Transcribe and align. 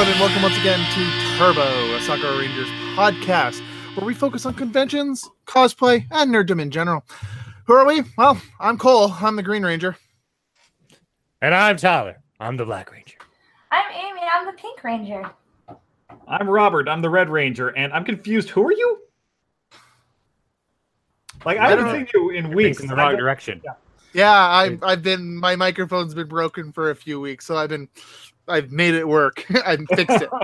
Hello, 0.00 0.12
everyone, 0.12 0.32
and 0.32 0.42
welcome 0.42 0.42
once 0.42 0.58
again 0.58 0.80
to 0.94 1.36
Turbo, 1.36 1.94
a 1.94 2.00
Sakura 2.00 2.38
Rangers 2.38 2.68
podcast, 2.96 3.60
where 3.94 4.06
we 4.06 4.14
focus 4.14 4.46
on 4.46 4.54
conventions, 4.54 5.28
cosplay, 5.46 6.06
and 6.10 6.32
nerddom 6.34 6.58
in 6.58 6.70
general. 6.70 7.04
Who 7.66 7.74
are 7.74 7.84
we? 7.84 8.04
Well, 8.16 8.40
I'm 8.58 8.78
Cole. 8.78 9.12
I'm 9.20 9.36
the 9.36 9.42
Green 9.42 9.62
Ranger. 9.62 9.98
And 11.42 11.54
I'm 11.54 11.76
Tyler. 11.76 12.16
I'm 12.40 12.56
the 12.56 12.64
Black 12.64 12.90
Ranger. 12.90 13.18
I'm 13.70 13.84
Amy. 13.92 14.22
I'm 14.34 14.46
the 14.46 14.54
Pink 14.54 14.82
Ranger. 14.82 15.30
I'm 16.26 16.48
Robert. 16.48 16.88
I'm 16.88 17.02
the 17.02 17.10
Red 17.10 17.28
Ranger, 17.28 17.68
and 17.68 17.92
I'm 17.92 18.06
confused. 18.06 18.48
Who 18.48 18.66
are 18.66 18.72
you? 18.72 19.00
Like 21.44 21.58
I, 21.58 21.66
I 21.66 21.68
haven't 21.68 21.92
seen 21.92 22.08
you 22.14 22.30
in 22.30 22.48
Weeks 22.48 22.56
weeks. 22.56 22.80
in 22.80 22.86
the 22.86 22.96
wrong 22.96 23.10
don't- 23.10 23.20
direction. 23.20 23.60
Yeah, 24.14 24.32
I've, 24.32 24.82
I've 24.82 25.02
been. 25.02 25.36
My 25.36 25.56
microphone's 25.56 26.14
been 26.14 26.26
broken 26.26 26.72
for 26.72 26.90
a 26.90 26.96
few 26.96 27.20
weeks, 27.20 27.44
so 27.44 27.58
I've 27.58 27.68
been. 27.68 27.86
I've 28.50 28.70
made 28.72 28.94
it 28.94 29.06
work. 29.08 29.46
I've 29.64 29.80
fixed 29.94 30.22
it. 30.22 30.30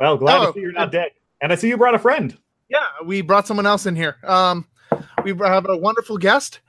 Well, 0.00 0.16
glad 0.16 0.36
Oh. 0.40 0.46
to 0.46 0.52
see 0.52 0.60
you're 0.60 0.70
not 0.70 0.92
dead. 0.92 1.10
And 1.40 1.50
I 1.52 1.56
see 1.56 1.66
you 1.68 1.76
brought 1.76 1.96
a 1.96 1.98
friend. 1.98 2.36
Yeah, 2.68 2.84
we 3.04 3.20
brought 3.20 3.48
someone 3.48 3.66
else 3.66 3.84
in 3.84 3.96
here. 3.96 4.16
Um, 4.22 4.64
we 5.24 5.34
have 5.38 5.66
a 5.68 5.76
wonderful 5.76 6.18
guest, 6.18 6.60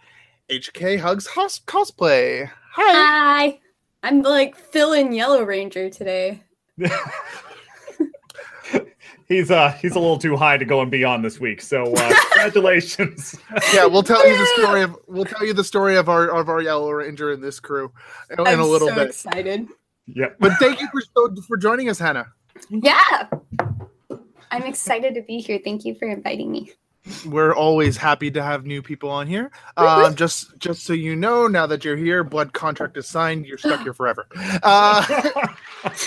HK 0.49 0.97
Hugs 0.99 1.27
Hos- 1.27 1.59
Cosplay. 1.59 2.49
Hi. 2.73 2.81
Hi. 3.51 3.59
I'm 4.01 4.23
like 4.23 4.55
Phil 4.55 4.93
in 4.93 5.11
Yellow 5.11 5.43
Ranger 5.43 5.91
today. 5.91 6.41
he's 9.27 9.51
uh 9.51 9.71
he's 9.73 9.91
a 9.95 9.99
little 9.99 10.17
too 10.17 10.35
high 10.35 10.57
to 10.57 10.65
go 10.65 10.81
and 10.81 10.89
beyond 10.89 11.23
this 11.23 11.39
week. 11.39 11.61
So 11.61 11.83
uh, 11.95 12.13
congratulations. 12.31 13.35
Yeah, 13.73 13.85
we'll 13.85 14.01
tell 14.03 14.27
you 14.27 14.37
the 14.37 14.45
story 14.57 14.81
of 14.81 14.97
we'll 15.07 15.25
tell 15.25 15.45
you 15.45 15.53
the 15.53 15.63
story 15.63 15.97
of 15.97 16.09
our 16.09 16.29
of 16.29 16.49
our 16.49 16.61
Yellow 16.61 16.91
Ranger 16.91 17.31
in 17.31 17.41
this 17.41 17.59
crew 17.59 17.91
in, 18.31 18.39
in 18.39 18.47
I'm 18.47 18.59
a 18.59 18.65
little 18.65 18.87
so 18.87 18.95
bit. 18.95 19.07
excited. 19.09 19.67
Yep. 20.15 20.37
But 20.39 20.53
thank 20.59 20.79
you 20.79 20.87
for 20.91 21.01
for 21.47 21.57
joining 21.57 21.89
us, 21.89 21.99
Hannah. 21.99 22.27
Yeah. 22.69 23.27
I'm 24.51 24.63
excited 24.63 25.13
to 25.15 25.21
be 25.21 25.39
here. 25.39 25.59
Thank 25.63 25.85
you 25.85 25.95
for 25.95 26.07
inviting 26.07 26.51
me. 26.51 26.71
We're 27.25 27.55
always 27.55 27.97
happy 27.97 28.29
to 28.31 28.43
have 28.43 28.65
new 28.65 28.81
people 28.81 29.09
on 29.09 29.25
here. 29.25 29.51
Um, 29.77 30.15
just 30.15 30.57
just 30.59 30.83
so 30.83 30.93
you 30.93 31.15
know, 31.15 31.47
now 31.47 31.65
that 31.65 31.85
you're 31.85 31.97
here, 31.97 32.23
blood 32.23 32.53
contract 32.53 32.97
is 32.97 33.07
signed. 33.07 33.45
You're 33.45 33.57
stuck 33.57 33.81
here 33.83 33.93
forever. 33.93 34.27
Uh, 34.63 35.47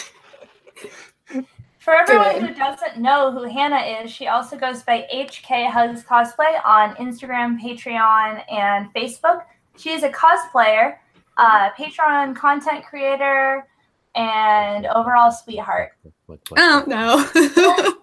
For 1.78 1.96
everyone 1.96 2.46
who 2.46 2.54
doesn't 2.54 2.98
know 2.98 3.32
who 3.32 3.42
Hannah 3.42 4.04
is, 4.04 4.10
she 4.12 4.28
also 4.28 4.56
goes 4.56 4.84
by 4.84 5.04
HK 5.12 5.68
Hugs 5.68 6.04
Cosplay 6.04 6.64
on 6.64 6.94
Instagram, 6.94 7.60
Patreon, 7.60 8.44
and 8.52 8.92
Facebook. 8.94 9.42
She 9.76 9.90
is 9.90 10.04
a 10.04 10.08
cosplayer, 10.08 10.98
uh, 11.38 11.70
Patreon 11.70 12.36
content 12.36 12.84
creator, 12.84 13.66
and 14.14 14.86
overall 14.86 15.30
sweetheart. 15.30 15.92
Oh 16.56 16.84
no. 16.86 17.92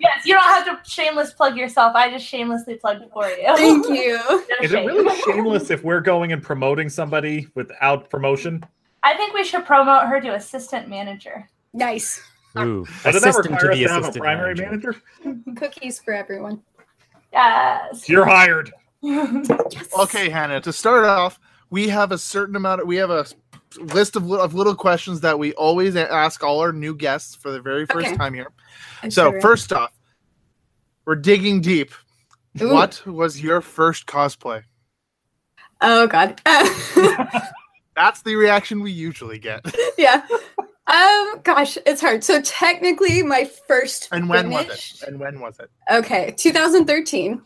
Yes, 0.00 0.24
you 0.26 0.34
don't 0.34 0.42
have 0.44 0.64
to 0.84 0.90
shameless 0.90 1.32
plug 1.34 1.56
yourself. 1.56 1.94
I 1.94 2.10
just 2.10 2.24
shamelessly 2.26 2.74
plugged 2.76 3.04
for 3.12 3.28
you. 3.28 3.56
Thank 3.56 3.86
you. 3.88 4.16
No 4.28 4.42
Is 4.62 4.72
it 4.72 4.84
really 4.86 5.14
shameless 5.22 5.70
if 5.70 5.84
we're 5.84 6.00
going 6.00 6.32
and 6.32 6.42
promoting 6.42 6.88
somebody 6.88 7.46
without 7.54 8.08
promotion? 8.10 8.64
I 9.02 9.14
think 9.16 9.34
we 9.34 9.44
should 9.44 9.64
promote 9.66 10.06
her 10.06 10.20
to 10.20 10.34
assistant 10.34 10.88
manager. 10.88 11.48
Nice. 11.72 12.20
Ooh, 12.58 12.84
Does 13.02 13.02
that 13.02 13.14
assistant 13.16 13.62
require 13.62 13.72
us 13.72 13.78
to 13.78 13.88
have 13.88 14.04
a 14.16 14.18
primary 14.18 14.54
manager. 14.54 14.96
manager? 15.24 15.42
Cookies 15.56 16.00
for 16.00 16.14
everyone. 16.14 16.62
Yes. 17.32 18.08
You're 18.08 18.26
hired. 18.26 18.72
Yes. 19.02 19.88
okay, 19.98 20.28
Hannah. 20.30 20.60
To 20.60 20.72
start 20.72 21.04
off, 21.04 21.40
we 21.70 21.88
have 21.88 22.12
a 22.12 22.18
certain 22.18 22.54
amount. 22.54 22.82
Of, 22.82 22.86
we 22.86 22.96
have 22.96 23.10
a 23.10 23.20
s- 23.20 23.34
list 23.78 24.16
of, 24.16 24.30
of 24.32 24.54
little 24.54 24.74
questions 24.74 25.20
that 25.20 25.38
we 25.38 25.52
always 25.54 25.96
ask 25.96 26.42
all 26.42 26.60
our 26.60 26.72
new 26.72 26.94
guests 26.94 27.34
for 27.34 27.50
the 27.50 27.60
very 27.60 27.86
first 27.86 28.08
Okay. 28.08 28.16
time 28.16 28.34
here. 28.34 28.48
I'm 29.02 29.10
So 29.10 29.30
ready. 29.30 29.40
first 29.40 29.72
off, 29.72 29.92
we're 31.04 31.16
digging 31.16 31.60
deep. 31.60 31.92
Ooh. 32.60 32.72
What 32.72 33.04
was 33.06 33.42
your 33.42 33.60
first 33.60 34.06
cosplay? 34.06 34.62
Oh 35.80 36.06
god. 36.06 36.40
That's 37.96 38.22
the 38.22 38.36
reaction 38.36 38.80
we 38.82 38.92
usually 38.92 39.38
get. 39.38 39.60
yeah. 39.98 40.26
Um 40.86 41.40
gosh, 41.42 41.76
it's 41.86 42.00
hard. 42.00 42.22
So 42.24 42.40
technically 42.42 43.22
my 43.22 43.50
first 43.66 44.08
And 44.12 44.28
when 44.28 44.50
was 44.50 44.66
it? 44.68 45.08
And 45.08 45.18
when 45.18 45.40
was 45.40 45.58
it? 45.60 45.70
Okay, 45.90 46.34
2013. 46.36 47.40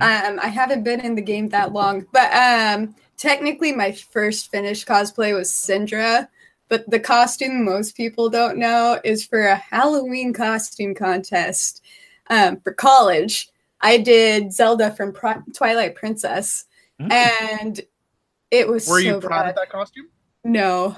Um, 0.00 0.40
I 0.42 0.46
haven't 0.48 0.84
been 0.84 1.00
in 1.00 1.14
the 1.16 1.20
game 1.20 1.50
that 1.50 1.72
long, 1.74 2.06
but 2.12 2.32
um, 2.32 2.94
technically, 3.16 3.72
my 3.72 3.92
first 3.92 4.50
finished 4.50 4.86
cosplay 4.86 5.34
was 5.34 5.50
Syndra. 5.50 6.28
But 6.68 6.88
the 6.88 7.00
costume 7.00 7.64
most 7.64 7.96
people 7.96 8.30
don't 8.30 8.56
know 8.56 8.98
is 9.04 9.26
for 9.26 9.42
a 9.42 9.56
Halloween 9.56 10.32
costume 10.32 10.94
contest 10.94 11.82
um, 12.30 12.60
for 12.60 12.72
college. 12.72 13.50
I 13.82 13.98
did 13.98 14.52
Zelda 14.52 14.90
from 14.92 15.12
Pri- 15.12 15.42
Twilight 15.54 15.94
Princess, 15.96 16.64
Mm. 17.00 17.10
and 17.12 17.80
it 18.50 18.68
was 18.68 18.86
Were 18.86 19.00
so 19.00 19.06
you 19.06 19.20
proud 19.20 19.42
bad. 19.42 19.48
of 19.50 19.54
that 19.56 19.70
costume? 19.70 20.08
No, 20.44 20.96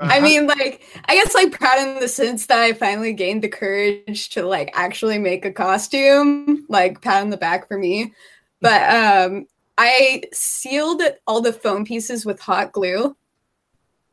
Uh, 0.00 0.08
I 0.12 0.20
mean, 0.20 0.46
like, 0.46 0.82
I 1.06 1.14
guess 1.16 1.34
like 1.34 1.50
proud 1.50 1.80
in 1.86 1.98
the 2.00 2.06
sense 2.08 2.46
that 2.46 2.60
I 2.60 2.72
finally 2.72 3.12
gained 3.12 3.42
the 3.42 3.48
courage 3.48 4.28
to 4.30 4.46
like 4.46 4.70
actually 4.74 5.18
make 5.18 5.44
a 5.44 5.50
costume, 5.52 6.64
like 6.68 7.00
pat 7.02 7.22
on 7.22 7.30
the 7.30 7.36
back 7.36 7.66
for 7.66 7.76
me. 7.78 8.12
But 8.60 8.82
um 8.94 9.46
I 9.78 10.24
sealed 10.32 11.02
all 11.26 11.40
the 11.40 11.52
foam 11.52 11.84
pieces 11.84 12.26
with 12.26 12.40
hot 12.40 12.72
glue. 12.72 13.16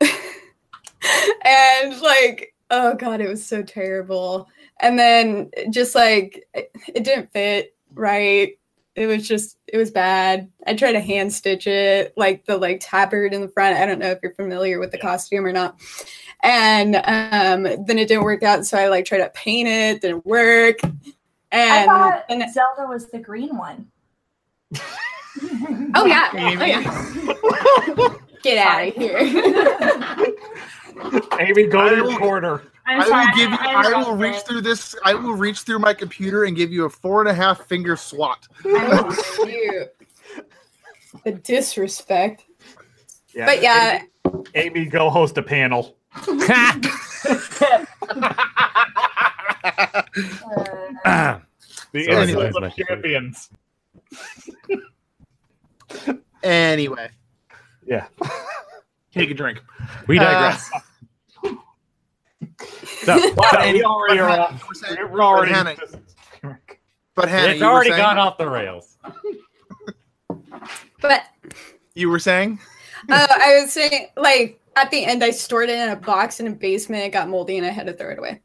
and 0.00 2.00
like, 2.00 2.54
oh 2.70 2.94
god, 2.94 3.20
it 3.20 3.28
was 3.28 3.44
so 3.44 3.64
terrible. 3.64 4.48
And 4.80 4.96
then 4.96 5.50
just 5.70 5.96
like 5.96 6.46
it, 6.54 6.70
it 6.94 7.02
didn't 7.02 7.32
fit 7.32 7.74
right. 7.94 8.56
It 8.94 9.08
was 9.08 9.26
just 9.26 9.58
it 9.66 9.76
was 9.76 9.90
bad. 9.90 10.48
I 10.68 10.74
tried 10.74 10.92
to 10.92 11.00
hand 11.00 11.32
stitch 11.32 11.66
it, 11.66 12.14
like 12.16 12.46
the 12.46 12.56
like 12.56 12.78
tabard 12.80 13.34
in 13.34 13.40
the 13.40 13.48
front. 13.48 13.76
I 13.76 13.86
don't 13.86 13.98
know 13.98 14.12
if 14.12 14.20
you're 14.22 14.34
familiar 14.34 14.78
with 14.78 14.92
the 14.92 14.98
costume 14.98 15.44
or 15.44 15.52
not. 15.52 15.80
And 16.44 16.94
um 16.94 17.84
then 17.84 17.98
it 17.98 18.06
didn't 18.06 18.22
work 18.22 18.44
out, 18.44 18.64
so 18.64 18.78
I 18.78 18.86
like 18.86 19.04
tried 19.04 19.18
to 19.18 19.30
paint 19.30 19.68
it, 19.68 20.00
didn't 20.00 20.24
work. 20.24 20.78
I 21.50 21.86
thought 21.86 22.24
and 22.28 22.44
Zelda 22.52 22.88
was 22.88 23.10
the 23.10 23.18
green 23.18 23.56
one. 23.56 23.88
oh 25.94 26.06
yeah, 26.06 26.28
Amy. 26.34 26.62
oh, 26.62 26.66
yeah. 26.66 28.14
get 28.42 28.58
out 28.58 28.88
of 28.88 28.94
here. 28.94 29.18
Amy, 31.40 31.66
go 31.66 31.88
to 31.88 31.96
your 31.96 32.18
corner. 32.18 32.62
I'm 32.86 33.00
I 33.00 33.04
sorry. 33.06 33.26
will 33.26 33.34
give 33.36 33.50
you. 33.50 33.56
I, 33.60 33.74
I 33.74 33.88
will 33.88 33.94
interrupted. 34.14 34.20
reach 34.20 34.36
through 34.42 34.60
this. 34.62 34.94
I 35.04 35.14
will 35.14 35.34
reach 35.34 35.60
through 35.60 35.78
my 35.80 35.92
computer 35.94 36.44
and 36.44 36.56
give 36.56 36.72
you 36.72 36.84
a 36.84 36.90
four 36.90 37.20
and 37.20 37.28
a 37.28 37.34
half 37.34 37.66
finger 37.66 37.96
swat. 37.96 38.46
The 41.24 41.32
disrespect. 41.42 42.44
Yeah. 43.34 43.46
But 43.46 43.62
yeah, 43.62 44.02
Amy, 44.54 44.86
go 44.86 45.10
host 45.10 45.36
a 45.38 45.42
panel. 45.42 45.96
Uh, 51.04 51.38
The 51.92 52.04
Sorry, 52.04 52.30
Insult 52.30 52.62
of 52.62 52.74
Champions. 52.76 53.50
Anyway, 56.42 57.08
Yeah. 57.86 58.06
take 59.12 59.30
a 59.30 59.34
drink. 59.34 59.62
we 60.06 60.18
Uh, 60.18 60.24
digress. 60.24 60.70
so, 63.04 63.14
we 63.72 63.82
already 63.84 64.18
are 64.20 64.28
Hannah- 64.28 64.42
off. 64.42 64.64
you 64.68 64.74
saying- 64.74 65.10
We're 65.10 65.20
already. 65.22 65.52
but 65.52 65.56
Hannah, 65.56 66.58
but 67.14 67.28
Hannah, 67.28 67.52
it's 67.52 67.62
already 67.62 67.90
saying- 67.90 68.02
gone 68.02 68.18
off 68.18 68.38
the 68.38 68.48
rails. 68.48 68.96
but 71.00 71.24
You 71.94 72.10
were 72.10 72.18
saying. 72.18 72.58
Uh, 73.10 73.26
I 73.30 73.60
was 73.62 73.72
saying, 73.72 74.08
like, 74.16 74.60
at 74.76 74.90
the 74.90 75.04
end, 75.04 75.24
I 75.24 75.30
stored 75.30 75.70
it 75.70 75.78
in 75.78 75.88
a 75.88 75.96
box 75.96 76.38
in 76.40 76.46
a 76.46 76.50
basement. 76.50 77.02
It 77.04 77.08
got 77.10 77.28
moldy, 77.28 77.56
and 77.56 77.66
I 77.66 77.70
had 77.70 77.86
to 77.86 77.92
throw 77.94 78.10
it 78.10 78.18
away. 78.18 78.40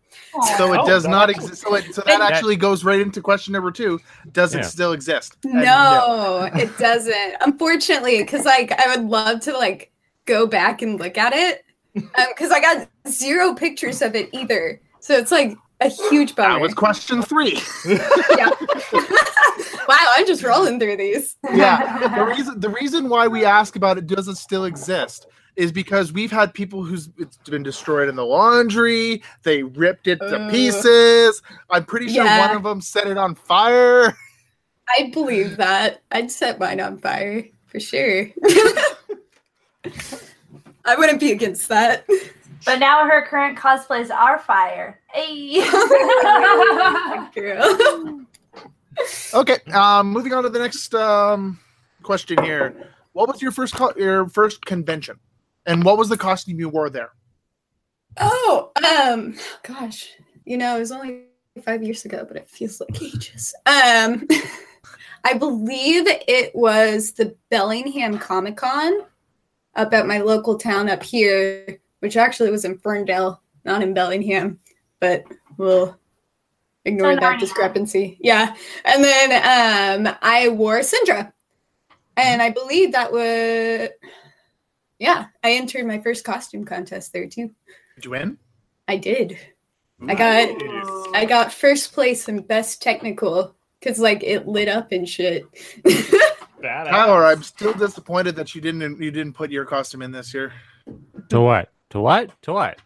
So 0.57 0.71
it 0.73 0.79
Oh, 0.79 0.87
does 0.87 1.03
that 1.03 1.09
not 1.09 1.29
exist. 1.29 1.61
So, 1.61 1.75
it, 1.75 1.93
so 1.93 2.01
that 2.05 2.19
That- 2.19 2.31
actually 2.31 2.55
goes 2.55 2.83
right 2.85 3.01
into 3.01 3.21
question 3.21 3.51
number 3.51 3.69
two. 3.71 3.99
Does 4.31 4.53
it 4.55 4.59
Yeah. 4.59 4.63
still 4.67 4.93
exist? 4.93 5.35
And 5.43 5.55
No, 5.65 6.49
it 6.53 6.77
doesn't. 6.77 7.35
Unfortunately, 7.41 8.19
because 8.19 8.45
like 8.45 8.71
I 8.71 8.95
would 8.95 9.05
love 9.09 9.41
to 9.41 9.53
like 9.53 9.91
go 10.25 10.47
back 10.47 10.81
and 10.81 10.97
look 10.99 11.17
at 11.17 11.33
it, 11.33 11.65
because 11.93 12.51
I 12.51 12.61
got 12.61 12.87
zero 13.09 13.53
pictures 13.53 14.01
of 14.01 14.15
it 14.15 14.29
either. 14.31 14.79
So 15.01 15.15
it's 15.17 15.31
like 15.31 15.57
a 15.81 15.89
huge 15.89 16.35
bummer. 16.35 16.53
That 16.53 16.61
was 16.61 16.73
question 16.73 17.21
three. 17.23 17.59
yeah. 18.37 18.51
Wow, 19.91 20.13
I'm 20.15 20.25
just 20.25 20.43
rolling 20.43 20.79
through 20.79 20.97
these. 20.97 21.35
yeah. 21.53 22.15
The 22.15 22.25
reason 22.35 22.59
the 22.59 22.69
reason 22.69 23.09
why 23.09 23.27
we 23.27 23.43
ask 23.45 23.75
about 23.75 23.97
it 23.97 24.07
doesn't 24.07 24.35
still 24.35 24.65
exist 24.65 25.27
is 25.57 25.71
because 25.71 26.13
we've 26.13 26.31
had 26.31 26.53
people 26.53 26.83
who's 26.83 27.09
it's 27.17 27.37
been 27.37 27.63
destroyed 27.63 28.07
in 28.07 28.15
the 28.15 28.25
laundry. 28.25 29.21
They 29.43 29.63
ripped 29.63 30.07
it 30.07 30.19
to 30.19 30.39
Uh, 30.45 30.49
pieces. 30.49 31.41
I'm 31.69 31.83
pretty 31.85 32.07
sure 32.07 32.23
yeah. 32.23 32.47
one 32.47 32.55
of 32.55 32.63
them 32.63 32.79
set 32.81 33.07
it 33.07 33.17
on 33.17 33.35
fire. 33.35 34.15
I 34.97 35.09
believe 35.13 35.57
that. 35.57 36.01
I'd 36.11 36.31
set 36.31 36.57
mine 36.59 36.79
on 36.79 36.97
fire 36.97 37.45
for 37.67 37.79
sure. 37.79 38.27
I 40.85 40.95
wouldn't 40.97 41.19
be 41.19 41.31
against 41.31 41.67
that. 41.69 42.07
But 42.65 42.79
now 42.79 43.05
her 43.07 43.25
current 43.27 43.57
cosplays 43.57 44.09
are 44.13 44.39
fire. 44.39 44.99
Hey. 45.13 45.61
Girl. 47.35 48.25
Okay, 49.33 49.57
um, 49.73 50.11
moving 50.11 50.33
on 50.33 50.43
to 50.43 50.49
the 50.49 50.59
next 50.59 50.93
um, 50.93 51.59
question 52.03 52.43
here. 52.43 52.89
What 53.13 53.27
was 53.27 53.41
your 53.41 53.51
first 53.51 53.73
co- 53.75 53.93
your 53.97 54.27
first 54.29 54.65
convention, 54.65 55.19
and 55.65 55.83
what 55.83 55.97
was 55.97 56.09
the 56.09 56.17
costume 56.17 56.59
you 56.59 56.69
wore 56.69 56.89
there? 56.89 57.11
Oh, 58.17 58.71
um, 58.85 59.35
gosh, 59.63 60.09
you 60.45 60.57
know, 60.57 60.75
it 60.75 60.79
was 60.79 60.91
only 60.91 61.23
five 61.63 61.83
years 61.83 62.05
ago, 62.05 62.25
but 62.27 62.37
it 62.37 62.47
feels 62.47 62.79
like 62.79 63.01
ages. 63.01 63.53
Um, 63.65 64.27
I 65.23 65.33
believe 65.35 66.05
it 66.07 66.55
was 66.55 67.13
the 67.13 67.35
Bellingham 67.49 68.17
Comic 68.17 68.57
Con 68.57 69.01
up 69.75 69.93
at 69.93 70.07
my 70.07 70.19
local 70.19 70.57
town 70.57 70.89
up 70.89 71.03
here, 71.03 71.79
which 71.99 72.17
actually 72.17 72.51
was 72.51 72.65
in 72.65 72.77
Ferndale, 72.77 73.41
not 73.63 73.83
in 73.83 73.93
Bellingham, 73.93 74.59
but 74.99 75.23
we'll 75.57 75.97
ignore 76.85 77.15
that 77.15 77.39
discrepancy. 77.39 78.17
Yeah. 78.19 78.55
And 78.85 79.03
then 79.03 80.07
um 80.07 80.15
I 80.21 80.49
wore 80.49 80.79
Syndra. 80.79 81.31
And 82.17 82.41
I 82.41 82.49
believe 82.49 82.91
that 82.91 83.11
was 83.11 83.89
yeah, 84.99 85.27
I 85.43 85.53
entered 85.53 85.85
my 85.85 85.99
first 85.99 86.23
costume 86.23 86.63
contest 86.65 87.13
there 87.13 87.27
too. 87.27 87.51
Did 87.95 88.05
you 88.05 88.11
win? 88.11 88.37
I 88.87 88.97
did. 88.97 89.37
I 90.07 90.15
got 90.15 91.15
I 91.15 91.25
got 91.25 91.53
first 91.53 91.93
place 91.93 92.27
and 92.27 92.47
best 92.47 92.81
technical 92.81 93.55
because 93.79 93.99
like 93.99 94.23
it 94.23 94.47
lit 94.47 94.67
up 94.67 94.91
and 94.91 95.07
shit. 95.07 95.43
Badass. 95.83 96.89
Tyler, 96.89 97.25
I'm 97.25 97.41
still 97.41 97.73
disappointed 97.73 98.35
that 98.35 98.53
you 98.53 98.61
didn't 98.61 99.01
you 99.01 99.11
didn't 99.11 99.33
put 99.33 99.51
your 99.51 99.65
costume 99.65 100.01
in 100.03 100.11
this 100.11 100.33
year 100.33 100.53
To 101.29 101.41
what? 101.41 101.69
To 101.91 101.99
what? 101.99 102.29
To 102.43 102.53
what? 102.53 102.79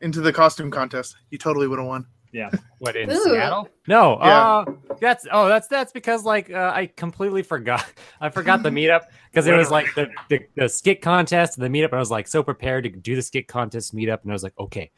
into 0.00 0.20
the 0.20 0.32
costume 0.32 0.70
contest. 0.70 1.16
You 1.30 1.38
totally 1.38 1.66
would 1.66 1.78
have 1.78 1.88
won. 1.88 2.06
Yeah. 2.32 2.50
What 2.78 2.96
in 2.96 3.10
Ooh. 3.10 3.24
Seattle? 3.24 3.68
No. 3.86 4.18
Yeah. 4.20 4.46
Uh, 4.46 4.64
that's 5.00 5.26
oh, 5.32 5.48
that's 5.48 5.68
that's 5.68 5.92
because 5.92 6.24
like 6.24 6.50
uh, 6.50 6.72
I 6.74 6.86
completely 6.86 7.42
forgot. 7.42 7.84
I 8.20 8.28
forgot 8.28 8.62
the 8.62 8.70
meetup 8.70 9.06
because 9.30 9.46
it 9.46 9.56
was 9.56 9.70
like 9.70 9.86
the, 9.94 10.10
the 10.28 10.40
the 10.56 10.68
skit 10.68 11.00
contest, 11.00 11.58
and 11.58 11.64
the 11.64 11.78
meetup. 11.78 11.86
And 11.86 11.94
I 11.94 11.98
was 11.98 12.10
like 12.10 12.28
so 12.28 12.42
prepared 12.42 12.84
to 12.84 12.90
do 12.90 13.16
the 13.16 13.22
skit 13.22 13.48
contest 13.48 13.94
meetup, 13.94 14.22
and 14.22 14.30
I 14.30 14.34
was 14.34 14.42
like, 14.42 14.58
okay, 14.58 14.90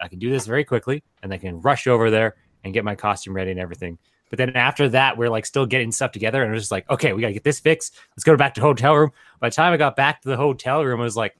I 0.00 0.08
can 0.08 0.18
do 0.18 0.30
this 0.30 0.46
very 0.46 0.64
quickly, 0.64 1.02
and 1.22 1.32
I 1.32 1.38
can 1.38 1.60
rush 1.60 1.86
over 1.86 2.10
there 2.10 2.36
and 2.64 2.72
get 2.72 2.84
my 2.84 2.94
costume 2.94 3.34
ready 3.34 3.50
and 3.50 3.60
everything. 3.60 3.98
But 4.28 4.38
then 4.38 4.50
after 4.56 4.88
that, 4.90 5.16
we're 5.16 5.30
like 5.30 5.46
still 5.46 5.66
getting 5.66 5.92
stuff 5.92 6.12
together, 6.12 6.42
and 6.42 6.50
it 6.50 6.54
was 6.54 6.64
just 6.64 6.72
like, 6.72 6.88
okay, 6.90 7.12
we 7.12 7.20
gotta 7.20 7.34
get 7.34 7.44
this 7.44 7.60
fixed. 7.60 7.96
Let's 8.12 8.24
go 8.24 8.36
back 8.36 8.54
to 8.54 8.60
the 8.60 8.66
hotel 8.66 8.94
room. 8.94 9.12
By 9.40 9.48
the 9.48 9.54
time 9.54 9.72
I 9.72 9.76
got 9.76 9.96
back 9.96 10.22
to 10.22 10.28
the 10.28 10.36
hotel 10.36 10.84
room, 10.84 11.00
I 11.00 11.04
was 11.04 11.16
like, 11.16 11.36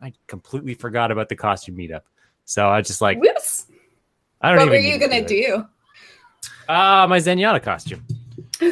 I 0.00 0.12
completely 0.26 0.74
forgot 0.74 1.10
about 1.10 1.28
the 1.28 1.36
costume 1.36 1.76
meetup. 1.76 2.02
So 2.44 2.68
I 2.68 2.78
was 2.78 2.86
just 2.86 3.00
like, 3.00 3.18
Whoops. 3.20 3.66
I 4.44 4.48
don't 4.50 4.58
What 4.58 4.66
even 4.66 4.70
were 4.70 4.76
you 4.76 4.98
need 4.98 5.00
to 5.00 5.08
gonna 5.08 5.26
do? 5.26 5.66
Ah, 6.68 7.06
my 7.08 7.18
Zenyatta 7.18 7.62
costume. 7.62 8.04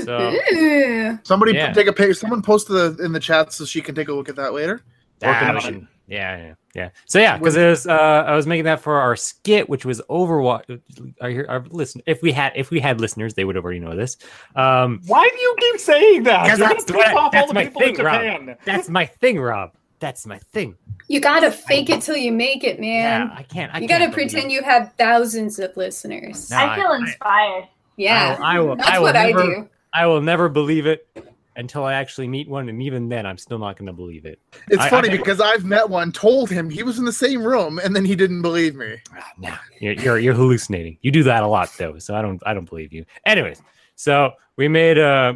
So 0.05 0.33
Ooh. 0.53 1.19
Somebody 1.25 1.55
Yeah. 1.55 1.73
take 1.73 1.89
a 1.89 1.93
picture. 1.93 2.15
Someone 2.15 2.41
post 2.41 2.69
the 2.69 2.97
in 3.03 3.13
the 3.13 3.19
chat 3.21 3.53
so 3.53 3.65
she 3.65 3.81
can 3.83 3.95
take 3.97 4.09
a 4.09 4.13
look 4.13 4.29
at 4.29 4.37
that 4.37 4.53
later. 4.55 4.81
Ah, 5.25 5.49
on 5.49 5.55
we 5.55 5.59
it. 5.59 5.63
should- 5.65 5.87
yeah, 6.07 6.37
yeah, 6.37 6.55
yeah. 6.75 6.89
So 7.07 7.19
yeah, 7.19 7.37
because 7.39 7.57
it 7.57 7.67
was 7.69 7.87
uh, 7.87 7.93
I 8.27 8.35
was 8.37 8.47
making 8.47 8.65
that 8.65 8.81
for 8.81 8.99
our 9.01 9.17
skit, 9.17 9.69
which 9.69 9.85
was 9.85 10.01
Overwatch. 10.11 10.81
Our, 11.21 11.47
our 11.49 11.65
listen, 11.71 12.03
if 12.07 12.23
we 12.23 12.33
had 12.33 12.53
if 12.55 12.71
we 12.71 12.81
had 12.81 13.01
listeners, 13.01 13.35
they 13.35 13.45
would 13.45 13.57
have 13.57 13.65
already 13.65 13.81
know 13.81 13.97
this. 13.97 14.17
Um, 14.57 15.01
Why 15.07 15.29
do 15.29 15.41
you 15.41 15.57
keep 15.59 15.81
saying 15.81 16.23
that? 16.25 16.47
You're 16.47 16.57
that's 16.59 16.85
gonna 16.85 17.03
piss 17.03 17.17
off 17.17 17.35
all 17.35 17.47
the 17.49 17.55
my 17.55 17.65
people 17.65 17.83
in 17.83 17.97
thing, 17.97 18.05
Rob. 18.05 18.57
That's 18.65 18.89
my 18.89 19.07
thing, 19.07 19.41
Rob. 19.41 19.73
That's 20.03 20.27
my 20.27 20.39
thing. 20.39 20.75
You 21.07 21.21
gotta 21.21 21.53
fake 21.53 21.89
it 21.89 22.03
till 22.03 22.17
you 22.17 22.33
make 22.33 22.65
it, 22.65 22.77
Yeah, 22.83 23.19
man. 23.21 23.31
I 23.37 23.45
can't. 23.45 23.73
I 23.73 23.79
you 23.79 23.87
can't 23.87 24.01
gotta 24.01 24.11
believe 24.11 24.31
pretend 24.31 24.51
it. 24.51 24.55
you 24.55 24.63
have 24.65 24.93
thousands 24.99 25.61
of 25.61 25.77
listeners. 25.77 26.51
No, 26.51 26.57
I 26.57 26.75
feel 26.77 26.89
I- 26.89 26.97
inspired. 26.97 27.69
Yeah, 27.97 28.37
I 28.43 28.59
will. 28.59 28.67
I 28.67 28.69
will, 28.71 28.77
that's 28.77 28.89
I 28.89 28.99
will 28.99 29.05
what 29.05 29.13
never, 29.13 29.41
I 29.41 29.45
do. 29.47 29.69
I 29.95 30.07
will 30.07 30.21
never 30.21 30.49
believe 30.49 30.87
it 30.87 31.07
until 31.55 31.85
I 31.85 31.93
actually 31.93 32.27
meet 32.27 32.49
one, 32.49 32.69
and 32.69 32.83
even 32.83 33.09
then, 33.09 33.27
I'm 33.27 33.37
still 33.39 33.59
not 33.61 33.77
going 33.77 33.87
to 33.87 33.93
believe 33.93 34.25
it. 34.25 34.41
It's 34.69 34.83
I- 34.83 34.89
funny 34.89 35.11
I- 35.11 35.17
because 35.19 35.41
I've 35.41 35.65
met 35.65 35.89
one, 35.89 36.11
told 36.11 36.51
him 36.51 36.69
he 36.69 36.83
was 36.83 36.99
in 36.99 37.05
the 37.05 37.13
same 37.13 37.45
room, 37.45 37.79
and 37.79 37.95
then 37.95 38.05
he 38.05 38.17
didn't 38.17 38.43
believe 38.43 38.75
me. 38.75 38.97
Ah, 39.17 39.31
no, 39.39 39.55
you're, 39.79 39.93
you're 39.93 40.19
you're 40.19 40.35
hallucinating. 40.35 40.99
You 41.03 41.13
do 41.13 41.23
that 41.23 41.45
a 41.45 41.47
lot 41.47 41.73
though, 41.79 41.99
so 42.01 42.17
I 42.17 42.23
don't 42.23 42.43
I 42.45 42.55
don't 42.55 42.69
believe 42.69 42.93
you. 42.93 43.05
Anyways, 43.25 43.63
so 43.95 44.33
we 44.57 44.67
made 44.67 44.99
uh 44.99 45.35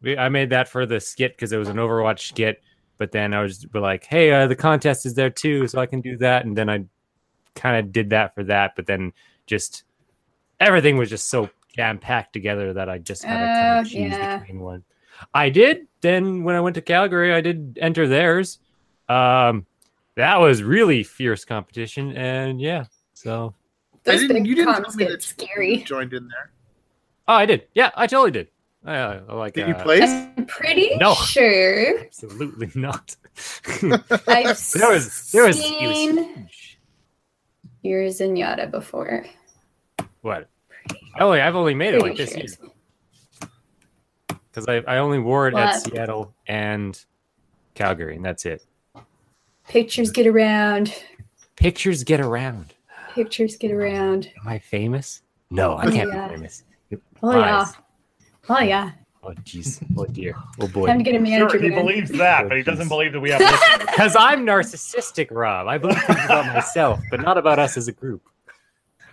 we, 0.00 0.16
I 0.16 0.30
made 0.30 0.48
that 0.50 0.68
for 0.68 0.86
the 0.86 1.00
skit 1.00 1.36
because 1.36 1.52
it 1.52 1.58
was 1.58 1.68
an 1.68 1.76
Overwatch 1.76 2.20
skit, 2.28 2.62
but 2.98 3.12
then 3.12 3.34
I 3.34 3.42
was 3.42 3.64
be 3.64 3.78
like, 3.78 4.04
hey, 4.04 4.30
uh, 4.32 4.46
the 4.46 4.56
contest 4.56 5.06
is 5.06 5.14
there 5.14 5.30
too, 5.30 5.66
so 5.68 5.80
I 5.80 5.86
can 5.86 6.00
do 6.00 6.16
that, 6.18 6.44
and 6.44 6.56
then 6.56 6.68
I 6.70 6.84
kind 7.54 7.76
of 7.84 7.92
did 7.92 8.10
that 8.10 8.34
for 8.34 8.44
that, 8.44 8.76
but 8.76 8.86
then 8.86 9.12
just 9.46 9.84
everything 10.60 10.96
was 10.96 11.08
just 11.10 11.28
so 11.28 11.48
jam 11.74 11.98
packed 11.98 12.32
together 12.32 12.72
that 12.74 12.88
I 12.88 12.98
just 12.98 13.22
had 13.24 13.40
to 13.40 13.46
kind 13.46 13.76
Oh, 13.76 13.80
of 13.80 13.86
choose 13.86 14.12
yeah. 14.18 14.38
between 14.38 14.60
one. 14.60 14.84
I 15.32 15.48
did. 15.50 15.86
Then 16.02 16.44
when 16.44 16.54
I 16.56 16.60
went 16.60 16.74
to 16.74 16.82
Calgary, 16.82 17.34
I 17.34 17.40
did 17.40 17.78
enter 17.80 18.06
theirs. 18.06 18.58
Um, 19.08 19.66
that 20.14 20.38
was 20.40 20.62
really 20.62 21.02
fierce 21.02 21.44
competition, 21.44 22.16
and 22.16 22.60
yeah, 22.60 22.84
so 23.14 23.54
I 23.94 24.10
Those 24.10 24.20
didn't. 24.22 24.36
big 24.36 24.46
You 24.46 24.54
didn't 24.54 24.74
cons 24.74 24.86
tell 24.88 24.96
me 24.96 25.04
get 25.04 25.10
that 25.10 25.22
scary. 25.22 25.78
you 25.78 25.84
joined 25.84 26.12
in 26.12 26.28
there. 26.28 26.50
Oh, 27.28 27.34
I 27.34 27.46
did. 27.46 27.66
Yeah, 27.74 27.90
I 27.96 28.06
totally 28.06 28.30
did. 28.30 28.48
Oh, 28.86 28.92
I, 28.92 29.16
I 29.28 29.34
like. 29.34 29.54
Did 29.54 29.68
you 29.68 29.74
uh, 29.74 29.82
play? 29.82 29.98
place? 29.98 30.10
I'm 30.36 30.46
pretty 30.46 30.94
No. 30.96 31.14
sure 31.14 31.98
Absolutely 32.04 32.70
not. 32.74 33.16
I've 34.28 34.70
there 34.72 34.90
was 34.90 35.30
there 35.32 35.46
was, 35.46 35.60
seen 35.60 36.16
huge. 36.16 36.78
your 37.82 38.04
Zenyatta 38.04 38.70
before. 38.70 39.26
what? 40.22 40.48
Oh, 41.18 41.32
I've 41.32 41.56
only 41.56 41.74
made 41.74 41.94
it 41.94 42.00
Pretty 42.00 42.08
like 42.10 42.16
this 42.16 42.30
sure. 42.30 42.38
year 42.38 43.50
because 44.52 44.68
I 44.68 44.76
I 44.94 44.98
only 44.98 45.18
wore 45.18 45.48
it 45.48 45.54
at 45.54 45.72
Seattle 45.82 46.32
and 46.46 47.02
Calgary, 47.74 48.16
and 48.16 48.24
that's 48.24 48.46
it. 48.46 48.64
Pictures 49.68 50.10
get 50.12 50.26
around. 50.28 50.94
Pictures 51.56 52.04
get 52.04 52.20
around. 52.20 52.72
Pictures 53.14 53.56
get 53.56 53.72
around. 53.72 54.30
Am 54.40 54.46
I 54.48 54.58
famous? 54.60 55.22
No, 55.50 55.72
I 55.74 55.86
Oh, 55.86 55.90
can't 55.90 56.08
yeah. 56.10 56.28
be 56.28 56.34
famous. 56.34 56.62
Oh 57.22 57.36
yeah. 57.38 57.66
Oh 58.48 58.60
yeah. 58.60 58.92
Oh 59.22 59.30
jeez. 59.44 59.82
Oh 59.96 60.06
dear. 60.06 60.36
Oh 60.60 60.68
boy. 60.68 60.86
Time 60.86 60.98
to 60.98 61.04
get 61.04 61.14
a 61.14 61.18
manager. 61.18 61.50
Sure, 61.50 61.60
he 61.60 61.68
man. 61.68 61.84
believes 61.84 62.10
that, 62.12 62.48
but 62.48 62.56
he 62.56 62.62
doesn't 62.62 62.88
believe 62.88 63.12
that 63.12 63.20
we 63.20 63.30
have 63.30 63.40
listeners. 63.40 63.88
Because 63.96 64.16
I'm 64.18 64.46
narcissistic, 64.46 65.28
Rob. 65.30 65.66
I 65.68 65.78
believe 65.78 66.02
things 66.04 66.24
about 66.24 66.46
myself, 66.46 67.00
but 67.10 67.20
not 67.20 67.36
about 67.38 67.58
us 67.58 67.76
as 67.76 67.88
a 67.88 67.92
group. 67.92 68.22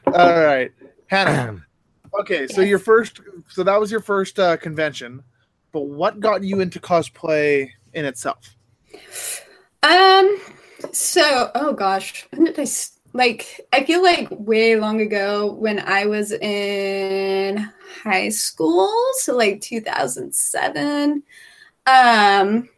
All 0.08 0.14
right, 0.14 0.72
Hannah. 1.08 1.62
Okay, 2.20 2.46
so 2.46 2.62
your 2.62 2.78
first, 2.78 3.22
so 3.50 3.64
that 3.64 3.80
was 3.80 3.90
your 3.92 4.00
first 4.00 4.38
uh, 4.38 4.56
convention, 4.58 5.24
but 5.72 5.82
what 5.88 6.20
got 6.20 6.44
you 6.44 6.60
into 6.60 6.80
cosplay 6.80 7.68
in 7.96 8.06
itself? 8.06 8.56
Um. 9.82 10.38
So, 10.92 11.50
oh 11.56 11.74
gosh, 11.74 12.28
when 12.32 12.44
did 12.44 12.60
I 12.60 12.64
s- 12.64 13.00
like? 13.14 13.62
I 13.72 13.84
feel 13.84 14.04
like 14.04 14.28
way 14.32 14.76
long 14.76 15.02
ago 15.02 15.54
when 15.54 15.80
I 15.80 16.06
was 16.06 16.32
in 16.32 17.70
high 18.04 18.30
school, 18.30 18.92
so 19.20 19.36
like 19.36 19.62
2007. 19.62 21.24
Um, 21.86 22.70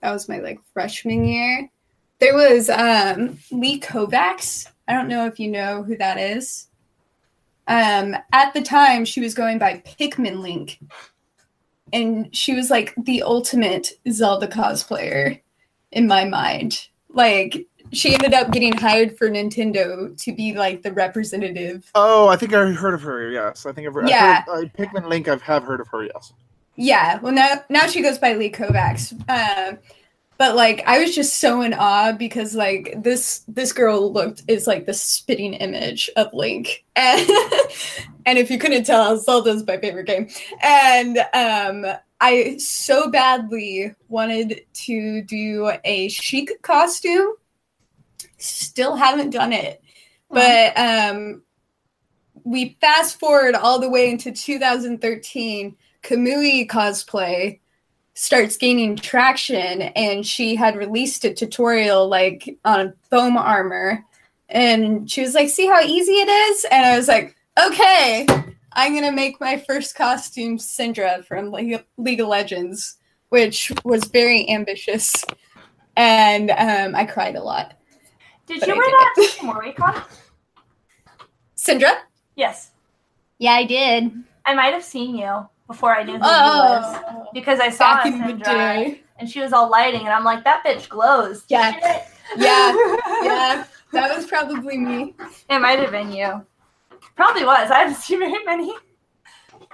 that 0.00 0.12
was 0.12 0.28
my 0.28 0.38
like 0.38 0.60
freshman 0.72 1.24
year. 1.24 1.70
There 2.18 2.34
was 2.34 2.68
um 2.68 3.38
Lee 3.50 3.80
Kovacs. 3.80 4.66
I 4.88 4.92
don't 4.92 5.08
know 5.08 5.26
if 5.26 5.38
you 5.38 5.48
know 5.48 5.82
who 5.82 5.96
that 5.98 6.18
is. 6.18 6.68
Um, 7.68 8.16
at 8.32 8.52
the 8.52 8.62
time, 8.62 9.04
she 9.04 9.20
was 9.20 9.34
going 9.34 9.58
by 9.58 9.82
Pikmin 9.86 10.40
Link, 10.40 10.80
and 11.92 12.34
she 12.34 12.54
was 12.54 12.70
like 12.70 12.94
the 13.04 13.22
ultimate 13.22 13.92
Zelda 14.10 14.48
cosplayer 14.48 15.40
in 15.92 16.06
my 16.06 16.24
mind. 16.24 16.88
Like 17.08 17.66
she 17.92 18.14
ended 18.14 18.34
up 18.34 18.50
getting 18.52 18.72
hired 18.72 19.16
for 19.16 19.28
Nintendo 19.28 20.16
to 20.22 20.32
be 20.32 20.54
like 20.54 20.82
the 20.82 20.92
representative. 20.92 21.90
Oh, 21.94 22.28
I 22.28 22.36
think 22.36 22.54
I 22.54 22.70
heard 22.72 22.94
of 22.94 23.02
her. 23.02 23.30
Yes, 23.30 23.66
I 23.66 23.72
think 23.72 23.88
I've, 23.88 24.08
Yeah. 24.08 24.44
I've 24.46 24.54
heard, 24.54 24.64
uh, 24.66 24.78
Pikmin 24.78 25.08
Link. 25.08 25.28
I've 25.28 25.42
have 25.42 25.64
heard 25.64 25.80
of 25.80 25.88
her. 25.88 26.04
Yes. 26.04 26.32
Yeah, 26.76 27.18
well 27.20 27.32
now 27.32 27.62
now 27.68 27.86
she 27.86 28.00
goes 28.00 28.18
by 28.18 28.34
Lee 28.34 28.50
Kovacs. 28.50 29.12
Um, 29.28 29.78
but 30.38 30.56
like 30.56 30.82
I 30.86 30.98
was 31.00 31.14
just 31.14 31.36
so 31.36 31.60
in 31.60 31.74
awe 31.74 32.12
because 32.12 32.54
like 32.54 32.94
this 32.96 33.44
this 33.48 33.72
girl 33.72 34.10
looked 34.10 34.42
is 34.48 34.66
like 34.66 34.86
the 34.86 34.94
spitting 34.94 35.52
image 35.54 36.08
of 36.16 36.32
Link, 36.32 36.84
and 36.96 37.20
and 38.26 38.38
if 38.38 38.50
you 38.50 38.58
couldn't 38.58 38.84
tell, 38.84 39.18
Zelda's 39.18 39.66
my 39.66 39.76
favorite 39.76 40.06
game, 40.06 40.28
and 40.62 41.18
um. 41.34 41.96
I 42.22 42.58
so 42.58 43.10
badly 43.10 43.94
wanted 44.10 44.60
to 44.74 45.22
do 45.22 45.72
a 45.86 46.08
Sheik 46.08 46.60
costume. 46.60 47.32
Still 48.40 48.96
haven't 48.96 49.30
done 49.30 49.52
it. 49.52 49.82
But 50.30 50.76
um 50.76 51.42
we 52.44 52.76
fast 52.80 53.20
forward 53.20 53.54
all 53.54 53.78
the 53.78 53.90
way 53.90 54.10
into 54.10 54.32
2013 54.32 55.76
Kamui 56.02 56.66
cosplay 56.68 57.60
starts 58.14 58.56
gaining 58.56 58.96
traction 58.96 59.82
and 59.82 60.26
she 60.26 60.54
had 60.54 60.76
released 60.76 61.24
a 61.24 61.34
tutorial 61.34 62.08
like 62.08 62.58
on 62.64 62.94
foam 63.10 63.36
armor 63.36 64.04
and 64.50 65.10
she 65.10 65.22
was 65.22 65.34
like, 65.34 65.48
"See 65.48 65.66
how 65.66 65.80
easy 65.80 66.12
it 66.12 66.28
is?" 66.28 66.64
And 66.70 66.84
I 66.84 66.96
was 66.96 67.08
like, 67.08 67.36
"Okay, 67.58 68.26
I'm 68.72 68.94
gonna 68.94 69.12
make 69.12 69.40
my 69.40 69.58
first 69.58 69.94
costume, 69.94 70.58
Syndra 70.58 71.24
from 71.24 71.52
League 71.52 71.84
League 71.96 72.20
of 72.20 72.28
Legends, 72.28 72.96
which 73.28 73.72
was 73.84 74.04
very 74.04 74.48
ambitious, 74.50 75.24
and 75.96 76.50
um, 76.50 76.94
I 76.94 77.04
cried 77.04 77.36
a 77.36 77.42
lot." 77.42 77.74
Did 78.50 78.66
you 78.66 78.74
I 78.74 78.76
wear 78.76 78.86
did 78.86 78.94
that 78.94 79.14
it. 79.18 79.30
to 79.30 79.46
MoriCon? 79.46 80.04
Syndra? 81.56 81.98
Yes. 82.34 82.72
Yeah, 83.38 83.52
I 83.52 83.64
did. 83.64 84.10
I 84.44 84.54
might 84.54 84.72
have 84.72 84.82
seen 84.82 85.14
you 85.14 85.48
before 85.68 85.94
I 85.94 86.02
knew 86.02 86.14
who 86.14 86.18
you 86.18 86.24
oh. 86.24 86.80
was. 86.82 87.02
Oh, 87.08 87.28
Because 87.32 87.60
I 87.60 87.70
saw 87.70 87.94
back 87.94 88.06
a 88.06 88.08
in 88.08 88.18
the 88.18 88.44
Syndra, 88.44 88.98
and 89.18 89.30
she 89.30 89.38
was 89.38 89.52
all 89.52 89.70
lighting, 89.70 90.00
and 90.00 90.08
I'm 90.08 90.24
like, 90.24 90.42
that 90.42 90.64
bitch 90.64 90.88
glows. 90.88 91.44
Yeah. 91.48 91.76
Yeah, 92.36 92.72
yeah, 93.22 93.64
that 93.92 94.16
was 94.16 94.26
probably 94.26 94.78
me. 94.78 95.14
It 95.48 95.60
might 95.60 95.78
have 95.78 95.92
been 95.92 96.10
you. 96.10 96.44
Probably 97.14 97.44
was. 97.44 97.70
I 97.70 97.80
haven't 97.80 97.96
seen 97.96 98.18
very 98.18 98.44
many. 98.44 98.74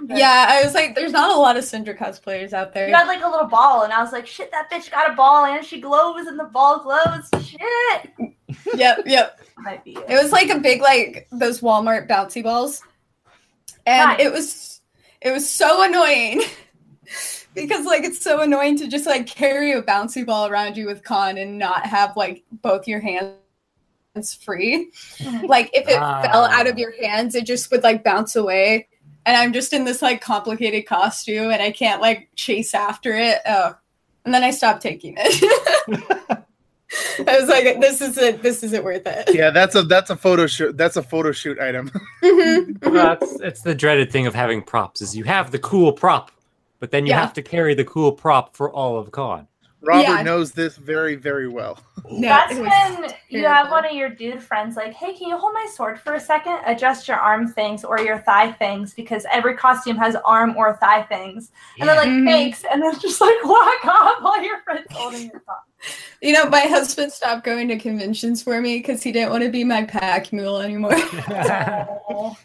But 0.01 0.19
Yeah, 0.19 0.47
I 0.49 0.63
was 0.63 0.75
like, 0.75 0.95
there's 0.95 1.13
not 1.13 1.35
a 1.35 1.41
lot 1.41 1.57
of 1.57 1.65
Syndra 1.65 1.97
cosplayers 1.97 2.53
out 2.53 2.75
there. 2.75 2.89
You 2.89 2.95
had 2.95 3.07
like 3.07 3.23
a 3.25 3.29
little 3.29 3.47
ball, 3.47 3.83
and 3.85 3.93
I 3.93 4.03
was 4.03 4.13
like, 4.13 4.27
shit, 4.27 4.51
that 4.53 4.71
bitch 4.71 4.91
got 4.91 5.11
a 5.11 5.15
ball, 5.15 5.47
and 5.47 5.65
she 5.65 5.81
glows, 5.81 6.27
and 6.27 6.39
the 6.39 6.45
ball 6.45 6.81
glows. 6.83 7.29
Shit. 7.45 8.11
yep, 8.75 9.01
yep. 9.07 9.41
Might 9.59 9.83
be 9.85 9.93
you. 9.93 10.05
It 10.09 10.23
was 10.23 10.33
like 10.33 10.51
a 10.51 10.59
big 10.59 10.83
like 10.83 11.27
those 11.33 11.61
Walmart 11.61 12.09
bouncy 12.09 12.43
balls. 12.43 12.83
And 13.87 14.11
Nice. 14.11 14.21
it 14.21 14.33
was 14.33 14.81
it 15.23 15.31
was 15.33 15.49
so 15.49 15.83
annoying. 15.83 16.43
because 17.55 17.87
like 17.87 18.05
it's 18.05 18.21
so 18.21 18.43
annoying 18.43 18.77
to 18.79 18.87
just 18.89 19.07
like 19.07 19.27
carry 19.27 19.73
a 19.73 19.81
bouncy 19.83 20.27
ball 20.27 20.47
around 20.47 20.77
you 20.77 20.87
with 20.87 21.03
con 21.05 21.39
and 21.39 21.59
not 21.59 21.87
have 21.87 22.15
like 22.17 22.45
both 22.53 22.87
your 22.87 23.01
hands 23.01 23.35
free. 24.45 24.91
Mhm. 25.19 25.49
Like 25.49 25.71
if 25.73 25.89
it 25.89 25.97
Ah. 25.99 26.21
fell 26.23 26.45
out 26.45 26.67
of 26.67 26.79
your 26.79 26.93
hands, 27.01 27.35
it 27.35 27.47
just 27.47 27.71
would 27.71 27.83
like 27.83 28.05
bounce 28.05 28.37
away. 28.37 28.89
And 29.27 29.37
I'm 29.37 29.53
just 29.53 29.73
in 29.75 29.85
this 29.85 30.01
like 30.01 30.21
complicated 30.23 30.87
costume 30.87 31.51
and 31.51 31.61
I 31.61 31.73
can't 31.73 32.01
like 32.01 32.29
chase 32.37 32.73
after 32.75 33.15
it. 33.15 33.39
Oh. 33.45 33.77
And 34.25 34.33
then 34.33 34.43
I 34.45 34.51
stopped 34.53 34.81
taking 34.83 35.15
it. 35.19 35.43
I 37.29 37.41
was 37.41 37.49
like, 37.49 37.81
this 37.81 38.01
isn't 38.01 38.43
this 38.43 38.63
isn't 38.63 38.85
worth 38.85 39.03
it. 39.07 39.35
Yeah, 39.35 39.51
that's 39.51 39.75
a 39.75 39.83
that's 39.83 40.11
a 40.11 40.17
photo 40.17 40.47
shoot. 40.47 40.77
That's 40.77 40.97
a 40.97 41.03
photo 41.03 41.33
shoot 41.33 41.59
item. 41.59 41.91
Mhm, 42.23 42.79
mhm. 42.79 42.93
Well, 42.93 43.19
it's, 43.21 43.41
it's 43.41 43.63
the 43.63 43.75
dreaded 43.75 44.11
thing 44.11 44.27
of 44.27 44.35
having 44.35 44.63
props 44.63 45.01
is 45.03 45.17
you 45.17 45.25
have 45.25 45.51
the 45.53 45.59
cool 45.59 45.93
prop, 45.93 46.31
but 46.81 46.91
then 46.91 47.05
you 47.07 47.11
Yeah. 47.11 47.21
have 47.21 47.33
to 47.35 47.43
carry 47.43 47.75
the 47.75 47.85
cool 47.85 48.13
prop 48.13 48.57
for 48.57 48.71
all 48.73 48.99
of 48.99 49.11
con. 49.13 49.47
Robert 49.87 50.03
Yeah. 50.03 50.23
knows 50.23 50.53
this 50.53 50.77
very 50.77 51.15
very 51.15 51.49
well. 51.49 51.79
No, 52.11 52.29
That's 52.29 52.53
it 52.53 52.61
was 52.61 52.69
when 52.71 53.11
you 53.29 53.45
have 53.47 53.71
one 53.71 53.85
of 53.85 53.93
your 53.93 54.09
dude 54.09 54.41
friends 54.43 54.77
like, 54.77 54.93
hey, 54.93 55.13
can 55.15 55.29
you 55.29 55.37
hold 55.37 55.55
my 55.55 55.67
sword 55.75 55.99
for 55.99 56.15
a 56.15 56.21
second? 56.21 56.59
Adjust 56.65 57.09
your 57.09 57.17
arm 57.17 57.49
things 57.49 57.85
or 57.85 57.99
your 57.99 58.19
thigh 58.19 58.53
things 58.53 58.95
because 58.95 59.27
every 59.31 59.57
costume 59.57 59.97
has 59.97 60.17
arm 60.25 60.57
or 60.57 60.77
thigh 60.77 61.03
things. 61.03 61.51
And 61.81 61.89
they're 61.89 61.97
like, 61.97 62.09
Mhm. 62.09 62.25
thanks. 62.27 62.65
And 62.71 62.81
then 62.83 62.99
just 63.01 63.21
like 63.21 63.45
walk 63.45 63.85
off 63.87 64.23
while 64.23 64.43
your 64.43 64.61
friend's 64.63 64.87
holding 64.93 65.23
your 65.31 65.41
thigh. 65.41 65.55
You 66.21 66.33
know, 66.33 66.49
my 66.49 66.61
husband 66.61 67.13
stopped 67.13 67.45
going 67.45 67.69
to 67.69 67.77
conventions 67.77 68.43
for 68.43 68.61
me 68.61 68.79
because 68.79 69.03
he 69.03 69.11
didn't 69.13 69.31
want 69.31 69.43
to 69.45 69.51
be 69.51 69.65
my 69.65 69.85
pack 69.85 70.33
mule 70.33 70.59
anymore. 70.59 70.95
Oh. 72.09 72.37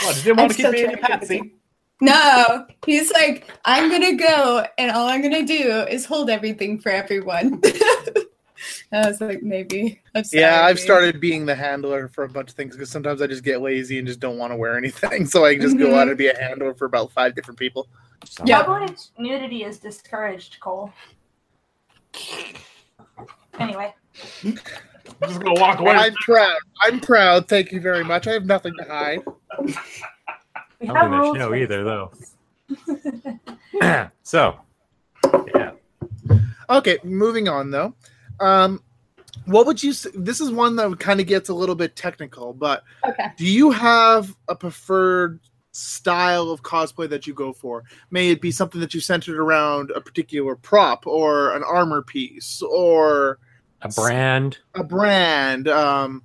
Well, 0.00 0.12
just 0.12 0.24
didn't 0.24 0.36
want 0.38 0.44
I'm 0.44 0.48
to 0.50 0.54
keep 0.54 0.66
still 0.66 0.72
being 0.72 0.84
a 0.86 0.96
trying 0.96 1.20
to 1.20 1.26
get 1.26 1.28
patsy. 1.28 1.54
No, 2.00 2.66
he's 2.86 3.12
like, 3.12 3.50
I'm 3.64 3.90
gonna 3.90 4.14
go, 4.16 4.64
and 4.78 4.90
all 4.90 5.06
I'm 5.08 5.22
gonna 5.22 5.44
do 5.46 5.84
is 5.88 6.04
hold 6.06 6.30
everything 6.30 6.78
for 6.78 6.90
everyone. 6.90 7.60
I 8.92 9.06
was 9.06 9.20
like, 9.20 9.42
maybe. 9.42 10.00
I'm 10.14 10.24
Yeah, 10.32 10.62
I've 10.64 10.78
sorry. 10.78 10.86
started 10.86 11.20
being 11.20 11.46
the 11.46 11.54
handler 11.54 12.08
for 12.08 12.24
a 12.24 12.28
bunch 12.28 12.50
of 12.50 12.56
things 12.56 12.74
because 12.74 12.90
sometimes 12.90 13.20
I 13.22 13.26
just 13.26 13.44
get 13.44 13.60
lazy 13.60 13.98
and 13.98 14.06
just 14.06 14.18
don't 14.18 14.38
want 14.38 14.52
to 14.52 14.56
wear 14.56 14.76
anything. 14.76 15.26
So 15.30 15.44
I 15.44 15.56
just 15.58 15.76
go 15.78 15.88
Mhm. 15.88 15.98
out 15.98 16.08
and 16.08 16.16
be 16.16 16.28
a 16.28 16.36
handler 16.40 16.74
for 16.74 16.86
about 16.86 17.12
five 17.12 17.34
different 17.34 17.58
people. 17.58 17.86
So- 18.24 18.44
Yeah. 18.46 18.62
Public 18.62 18.96
nudity 19.18 19.64
is 19.64 19.78
discouraged, 19.78 20.58
Cole. 20.60 20.92
Anyway, 23.60 23.94
I'm 24.44 24.54
just 25.28 25.40
gonna 25.40 25.60
walk 25.60 25.78
away. 25.80 25.92
I'm 25.92 26.14
proud. 26.14 26.58
I'm 26.82 27.00
proud. 27.00 27.48
Thank 27.48 27.70
you 27.72 27.80
very 27.80 28.04
much. 28.04 28.26
I 28.26 28.32
have 28.32 28.46
nothing 28.46 28.74
to 28.78 28.84
hide. 28.84 29.20
we 30.80 30.88
I 30.88 30.92
don't 30.92 31.02
think 31.02 31.12
I 31.14 31.18
rules. 31.18 31.36
should 31.36 31.38
know 31.40 31.54
either, 31.54 31.84
though. 31.84 32.10
so, 34.22 34.58
yeah. 35.54 35.72
Okay, 36.70 36.98
moving 37.02 37.48
on 37.48 37.70
though. 37.70 37.94
Um, 38.40 38.82
what 39.46 39.66
would 39.66 39.82
you? 39.82 39.90
s- 39.90 40.06
This 40.14 40.40
is 40.40 40.50
one 40.50 40.76
that 40.76 40.98
kind 41.00 41.20
of 41.20 41.26
gets 41.26 41.48
a 41.48 41.54
little 41.54 41.74
bit 41.74 41.96
technical, 41.96 42.52
but 42.52 42.82
Okay. 43.06 43.32
do 43.36 43.46
you 43.46 43.70
have 43.70 44.34
a 44.48 44.54
preferred 44.54 45.40
style 45.72 46.50
of 46.50 46.62
cosplay 46.62 47.08
that 47.08 47.26
you 47.26 47.32
go 47.34 47.52
for? 47.52 47.84
May 48.10 48.30
it 48.30 48.40
be 48.40 48.50
something 48.50 48.80
that 48.80 48.92
you 48.94 49.00
centered 49.00 49.38
around 49.40 49.90
a 49.92 50.00
particular 50.00 50.54
prop 50.56 51.06
or 51.06 51.54
an 51.56 51.62
armor 51.64 52.02
piece 52.02 52.60
or 52.62 53.38
A 53.82 53.88
brand. 53.88 54.58
a 54.74 54.84
brand. 54.84 55.68
Um, 55.68 56.22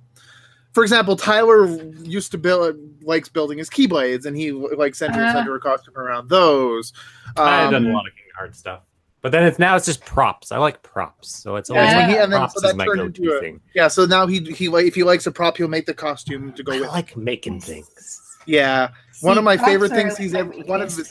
for 0.74 0.82
example, 0.82 1.16
Tyler 1.16 1.66
used 2.02 2.30
to 2.32 2.38
build 2.38 2.76
likes 3.02 3.28
building 3.28 3.56
his 3.58 3.70
keyblades, 3.70 4.26
and 4.26 4.36
he 4.36 4.52
like 4.52 4.94
centered 4.94 5.22
Uh. 5.22 5.32
center 5.32 5.54
a 5.54 5.60
costume 5.60 5.96
around 5.96 6.28
those. 6.28 6.92
I've 7.36 7.66
Um, 7.68 7.72
done 7.72 7.86
a 7.86 7.92
lot 7.94 8.06
of 8.06 8.12
Kingdom 8.14 8.32
Hearts 8.36 8.58
stuff. 8.58 8.80
But 9.22 9.32
then 9.32 9.44
it's 9.44 9.58
now 9.58 9.74
it's 9.76 9.86
just 9.86 10.04
props. 10.04 10.52
I 10.52 10.58
like 10.58 10.82
props. 10.82 11.34
So 11.42 11.56
it's 11.56 11.70
always 11.70 11.86
Yeah. 11.90 11.94
like 11.96 12.02
And 12.02 12.10
he- 12.12 12.18
then- 12.18 12.30
props 12.30 12.54
so 12.54 12.60
that 12.60 12.68
is 12.68 12.74
my 12.74 12.84
turned 12.84 12.98
go-to 13.14 13.22
into 13.22 13.36
a- 13.38 13.40
thing. 13.40 13.60
yeah, 13.74 13.88
so 13.88 14.04
now 14.04 14.26
he 14.26 14.40
he 14.40 14.68
like 14.68 14.84
if 14.86 14.94
he 14.94 15.02
likes 15.02 15.26
a 15.26 15.32
prop, 15.32 15.56
he'll 15.56 15.68
make 15.68 15.86
the 15.86 15.94
costume 15.94 16.52
to 16.52 16.62
go 16.62 16.72
I 16.72 16.80
with. 16.80 16.88
it. 16.88 16.92
like 16.92 17.16
making 17.16 17.60
things. 17.62 18.20
Yeah, 18.46 18.88
one 19.22 19.38
of 19.38 19.44
my 19.44 19.56
favorite 19.56 19.92
things 19.92 20.18
he's 20.18 20.34
ever 20.34 20.50
one 20.66 20.82
of 20.82 20.94
his, 20.94 21.10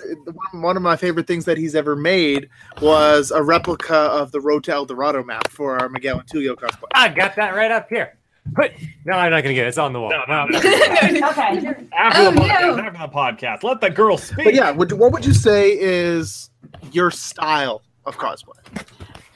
one- 0.51 0.61
one 0.61 0.77
of 0.77 0.83
my 0.83 0.95
favorite 0.95 1.25
things 1.25 1.45
that 1.45 1.57
he's 1.57 1.73
ever 1.73 1.95
made 1.95 2.47
was 2.79 3.31
a 3.31 3.41
replica 3.41 3.95
of 3.95 4.31
the 4.31 4.39
Road 4.39 4.63
to 4.65 4.71
El 4.73 4.85
Dorado 4.85 5.23
map 5.23 5.47
for 5.47 5.79
our 5.79 5.89
Miguel 5.89 6.19
and 6.19 6.29
Tulio 6.29 6.53
cosplay. 6.55 6.89
I 6.93 7.09
got 7.09 7.35
that 7.37 7.55
right 7.55 7.71
up 7.71 7.89
here. 7.89 8.19
But 8.47 8.73
no, 9.05 9.13
I'm 9.13 9.31
not 9.31 9.41
gonna 9.41 9.53
get 9.55 9.65
it. 9.65 9.69
It's 9.69 9.77
on 9.77 9.93
the 9.93 10.01
wall. 10.01 10.09
No, 10.11 10.23
no, 10.27 10.45
No, 10.45 10.59
no. 10.59 10.59
Okay. 11.29 11.87
After 11.93 12.21
Oh, 12.21 12.31
the 12.31 12.39
podcast, 12.41 12.61
no. 12.61 12.77
after 12.77 12.91
the 12.91 13.13
podcast, 13.13 13.63
let 13.63 13.81
the 13.81 13.89
girl 13.89 14.17
speak. 14.17 14.45
But 14.45 14.53
yeah, 14.53 14.71
would, 14.71 14.91
what 14.91 15.11
would 15.13 15.25
you 15.25 15.33
say 15.33 15.71
is 15.79 16.49
your 16.91 17.09
style 17.09 17.81
of 18.05 18.17
cosplay? 18.17 18.57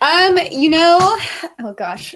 Um, 0.01 0.37
you 0.51 0.69
know, 0.69 0.97
oh 1.61 1.73
gosh, 1.75 2.13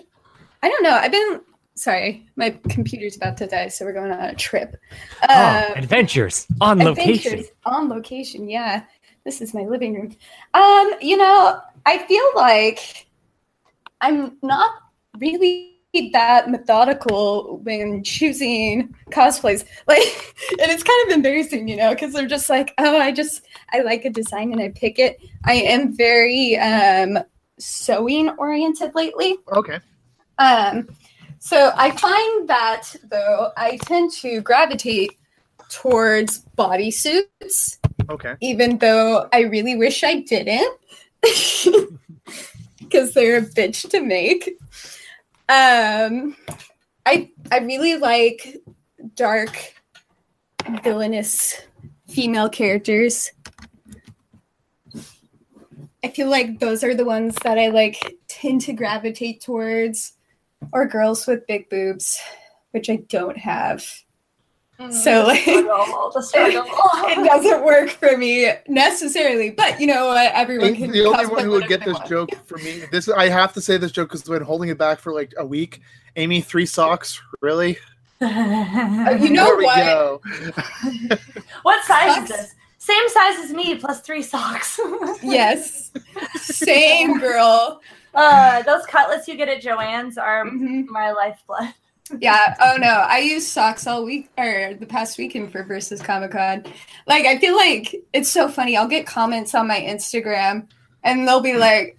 I 0.61 0.69
don't 0.69 0.83
know. 0.83 0.91
I've 0.91 1.11
been 1.11 1.41
sorry, 1.75 2.27
my 2.35 2.51
computer's 2.69 3.15
about 3.15 3.37
to 3.37 3.47
die, 3.47 3.69
so 3.69 3.85
we're 3.85 3.93
going 3.93 4.11
on 4.11 4.19
a 4.19 4.35
trip. 4.35 4.75
Oh, 5.23 5.27
Uh, 5.29 5.73
adventures 5.77 6.45
on 6.59 6.77
location. 6.79 7.31
Adventures 7.33 7.51
on 7.65 7.89
location. 7.89 8.49
Yeah, 8.49 8.83
this 9.23 9.41
is 9.41 9.53
my 9.53 9.61
living 9.63 9.95
room. 9.95 10.15
Um, 10.53 10.91
you 11.01 11.17
know, 11.17 11.59
I 11.85 11.99
feel 11.99 12.23
like 12.35 13.07
I'm 14.01 14.37
not 14.43 14.69
really 15.17 15.70
that 15.93 16.49
methodical 16.49 17.57
when 17.63 18.03
choosing 18.03 18.95
cosplays. 19.09 19.65
Like, 19.87 20.35
and 20.51 20.71
it's 20.71 20.83
kind 20.83 21.07
of 21.07 21.15
embarrassing, 21.15 21.67
you 21.67 21.75
know, 21.75 21.93
because 21.93 22.13
they're 22.13 22.27
just 22.27 22.49
like, 22.49 22.73
oh, 22.77 22.97
I 22.97 23.11
just 23.11 23.45
I 23.73 23.81
like 23.81 24.05
a 24.05 24.09
design 24.09 24.53
and 24.53 24.61
I 24.61 24.69
pick 24.69 24.99
it. 24.99 25.19
I 25.43 25.53
am 25.53 25.95
very 25.95 26.57
um 26.57 27.19
sewing 27.57 28.29
oriented 28.37 28.95
lately. 28.95 29.37
Okay, 29.51 29.79
Um, 30.37 30.87
so 31.39 31.71
I 31.75 31.91
find 31.91 32.47
that 32.47 32.95
though 33.09 33.51
I 33.57 33.77
tend 33.83 34.11
to 34.21 34.39
gravitate 34.41 35.11
towards 35.69 36.45
bodysuits, 36.57 37.79
okay, 38.09 38.35
even 38.39 38.77
though 38.77 39.27
I 39.33 39.41
really 39.41 39.75
wish 39.75 40.03
I 40.03 40.21
didn't, 40.21 40.77
because 42.79 43.13
they're 43.13 43.39
a 43.39 43.41
bitch 43.41 43.89
to 43.89 44.01
make. 44.01 44.57
Um, 45.51 46.37
I 47.05 47.29
I 47.51 47.57
really 47.57 47.97
like 47.97 48.55
dark, 49.15 49.73
villainous 50.81 51.59
female 52.07 52.47
characters. 52.47 53.29
I 56.05 56.07
feel 56.07 56.29
like 56.29 56.59
those 56.59 56.85
are 56.85 56.95
the 56.95 57.03
ones 57.03 57.35
that 57.43 57.59
I 57.59 57.67
like 57.67 57.97
tend 58.29 58.61
to 58.61 58.71
gravitate 58.71 59.41
towards, 59.41 60.13
or 60.71 60.87
girls 60.87 61.27
with 61.27 61.45
big 61.47 61.69
boobs, 61.69 62.17
which 62.71 62.89
I 62.89 63.03
don't 63.09 63.37
have. 63.37 63.85
So, 64.89 65.23
like- 65.25 65.45
the 65.45 65.51
struggle, 65.61 66.11
the 66.15 66.21
struggle. 66.21 66.65
it 67.05 67.25
doesn't 67.25 67.63
work 67.63 67.89
for 67.91 68.17
me 68.17 68.51
necessarily, 68.67 69.49
but 69.51 69.79
you 69.79 69.87
know 69.87 70.07
what? 70.07 70.31
Everyone 70.33 70.75
can. 70.75 70.91
the 70.91 71.05
only 71.05 71.25
one 71.27 71.43
who 71.43 71.51
would 71.51 71.67
get 71.67 71.85
this 71.85 71.93
want. 71.93 72.07
joke 72.09 72.29
for 72.45 72.57
me, 72.57 72.83
this 72.91 73.07
I 73.09 73.29
have 73.29 73.53
to 73.53 73.61
say 73.61 73.77
this 73.77 73.91
joke 73.91 74.09
because 74.09 74.21
I've 74.21 74.27
been 74.39 74.41
holding 74.43 74.69
it 74.69 74.77
back 74.77 74.99
for 74.99 75.13
like 75.13 75.33
a 75.37 75.45
week. 75.45 75.81
Amy, 76.15 76.41
three 76.41 76.65
socks, 76.65 77.21
really? 77.41 77.77
Uh, 78.23 79.17
you 79.19 79.31
know 79.31 79.55
what? 79.55 79.77
go. 79.77 80.21
what 81.63 81.83
size 81.85 82.21
is 82.23 82.29
this? 82.29 82.55
Same 82.77 83.09
size 83.09 83.39
as 83.39 83.51
me, 83.51 83.75
plus 83.75 84.01
three 84.01 84.21
socks. 84.21 84.79
Yes, 85.23 85.91
same 86.35 87.17
girl. 87.19 87.81
uh, 88.13 88.61
those 88.63 88.85
cutlets 88.85 89.27
you 89.27 89.35
get 89.37 89.49
at 89.49 89.63
Joann's 89.63 90.17
are 90.19 90.45
Mhm. 90.45 90.85
my 90.87 91.11
lifeblood. 91.11 91.73
Yeah. 92.19 92.55
Oh 92.61 92.77
no, 92.77 92.87
I 92.87 93.19
used 93.19 93.47
socks 93.47 93.87
all 93.87 94.03
week 94.03 94.29
or 94.37 94.73
the 94.79 94.85
past 94.85 95.17
weekend 95.17 95.51
for 95.51 95.63
versus 95.63 96.01
Comic 96.01 96.31
Con. 96.31 96.65
Like 97.07 97.25
I 97.25 97.37
feel 97.39 97.55
like 97.55 97.95
it's 98.13 98.29
so 98.29 98.49
funny. 98.49 98.77
I'll 98.77 98.87
get 98.87 99.05
comments 99.05 99.55
on 99.55 99.67
my 99.67 99.79
Instagram 99.79 100.67
and 101.03 101.27
they'll 101.27 101.41
be 101.41 101.55
like, 101.55 101.97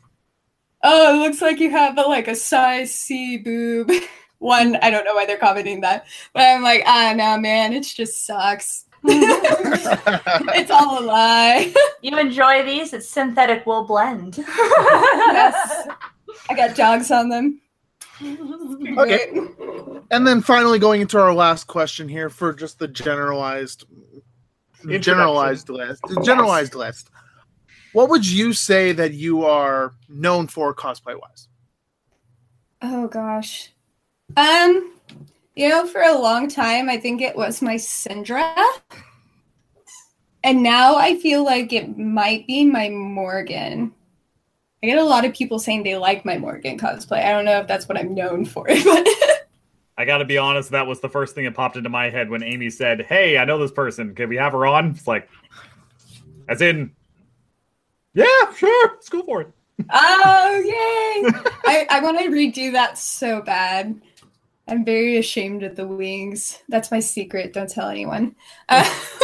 "Oh, 0.82 1.14
it 1.14 1.18
looks 1.18 1.40
like 1.40 1.60
you 1.60 1.70
have 1.70 1.96
a, 1.98 2.02
like 2.02 2.28
a 2.28 2.34
size 2.34 2.94
C 2.94 3.38
boob." 3.38 3.90
One, 4.38 4.76
I 4.82 4.90
don't 4.90 5.04
know 5.04 5.14
why 5.14 5.24
they're 5.24 5.36
commenting 5.36 5.82
that, 5.82 6.04
but 6.32 6.42
I'm 6.42 6.62
like, 6.64 6.82
ah, 6.84 7.12
no, 7.16 7.38
man, 7.38 7.72
it's 7.72 7.94
just 7.94 8.26
socks. 8.26 8.86
it's 9.04 10.70
all 10.72 10.98
a 10.98 11.02
lie. 11.04 11.72
You 12.02 12.18
enjoy 12.18 12.64
these? 12.64 12.92
It's 12.92 13.08
synthetic 13.08 13.64
wool 13.64 13.84
blend. 13.84 14.38
yes, 14.38 15.86
I 16.50 16.54
got 16.54 16.74
dogs 16.74 17.12
on 17.12 17.28
them. 17.28 17.61
Okay. 18.98 19.32
And 20.10 20.26
then 20.26 20.42
finally 20.42 20.78
going 20.78 21.00
into 21.00 21.18
our 21.18 21.34
last 21.34 21.66
question 21.66 22.08
here 22.08 22.28
for 22.28 22.52
just 22.52 22.78
the 22.78 22.88
generalized 22.88 23.84
generalized 25.00 25.68
list. 25.68 26.02
Generalized 26.22 26.74
list. 26.74 27.08
What 27.92 28.08
would 28.08 28.28
you 28.28 28.52
say 28.52 28.92
that 28.92 29.12
you 29.12 29.44
are 29.44 29.94
known 30.08 30.48
for 30.48 30.74
cosplay 30.74 31.18
wise? 31.18 31.48
Oh 32.80 33.06
gosh. 33.06 33.70
Um, 34.36 34.94
you 35.54 35.68
know, 35.68 35.86
for 35.86 36.02
a 36.02 36.18
long 36.18 36.48
time 36.48 36.88
I 36.88 36.96
think 36.96 37.20
it 37.20 37.36
was 37.36 37.62
my 37.62 37.76
Syndra. 37.76 38.54
And 40.44 40.62
now 40.62 40.96
I 40.96 41.16
feel 41.16 41.44
like 41.44 41.72
it 41.72 41.96
might 41.96 42.46
be 42.46 42.64
my 42.64 42.88
Morgan. 42.88 43.94
I 44.82 44.86
get 44.86 44.98
a 44.98 45.04
lot 45.04 45.24
of 45.24 45.32
people 45.32 45.58
saying 45.58 45.84
they 45.84 45.96
like 45.96 46.24
my 46.24 46.38
Morgan 46.38 46.78
cosplay. 46.78 47.24
I 47.24 47.30
don't 47.30 47.44
know 47.44 47.60
if 47.60 47.68
that's 47.68 47.88
what 47.88 47.96
I'm 47.96 48.14
known 48.14 48.44
for, 48.44 48.64
but 48.84 49.08
I 49.96 50.04
got 50.04 50.18
to 50.18 50.24
be 50.24 50.38
honest, 50.38 50.70
that 50.72 50.86
was 50.86 51.00
the 51.00 51.08
first 51.08 51.34
thing 51.34 51.44
that 51.44 51.54
popped 51.54 51.76
into 51.76 51.88
my 51.88 52.10
head 52.10 52.30
when 52.30 52.42
Amy 52.42 52.70
said, 52.70 53.02
"Hey, 53.02 53.38
I 53.38 53.44
know 53.44 53.58
this 53.58 53.70
person. 53.70 54.14
Can 54.14 54.28
we 54.28 54.36
have 54.36 54.52
her 54.52 54.66
on?" 54.66 54.90
It's 54.90 55.06
like, 55.06 55.28
as 56.48 56.60
in, 56.60 56.92
yeah, 58.14 58.52
sure, 58.56 58.90
let's 58.94 59.08
go 59.08 59.22
for 59.22 59.42
it. 59.42 59.52
oh 59.90 60.62
yay! 60.64 61.40
I, 61.64 61.86
I 61.88 62.00
want 62.00 62.18
to 62.18 62.24
redo 62.24 62.72
that 62.72 62.98
so 62.98 63.40
bad. 63.40 64.00
I'm 64.68 64.84
very 64.84 65.16
ashamed 65.16 65.62
of 65.62 65.76
the 65.76 65.86
wings. 65.86 66.60
That's 66.68 66.90
my 66.90 67.00
secret. 67.00 67.52
Don't 67.52 67.68
tell 67.68 67.88
anyone. 67.88 68.34
Uh, 68.68 68.82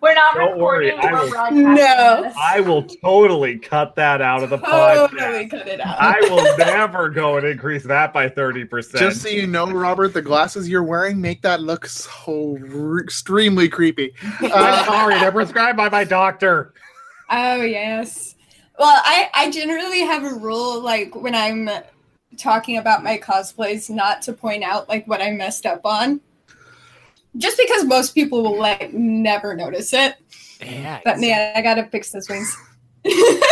We're 0.00 0.14
not 0.14 0.34
Don't 0.34 0.58
worry, 0.58 0.92
recording 0.92 1.36
I 1.36 1.50
will- 1.50 1.74
No. 1.74 2.32
I 2.40 2.60
will 2.60 2.82
totally 2.84 3.58
cut 3.58 3.96
that 3.96 4.20
out 4.20 4.42
of 4.42 4.50
the 4.50 4.58
totally 4.58 5.46
podcast. 5.46 5.50
cut 5.50 5.66
it 5.68 5.80
out. 5.80 5.96
I 6.00 6.20
will 6.30 6.56
never 6.56 7.08
go 7.08 7.36
and 7.36 7.46
increase 7.46 7.84
that 7.84 8.12
by 8.12 8.28
thirty 8.28 8.64
percent. 8.64 8.98
Just 9.00 9.22
so 9.22 9.28
you 9.28 9.46
know, 9.46 9.66
Robert, 9.70 10.14
the 10.14 10.22
glasses 10.22 10.68
you're 10.68 10.82
wearing 10.84 11.20
make 11.20 11.42
that 11.42 11.60
look 11.60 11.86
so 11.86 12.58
r- 12.72 13.00
extremely 13.00 13.68
creepy. 13.68 14.12
I'm 14.40 14.50
Uh, 14.52 14.84
sorry, 14.84 15.18
they're 15.18 15.32
prescribed 15.32 15.76
by 15.76 15.88
my 15.88 16.04
doctor. 16.04 16.72
Oh 17.30 17.62
yes. 17.62 18.36
Well, 18.78 19.00
I 19.04 19.28
I 19.34 19.50
generally 19.50 20.00
have 20.02 20.24
a 20.24 20.34
rule 20.34 20.80
like 20.80 21.14
when 21.14 21.34
I'm 21.34 21.68
talking 22.36 22.76
about 22.78 23.02
my 23.02 23.18
cosplays 23.18 23.90
not 23.90 24.22
to 24.22 24.32
point 24.32 24.62
out 24.62 24.88
like 24.88 25.06
what 25.08 25.20
I 25.20 25.32
messed 25.32 25.66
up 25.66 25.80
on. 25.84 26.20
Just 27.36 27.58
because 27.58 27.84
most 27.84 28.14
people 28.14 28.42
will 28.42 28.58
like 28.58 28.92
never 28.92 29.54
notice 29.54 29.92
it. 29.92 30.16
Yeah. 30.60 31.00
But 31.04 31.18
man, 31.18 31.52
I 31.56 31.62
gotta 31.62 31.84
fix 31.84 32.10
those 32.10 32.28
wings. 32.28 32.56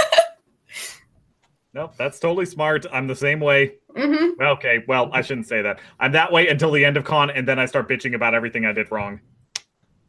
Nope, 1.77 1.93
that's 1.99 2.19
totally 2.19 2.47
smart. 2.47 2.87
I'm 2.91 3.07
the 3.07 3.15
same 3.15 3.39
way. 3.39 3.75
hmm 3.95 4.31
Okay, 4.41 4.83
well, 4.89 5.11
I 5.13 5.21
shouldn't 5.21 5.47
say 5.47 5.61
that. 5.61 5.79
I'm 6.01 6.11
that 6.13 6.33
way 6.33 6.49
until 6.49 6.73
the 6.73 6.83
end 6.83 6.97
of 6.97 7.05
con, 7.05 7.29
and 7.29 7.47
then 7.47 7.59
I 7.59 7.67
start 7.67 7.87
bitching 7.87 8.15
about 8.15 8.35
everything 8.35 8.65
I 8.65 8.73
did 8.73 8.91
wrong. 8.91 9.21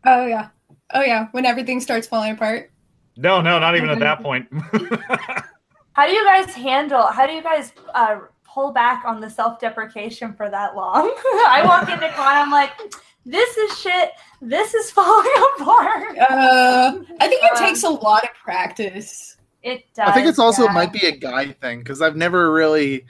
Oh 0.06 0.26
yeah. 0.26 0.48
Oh 0.94 1.02
yeah. 1.02 1.28
When 1.32 1.46
everything 1.46 1.82
starts 1.82 2.08
falling 2.08 2.32
apart. 2.32 2.72
No, 3.18 3.42
no, 3.42 3.60
not 3.60 3.76
even 3.76 3.90
at 3.90 4.00
that 4.00 4.24
point. 4.24 4.48
How 5.92 6.08
do 6.08 6.14
you 6.14 6.24
guys 6.24 6.54
handle? 6.54 7.08
How 7.08 7.28
do 7.28 7.34
you 7.34 7.44
guys 7.44 7.74
uh, 7.94 8.20
pull 8.46 8.72
back 8.72 9.04
on 9.06 9.20
the 9.20 9.30
self-deprecation 9.30 10.36
for 10.36 10.50
that 10.50 10.74
long? 10.74 11.12
I 11.50 11.64
walk 11.66 11.90
into 11.90 12.08
con, 12.12 12.34
I'm 12.34 12.50
like, 12.50 12.72
this 13.28 13.58
is 13.58 13.78
shit. 13.80 14.10
This 14.42 14.74
is 14.74 14.90
falling 14.98 15.32
apart. 15.60 16.18
Uh, 16.18 17.00
I 17.20 17.28
think 17.28 17.44
it 17.44 17.52
Um, 17.58 17.64
takes 17.64 17.84
a 17.84 17.90
lot 17.90 18.24
of 18.24 18.30
practice. 18.44 19.38
It 19.64 19.84
does. 19.94 20.08
I 20.10 20.14
think 20.14 20.28
it's 20.28 20.40
also 20.40 20.64
yeah. 20.64 20.70
it 20.70 20.74
might 20.74 20.94
be 20.94 21.06
a 21.08 21.12
guy 21.12 21.52
thing 21.52 21.80
because 21.80 22.02
I've 22.02 22.16
never 22.16 22.52
really 22.54 23.06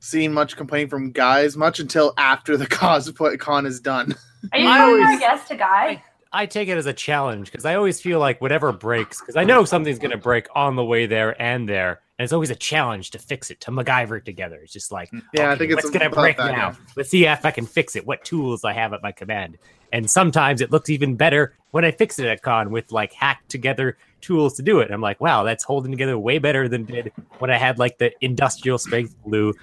seen 0.00 0.32
much 0.32 0.56
complaining 0.56 0.88
from 0.88 1.10
guys 1.10 1.56
much 1.56 1.78
until 1.80 2.14
after 2.16 2.56
the 2.56 2.66
cosplay 2.78 3.38
con 3.38 3.66
is 3.66 3.80
done. 3.80 4.14
Are 4.52 4.58
you 4.58 4.68
I 4.68 4.78
calling 4.78 5.00
our 5.02 5.06
always- 5.06 5.20
guest 5.20 5.50
a 5.50 5.56
guy? 5.56 6.02
I 6.30 6.44
take 6.44 6.68
it 6.68 6.76
as 6.76 6.84
a 6.84 6.92
challenge 6.92 7.50
because 7.50 7.64
I 7.64 7.74
always 7.74 8.02
feel 8.02 8.18
like 8.20 8.38
whatever 8.42 8.70
breaks, 8.70 9.18
because 9.18 9.34
I 9.34 9.44
know 9.44 9.64
something's 9.64 9.98
going 9.98 10.10
to 10.10 10.18
break 10.18 10.46
on 10.54 10.76
the 10.76 10.84
way 10.84 11.06
there 11.06 11.40
and 11.40 11.66
there. 11.66 12.00
And 12.18 12.24
it's 12.24 12.32
always 12.32 12.50
a 12.50 12.56
challenge 12.56 13.10
to 13.10 13.18
fix 13.18 13.50
it, 13.50 13.60
to 13.60 13.70
MacGyver 13.70 14.18
it 14.18 14.24
together. 14.24 14.56
It's 14.62 14.72
just 14.72 14.90
like, 14.90 15.08
Yeah, 15.32 15.50
I 15.50 15.52
okay, 15.52 15.58
think 15.68 15.72
it's 15.78 15.88
going 15.90 16.00
to 16.00 16.10
break 16.10 16.36
that, 16.38 16.50
now? 16.50 16.70
yeah. 16.70 16.74
Let's 16.96 17.10
see 17.10 17.24
if 17.26 17.46
I 17.46 17.52
can 17.52 17.64
fix 17.64 17.94
it. 17.94 18.04
What 18.06 18.24
tools 18.24 18.64
I 18.64 18.72
have 18.72 18.92
at 18.92 19.02
my 19.04 19.12
command. 19.12 19.56
And 19.92 20.10
sometimes 20.10 20.60
it 20.60 20.72
looks 20.72 20.90
even 20.90 21.14
better 21.14 21.54
when 21.70 21.84
I 21.84 21.92
fix 21.92 22.18
it 22.18 22.26
at 22.26 22.42
con 22.42 22.70
with 22.72 22.90
like 22.90 23.12
hacked 23.12 23.48
together 23.48 23.96
tools 24.20 24.54
to 24.54 24.62
do 24.62 24.80
it. 24.80 24.90
I'm 24.90 25.00
like, 25.00 25.20
wow, 25.20 25.44
that's 25.44 25.62
holding 25.62 25.92
together 25.92 26.18
way 26.18 26.38
better 26.38 26.68
than 26.68 26.82
it 26.82 26.86
did 27.04 27.12
when 27.38 27.50
I 27.52 27.56
had 27.56 27.78
like 27.78 27.98
the 27.98 28.12
industrial 28.20 28.78
strength 28.78 29.14
glue 29.22 29.54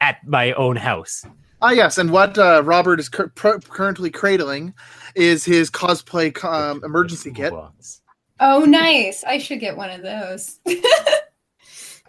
at 0.00 0.26
my 0.26 0.52
own 0.54 0.74
house. 0.74 1.24
Ah, 1.62 1.70
yes, 1.70 1.96
and 1.98 2.10
what 2.10 2.36
uh, 2.36 2.62
Robert 2.64 3.00
is 3.00 3.08
cur- 3.08 3.28
pr- 3.28 3.58
currently 3.68 4.10
cradling 4.10 4.74
is 5.14 5.44
his 5.44 5.70
cosplay 5.70 6.44
um, 6.44 6.82
emergency 6.84 7.30
kit. 7.30 7.50
Toolbox. 7.50 8.02
Oh 8.40 8.64
nice. 8.66 9.24
I 9.24 9.38
should 9.38 9.60
get 9.60 9.76
one 9.76 9.88
of 9.90 10.02
those. 10.02 10.58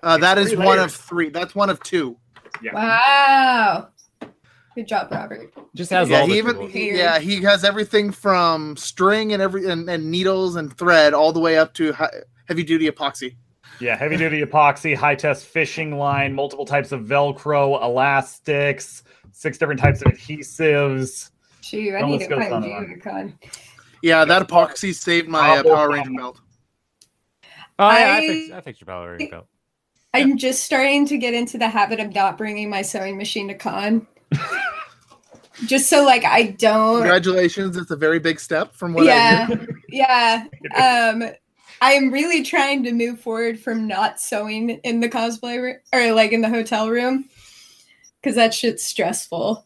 Uh, 0.07 0.17
that 0.17 0.37
is 0.37 0.55
one 0.55 0.79
of 0.79 0.91
three. 0.93 1.29
That's 1.29 1.53
one 1.53 1.69
of 1.69 1.81
two. 1.83 2.17
wow. 2.73 3.89
Good 4.75 4.87
job, 4.87 5.11
Robert. 5.11 5.53
Just 5.75 5.89
has 5.91 6.07
Yeah, 6.09 6.21
all 6.21 6.27
the 6.27 6.33
he 6.33 6.37
even 6.39 6.69
he- 6.69 6.97
yeah 6.97 7.19
he 7.19 7.41
has 7.43 7.63
everything 7.63 8.11
from 8.11 8.77
string 8.77 9.33
and 9.33 9.41
every 9.41 9.69
and, 9.69 9.89
and 9.89 10.09
needles 10.11 10.55
and 10.55 10.75
thread 10.77 11.13
all 11.13 11.31
the 11.33 11.39
way 11.39 11.57
up 11.57 11.73
to 11.75 11.91
hi- 11.93 12.11
heavy 12.47 12.63
duty 12.63 12.89
epoxy. 12.89 13.35
yeah, 13.81 13.95
heavy 13.97 14.17
duty 14.17 14.41
epoxy, 14.43 14.95
high 14.95 15.15
test 15.15 15.45
fishing 15.45 15.97
line, 15.97 16.33
multiple 16.33 16.65
types 16.65 16.91
of 16.91 17.01
Velcro, 17.01 17.83
elastics, 17.83 19.03
six 19.31 19.57
different 19.57 19.79
types 19.81 20.01
of 20.03 20.11
adhesives. 20.13 21.31
Shoot, 21.61 21.95
I 21.95 22.01
need 22.03 22.19
list 22.19 22.29
to 22.29 22.35
goes 22.35 22.43
find 22.43 22.53
on 22.53 22.63
you 22.63 22.75
and 22.77 22.85
on. 22.85 22.91
at 22.93 23.01
con. 23.01 23.39
Yeah, 24.03 24.23
that 24.25 24.47
epoxy 24.47 24.93
saved 24.93 25.27
my 25.27 25.57
uh, 25.57 25.63
Power 25.63 25.89
Ranger 25.89 26.11
belt. 26.15 26.39
Oh, 27.79 27.89
yeah, 27.89 27.95
I, 27.97 28.17
I- 28.17 28.27
fixed, 28.27 28.51
I 28.53 28.61
fixed 28.61 28.81
your 28.81 28.85
Power 28.85 29.11
Ranger 29.17 29.31
belt. 29.31 29.47
I'm 30.17 30.37
just 30.37 30.63
starting 30.63 31.05
to 31.07 31.17
get 31.17 31.33
into 31.33 31.57
the 31.57 31.67
habit 31.67 31.99
of 31.99 32.13
not 32.13 32.37
bringing 32.37 32.69
my 32.69 32.81
sewing 32.81 33.17
machine 33.17 33.47
to 33.47 33.53
con. 33.53 34.07
just 35.65 35.89
so 35.89 36.05
like 36.05 36.23
I 36.25 36.43
don't 36.43 36.99
Congratulations, 36.99 37.77
it's 37.77 37.91
a 37.91 37.95
very 37.95 38.19
big 38.19 38.39
step 38.39 38.73
from 38.73 38.93
what 38.93 39.03
I 39.03 39.05
Yeah. 39.07 39.47
Yeah. 39.89 40.45
Um 40.75 41.23
I'm 41.79 42.11
really 42.11 42.43
trying 42.43 42.83
to 42.83 42.91
move 42.91 43.19
forward 43.19 43.59
from 43.59 43.87
not 43.87 44.19
sewing 44.19 44.71
in 44.71 44.99
the 44.99 45.09
cosplay 45.09 45.61
room 45.61 45.77
or 45.93 46.11
like 46.11 46.31
in 46.31 46.41
the 46.41 46.49
hotel 46.49 46.89
room 46.89 47.25
because 48.21 48.35
that 48.35 48.53
shit's 48.53 48.83
stressful 48.83 49.63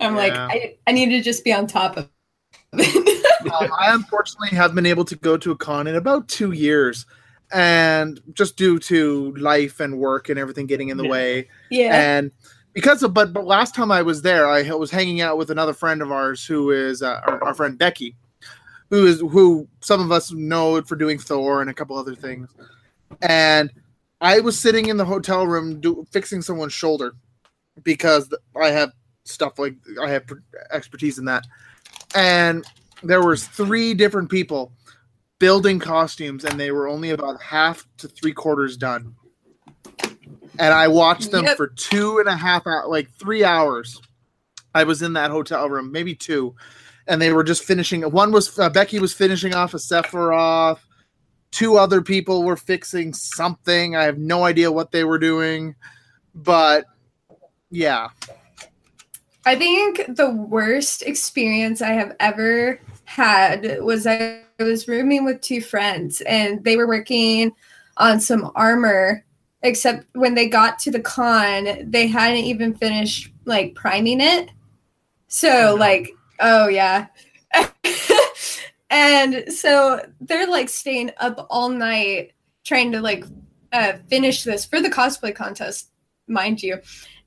i'm 0.00 0.16
like 0.16 0.32
I, 0.32 0.76
I 0.88 0.92
need 0.92 1.10
to 1.10 1.22
just 1.22 1.44
be 1.44 1.52
on 1.52 1.68
top 1.68 1.96
of 1.96 2.08
it 2.72 3.12
um, 3.50 3.70
I 3.78 3.92
unfortunately 3.94 4.56
have 4.56 4.74
been 4.74 4.86
able 4.86 5.04
to 5.06 5.16
go 5.16 5.36
to 5.36 5.50
a 5.50 5.56
con 5.56 5.86
in 5.86 5.96
about 5.96 6.28
two 6.28 6.52
years, 6.52 7.06
and 7.52 8.20
just 8.34 8.56
due 8.56 8.78
to 8.78 9.34
life 9.36 9.80
and 9.80 9.98
work 9.98 10.28
and 10.28 10.38
everything 10.38 10.66
getting 10.66 10.88
in 10.88 10.96
the 10.96 11.04
Yeah. 11.04 11.10
way, 11.10 11.48
yeah. 11.70 11.96
And 11.96 12.30
because 12.72 13.02
of 13.02 13.12
but 13.12 13.32
but 13.32 13.44
last 13.44 13.74
time 13.74 13.92
I 13.92 14.02
was 14.02 14.22
there, 14.22 14.48
I 14.48 14.62
was 14.72 14.90
hanging 14.90 15.20
out 15.20 15.36
with 15.36 15.50
another 15.50 15.74
friend 15.74 16.00
of 16.00 16.10
ours 16.10 16.44
who 16.44 16.70
is 16.70 17.02
uh, 17.02 17.20
our, 17.26 17.44
our 17.44 17.54
friend 17.54 17.78
Becky, 17.78 18.16
who 18.90 19.06
is 19.06 19.20
who 19.20 19.68
some 19.80 20.00
of 20.00 20.10
us 20.10 20.32
know 20.32 20.80
for 20.82 20.96
doing 20.96 21.18
Thor 21.18 21.60
and 21.60 21.68
a 21.70 21.74
couple 21.74 21.96
other 21.98 22.14
things, 22.14 22.48
and 23.20 23.70
I 24.20 24.40
was 24.40 24.58
sitting 24.58 24.86
in 24.88 24.96
the 24.96 25.04
hotel 25.04 25.46
room 25.46 25.80
do, 25.80 26.06
fixing 26.10 26.40
someone's 26.42 26.72
shoulder 26.72 27.14
because 27.82 28.32
I 28.60 28.68
have 28.68 28.92
stuff 29.24 29.58
like 29.58 29.74
I 30.00 30.08
have 30.10 30.24
expertise 30.70 31.18
in 31.18 31.26
that, 31.26 31.44
and 32.14 32.64
there 33.02 33.22
was 33.22 33.46
three 33.46 33.92
different 33.92 34.30
people 34.30 34.72
building 35.42 35.78
costumes, 35.80 36.44
and 36.44 36.58
they 36.58 36.70
were 36.70 36.86
only 36.88 37.10
about 37.10 37.42
half 37.42 37.84
to 37.98 38.06
three 38.08 38.32
quarters 38.32 38.76
done 38.76 39.16
and 40.58 40.72
I 40.72 40.88
watched 40.88 41.30
them 41.30 41.44
Yep. 41.44 41.56
for 41.56 41.68
two 41.68 42.18
and 42.18 42.28
a 42.28 42.36
half 42.36 42.66
hours, 42.66 42.86
like 42.88 43.10
three 43.10 43.44
hours. 43.44 44.00
I 44.74 44.84
was 44.84 45.02
in 45.02 45.14
that 45.14 45.30
hotel 45.30 45.68
room, 45.68 45.92
maybe 45.92 46.14
two, 46.14 46.54
and 47.06 47.20
they 47.20 47.32
were 47.32 47.44
just 47.44 47.64
finishing. 47.64 48.02
One 48.02 48.32
was 48.32 48.58
uh, 48.58 48.70
Becky 48.70 48.98
was 48.98 49.12
finishing 49.12 49.54
off 49.54 49.74
a 49.74 49.78
Sephiroth. 49.78 50.78
Two 51.50 51.76
other 51.76 52.00
people 52.00 52.44
were 52.44 52.56
fixing 52.56 53.12
something. 53.12 53.96
I 53.96 54.04
have 54.04 54.18
no 54.18 54.44
idea 54.44 54.72
what 54.72 54.92
they 54.92 55.04
were 55.04 55.18
doing, 55.18 55.74
but 56.34 56.86
yeah, 57.70 58.08
I 59.44 59.56
think 59.56 60.16
the 60.16 60.30
worst 60.30 61.02
experience 61.02 61.82
I 61.82 61.90
have 61.90 62.14
ever 62.20 62.80
had 63.14 63.82
was 63.82 64.06
I 64.06 64.40
was 64.58 64.88
rooming 64.88 65.26
with 65.26 65.42
two 65.42 65.60
friends 65.60 66.22
and 66.22 66.64
they 66.64 66.76
were 66.76 66.86
working 66.86 67.52
on 67.98 68.20
some 68.20 68.50
armor. 68.54 69.24
Except 69.64 70.06
when 70.14 70.34
they 70.34 70.48
got 70.48 70.80
to 70.80 70.90
the 70.90 70.98
con, 71.00 71.88
they 71.88 72.08
hadn't 72.08 72.44
even 72.44 72.74
finished 72.74 73.30
like 73.44 73.76
priming 73.76 74.20
it. 74.20 74.50
So, 75.28 75.76
like, 75.78 76.10
oh 76.40 76.66
yeah. 76.68 77.06
and 78.90 79.44
so 79.52 80.04
they're 80.20 80.48
like 80.48 80.68
staying 80.68 81.12
up 81.18 81.46
all 81.48 81.68
night 81.68 82.32
trying 82.64 82.90
to 82.92 83.00
like 83.00 83.24
uh, 83.72 83.92
finish 84.08 84.42
this 84.42 84.64
for 84.64 84.80
the 84.80 84.90
cosplay 84.90 85.34
contest, 85.34 85.90
mind 86.26 86.62
you. 86.62 86.80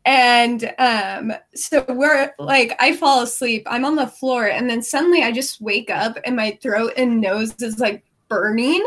And 0.05 0.71
um, 0.77 1.33
so 1.55 1.83
we're 1.89 2.31
like, 2.37 2.75
I 2.79 2.95
fall 2.95 3.23
asleep. 3.23 3.65
I'm 3.67 3.83
on 3.85 3.95
the 3.95 4.07
floor, 4.07 4.47
and 4.47 4.69
then 4.69 4.83
suddenly 4.83 5.23
I 5.23 5.31
just 5.31 5.59
wake 5.59 5.89
up, 5.89 6.17
and 6.25 6.35
my 6.35 6.57
throat 6.61 6.93
and 6.95 7.19
nose 7.19 7.55
is 7.61 7.79
like 7.79 8.05
burning. 8.29 8.85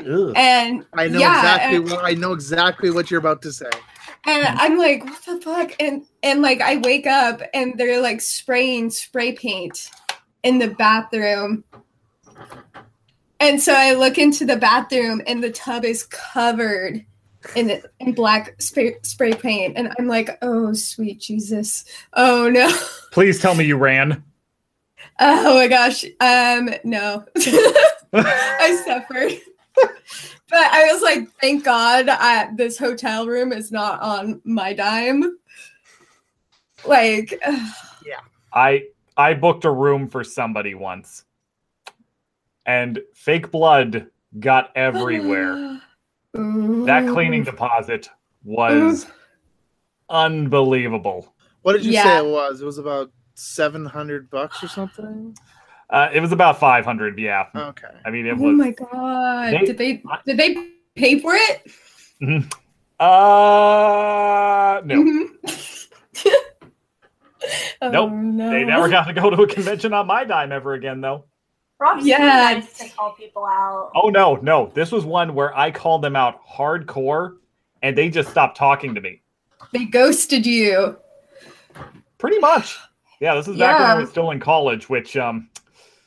Ugh. 0.00 0.32
And 0.36 0.84
I 0.94 1.08
know 1.08 1.20
yeah, 1.20 1.38
exactly 1.38 1.76
and- 1.76 1.90
what 1.90 2.04
I 2.04 2.14
know 2.14 2.32
exactly 2.32 2.90
what 2.90 3.10
you're 3.10 3.20
about 3.20 3.42
to 3.42 3.52
say. 3.52 3.70
and 4.26 4.46
I'm 4.46 4.78
like, 4.78 5.04
what 5.04 5.24
the 5.24 5.40
fuck? 5.40 5.72
And 5.80 6.04
and 6.22 6.42
like 6.42 6.60
I 6.60 6.76
wake 6.78 7.06
up 7.06 7.40
and 7.54 7.74
they're 7.76 8.00
like 8.00 8.20
spraying 8.20 8.90
spray 8.90 9.32
paint 9.32 9.90
in 10.42 10.58
the 10.58 10.68
bathroom. 10.68 11.64
And 13.40 13.62
so 13.62 13.72
I 13.74 13.94
look 13.94 14.18
into 14.18 14.44
the 14.44 14.56
bathroom 14.56 15.22
and 15.26 15.42
the 15.42 15.50
tub 15.50 15.84
is 15.84 16.04
covered 16.04 17.04
in 17.54 17.82
in 18.00 18.12
black 18.12 18.60
spray, 18.60 18.96
spray 19.02 19.32
paint. 19.32 19.76
And 19.76 19.92
I'm 19.98 20.06
like, 20.06 20.30
oh 20.42 20.72
sweet 20.72 21.20
Jesus. 21.20 21.84
Oh 22.14 22.48
no. 22.48 22.70
Please 23.12 23.40
tell 23.40 23.54
me 23.54 23.64
you 23.64 23.76
ran. 23.76 24.22
Oh 25.20 25.54
my 25.54 25.68
gosh. 25.68 26.04
Um 26.20 26.70
no. 26.84 27.24
I 28.12 28.82
suffered. 28.84 29.32
but 30.50 30.58
I 30.58 30.92
was 30.92 31.02
like, 31.02 31.28
thank 31.40 31.64
God 31.64 32.08
I, 32.08 32.50
this 32.54 32.78
hotel 32.78 33.26
room 33.26 33.52
is 33.52 33.70
not 33.70 34.00
on 34.00 34.40
my 34.44 34.72
dime. 34.72 35.38
Like, 36.84 37.38
yeah. 38.06 38.20
I 38.52 38.84
I 39.16 39.34
booked 39.34 39.64
a 39.64 39.70
room 39.70 40.08
for 40.08 40.24
somebody 40.24 40.74
once, 40.74 41.24
and 42.66 43.00
fake 43.14 43.50
blood 43.50 44.06
got 44.38 44.72
everywhere. 44.76 45.80
that 46.34 47.08
cleaning 47.12 47.42
deposit 47.44 48.08
was 48.44 49.06
unbelievable. 50.08 51.34
What 51.62 51.72
did 51.74 51.84
you 51.84 51.92
Yeah. 51.92 52.02
say 52.04 52.18
it 52.18 52.26
was? 52.26 52.60
It 52.60 52.64
was 52.64 52.78
about 52.78 53.10
seven 53.34 53.84
hundred 53.84 54.30
bucks 54.30 54.62
or 54.62 54.68
something. 54.68 55.36
Uh, 55.90 56.08
it 56.12 56.20
was 56.20 56.32
about 56.32 56.58
five 56.60 56.84
hundred. 56.84 57.18
Yeah, 57.18 57.46
Okay. 57.54 57.88
I 58.04 58.10
mean 58.10 58.26
it 58.26 58.32
Oh 58.38 58.42
was. 58.42 58.56
my 58.56 58.70
god! 58.72 59.52
They- 59.54 59.58
did 59.66 59.78
they 59.78 60.02
did 60.26 60.36
they 60.36 60.68
pay 60.94 61.18
for 61.18 61.32
it? 61.34 61.62
Uh, 63.00 64.80
no, 64.84 64.94
Mhm. 65.02 65.28
oh, 67.82 67.90
Nope. 67.90 68.10
No. 68.12 68.50
they 68.50 68.64
never 68.64 68.88
got 68.88 69.04
to 69.04 69.12
go 69.12 69.30
to 69.30 69.42
a 69.42 69.46
convention 69.46 69.92
on 69.92 70.06
my 70.08 70.24
dime 70.24 70.50
ever 70.52 70.74
again, 70.74 71.00
though. 71.00 71.24
Rob's 71.80 72.04
Yeah. 72.06 72.52
yeah. 72.52 72.60
to 72.60 72.88
call 72.96 73.12
people 73.12 73.44
out. 73.44 73.90
Oh 73.94 74.08
no, 74.08 74.36
no, 74.36 74.70
this 74.74 74.90
was 74.90 75.04
one 75.04 75.34
where 75.34 75.56
I 75.56 75.70
called 75.70 76.02
them 76.02 76.16
out 76.16 76.40
hardcore, 76.46 77.36
and 77.82 77.96
they 77.96 78.08
just 78.08 78.30
stopped 78.30 78.56
talking 78.56 78.94
to 78.94 79.00
me. 79.00 79.22
They 79.72 79.84
ghosted 79.84 80.44
you. 80.46 80.96
Pretty 82.18 82.38
much. 82.38 82.76
Yeah, 83.20 83.34
this 83.34 83.48
is 83.48 83.56
back 83.58 83.78
when 83.78 83.90
I 83.90 83.94
was 84.00 84.10
still 84.10 84.30
in 84.32 84.40
college, 84.40 84.88
which 84.88 85.16
um 85.16 85.48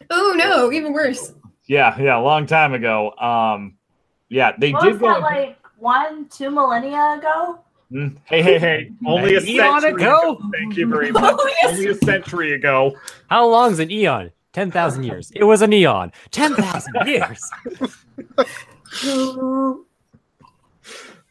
Oh 0.10 0.34
no, 0.36 0.71
even 0.71 0.91
worse. 0.93 1.34
yeah, 1.67 1.97
yeah, 1.99 2.17
a 2.17 2.21
long 2.21 2.45
time 2.45 2.73
ago. 2.73 3.12
Um 3.17 3.77
yeah, 4.29 4.53
they 4.57 4.71
what 4.71 4.84
did 4.84 4.93
was 4.93 4.99
go 5.01 5.07
that 5.07 5.21
like 5.21 5.57
one, 5.77 6.25
two 6.29 6.49
millennia 6.51 7.15
ago? 7.17 7.60
Mm, 7.91 8.17
Hey, 8.25 8.41
hey, 8.41 8.60
hey. 8.60 8.91
Only 9.05 9.36
a 9.36 9.41
eon 9.41 9.81
century 9.81 10.03
ago? 10.03 10.34
ago. 10.36 10.49
Thank 10.53 10.77
you 10.77 10.88
very 10.88 11.12
much. 11.12 11.39
Only 11.65 11.88
a 11.88 11.95
century 11.95 12.53
ago. 12.53 12.95
How 13.29 13.47
long's 13.47 13.79
an 13.79 13.91
eon? 13.91 14.31
10,000 14.54 15.04
years. 15.04 15.32
It 15.36 15.44
was 15.44 15.62
a 15.62 15.68
neon. 15.68 16.12
10,000 16.32 16.94
years. 17.06 17.50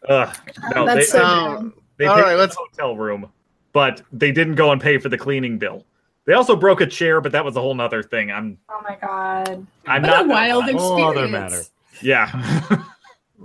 Ugh. 0.09 0.37
No, 0.75 0.87
they, 0.87 0.95
That's 0.95 1.11
so 1.11 1.25
Um, 1.25 1.75
they 1.99 2.07
all 2.07 2.17
paid 2.17 2.23
right, 2.23 2.35
let's- 2.37 2.57
hotel 2.57 2.97
room, 2.97 3.31
but 3.73 4.03
they 4.13 4.33
didn't 4.33 4.55
go 4.55 4.73
and 4.73 4.81
pay 4.81 4.99
for 4.99 5.09
the 5.09 5.19
cleaning 5.19 5.59
bill. 5.59 5.85
They 6.27 6.35
also 6.35 6.55
broke 6.55 6.81
a 6.81 6.87
chair, 6.87 7.21
but 7.21 7.33
that 7.33 7.45
was 7.45 7.57
a 7.57 7.61
whole 7.61 7.75
nother 7.75 8.03
thing. 8.03 8.31
I'm 8.31 8.59
Oh 8.69 8.81
my 8.83 8.97
god. 9.01 9.67
I'm 9.87 10.03
What 10.03 10.09
not 10.09 10.25
a 10.27 10.29
wild 10.29 10.65
experience. 10.65 10.83
Whole 10.83 11.05
other 11.09 11.29
matter. 11.29 11.63
Yeah. 12.03 12.31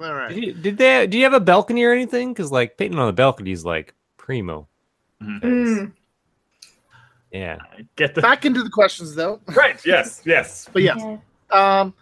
All 0.01 0.13
right. 0.13 0.29
Did, 0.35 0.43
you, 0.43 0.53
did 0.53 0.77
they? 0.77 1.07
Do 1.07 1.17
you 1.17 1.23
have 1.23 1.33
a 1.33 1.39
balcony 1.39 1.83
or 1.83 1.91
anything? 1.93 2.33
Because 2.33 2.51
like 2.51 2.77
painting 2.77 2.99
on 2.99 3.07
the 3.07 3.13
balcony 3.13 3.51
is 3.51 3.65
like 3.65 3.93
primo. 4.17 4.67
Mm. 5.23 5.93
Yeah. 7.35 7.57
Get 7.97 8.15
the 8.15 8.21
Back 8.21 8.45
into 8.45 8.63
the 8.63 8.69
questions 8.69 9.13
though. 9.13 9.41
right. 9.47 9.79
Yes, 9.85 10.21
yes. 10.25 10.69
But 10.71 10.83
yes, 10.83 11.01
um, 11.51 11.93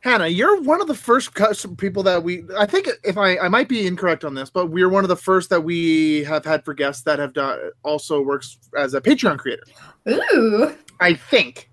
Hannah, 0.00 0.26
you're 0.26 0.60
one 0.60 0.80
of 0.80 0.88
the 0.88 0.94
first 0.94 1.30
people 1.78 2.02
that 2.02 2.22
we. 2.22 2.44
I 2.58 2.66
think 2.66 2.88
if 3.04 3.16
I 3.16 3.38
I 3.38 3.48
might 3.48 3.68
be 3.68 3.86
incorrect 3.86 4.24
on 4.24 4.34
this, 4.34 4.50
but 4.50 4.66
we're 4.66 4.88
one 4.88 5.04
of 5.04 5.08
the 5.08 5.16
first 5.16 5.50
that 5.50 5.62
we 5.62 6.24
have 6.24 6.44
had 6.44 6.64
for 6.64 6.74
guests 6.74 7.02
that 7.04 7.18
have 7.18 7.32
done 7.32 7.70
also 7.84 8.20
works 8.20 8.58
as 8.76 8.92
a 8.94 9.00
Patreon 9.00 9.38
creator. 9.38 9.62
Ooh. 10.08 10.74
I 11.00 11.14
think. 11.14 11.70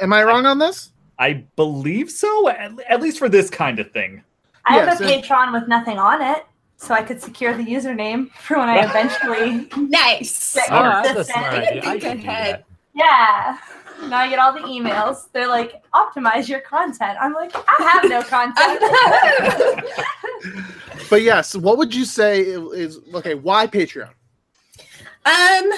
Am 0.00 0.12
I 0.12 0.22
wrong 0.22 0.46
on 0.46 0.58
this? 0.58 0.92
I 1.18 1.44
believe 1.56 2.10
so, 2.10 2.48
at, 2.48 2.72
at 2.88 3.02
least 3.02 3.18
for 3.18 3.28
this 3.28 3.50
kind 3.50 3.78
of 3.78 3.90
thing. 3.92 4.22
I 4.64 4.76
Yes, 4.76 4.98
have 4.98 5.08
a 5.08 5.12
Patreon 5.12 5.52
with 5.52 5.68
nothing 5.68 5.98
on 5.98 6.22
it, 6.22 6.46
so 6.80 6.94
I 6.94 7.02
could 7.02 7.20
secure 7.20 7.54
the 7.56 7.62
username 7.64 8.30
for 8.40 8.58
when 8.58 8.68
I 8.68 8.84
eventually. 8.88 9.68
Nice. 9.88 10.56
Yeah. 10.56 10.64
Oh, 10.70 11.02
that's 11.02 11.28
a 11.28 11.32
smart 11.32 11.54
I 11.54 11.66
idea. 11.66 11.82
I 11.84 12.00
think 12.00 12.20
should 12.20 12.28
ahead. 12.28 12.64
Yeah. 12.94 13.58
Now 14.08 14.18
I 14.18 14.30
get 14.30 14.38
all 14.38 14.54
the 14.54 14.60
emails. 14.60 15.28
They're 15.32 15.46
like, 15.46 15.82
optimize 15.92 16.48
your 16.48 16.60
content. 16.60 17.18
I'm 17.20 17.34
like, 17.34 17.52
I 17.54 18.00
have 18.00 18.08
no 18.08 18.22
content. 18.22 19.84
But 21.10 21.22
yes, 21.22 21.56
what 21.56 21.76
would 21.76 21.92
you 21.92 22.04
say 22.04 22.40
is 22.40 23.00
okay? 23.14 23.34
Why 23.34 23.66
Patreon? 23.66 24.10
Um, 25.26 25.72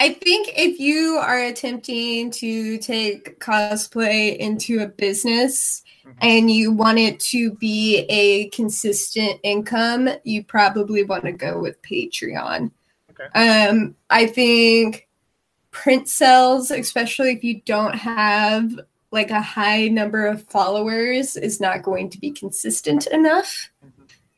I 0.00 0.18
think 0.20 0.50
if 0.56 0.80
you 0.80 1.20
are 1.22 1.44
attempting 1.44 2.32
to 2.32 2.76
take 2.78 3.38
cosplay 3.38 4.36
into 4.36 4.80
a 4.80 4.88
business. 4.88 5.84
And 6.20 6.50
you 6.50 6.72
want 6.72 6.98
it 6.98 7.20
to 7.20 7.52
be 7.52 8.06
a 8.08 8.48
consistent 8.50 9.40
income, 9.42 10.08
you 10.24 10.44
probably 10.44 11.04
want 11.04 11.24
to 11.24 11.32
go 11.32 11.60
with 11.60 11.80
Patreon. 11.82 12.70
Okay. 13.10 13.66
Um, 13.66 13.96
I 14.10 14.26
think 14.26 15.08
print 15.70 16.08
sales, 16.08 16.70
especially 16.70 17.32
if 17.32 17.44
you 17.44 17.60
don't 17.62 17.94
have 17.94 18.78
like 19.10 19.30
a 19.30 19.40
high 19.40 19.88
number 19.88 20.26
of 20.26 20.42
followers, 20.44 21.36
is 21.36 21.60
not 21.60 21.82
going 21.82 22.10
to 22.10 22.18
be 22.18 22.30
consistent 22.30 23.06
enough. 23.08 23.70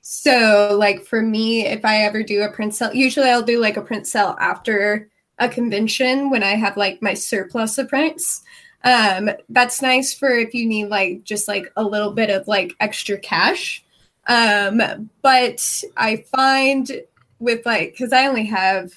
So, 0.01 0.75
like 0.79 1.05
for 1.05 1.21
me, 1.21 1.67
if 1.67 1.85
I 1.85 2.03
ever 2.05 2.23
do 2.23 2.43
a 2.43 2.51
print 2.51 2.75
sale, 2.75 2.95
usually 2.95 3.29
I'll 3.29 3.43
do 3.43 3.61
like 3.61 3.77
a 3.77 3.83
print 3.83 4.07
sale 4.07 4.37
after 4.41 5.11
a 5.39 5.49
convention 5.49 6.31
when 6.31 6.43
I 6.43 6.55
have 6.57 6.77
like 6.77 7.03
my 7.03 7.15
surplus 7.15 7.79
of 7.79 7.89
prints. 7.89 8.43
Um, 8.85 9.31
that's 9.49 9.83
nice 9.83 10.15
for 10.15 10.31
if 10.31 10.55
you 10.55 10.67
need 10.67 10.87
like 10.87 11.25
just 11.25 11.49
like 11.49 11.67
a 11.77 11.83
little 11.83 12.13
bit 12.13 12.31
of 12.31 12.47
like 12.47 12.75
extra 12.81 13.19
cash. 13.19 13.85
Um, 14.27 15.11
but 15.23 15.83
I 15.97 16.25
find 16.31 16.91
with 17.39 17.65
like 17.67 17.93
because 17.93 18.13
I 18.13 18.27
only 18.27 18.45
have 18.47 18.93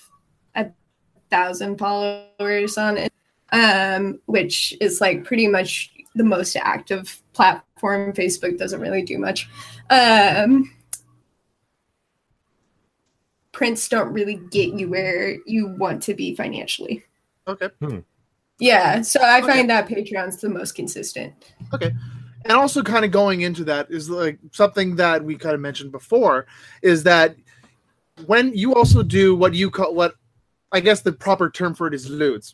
a 0.56 0.68
thousand 1.30 1.78
followers 1.78 2.78
on 2.78 2.98
it, 2.98 3.14
um, 3.52 4.20
which 4.26 4.76
is 4.82 5.02
like 5.02 5.24
pretty 5.24 5.48
much 5.48 5.92
the 6.16 6.24
most 6.24 6.56
active 6.56 7.22
platform. 7.34 8.14
Facebook 8.14 8.58
doesn't 8.58 8.82
really 8.82 9.02
do 9.02 9.18
much. 9.18 9.50
Um, 9.90 10.72
prints 13.52 13.88
don't 13.90 14.14
really 14.14 14.42
get 14.52 14.74
you 14.74 14.90
where 14.90 15.38
you 15.46 15.68
want 15.68 16.04
to 16.04 16.14
be 16.14 16.36
financially. 16.36 17.04
Okay. 17.48 17.70
Yeah, 18.62 19.02
so 19.02 19.20
I 19.22 19.40
Okay. 19.40 19.48
find 19.48 19.70
that 19.72 19.88
Patreon's 19.90 20.38
the 20.38 20.48
most 20.48 20.74
consistent. 20.76 21.34
Okay. 21.74 21.92
And 22.46 22.54
also 22.54 22.84
kind 22.84 23.04
of 23.04 23.10
going 23.12 23.42
into 23.42 23.64
that 23.66 23.88
is 23.90 24.08
like 24.10 24.38
something 24.52 24.96
that 24.98 25.24
we 25.24 25.36
kind 25.36 25.56
of 25.56 25.62
mentioned 25.62 25.92
before 25.92 26.46
is 26.84 27.02
that 27.04 27.36
when 28.28 28.54
you 28.56 28.76
also 28.76 29.02
do 29.04 29.36
what 29.36 29.56
you 29.56 29.72
call 29.72 29.94
what 29.96 30.14
I 30.72 30.80
guess 30.80 31.02
the 31.02 31.12
proper 31.12 31.50
term 31.50 31.74
for 31.74 31.88
it 31.88 31.94
is 31.96 32.08
lewds. 32.10 32.54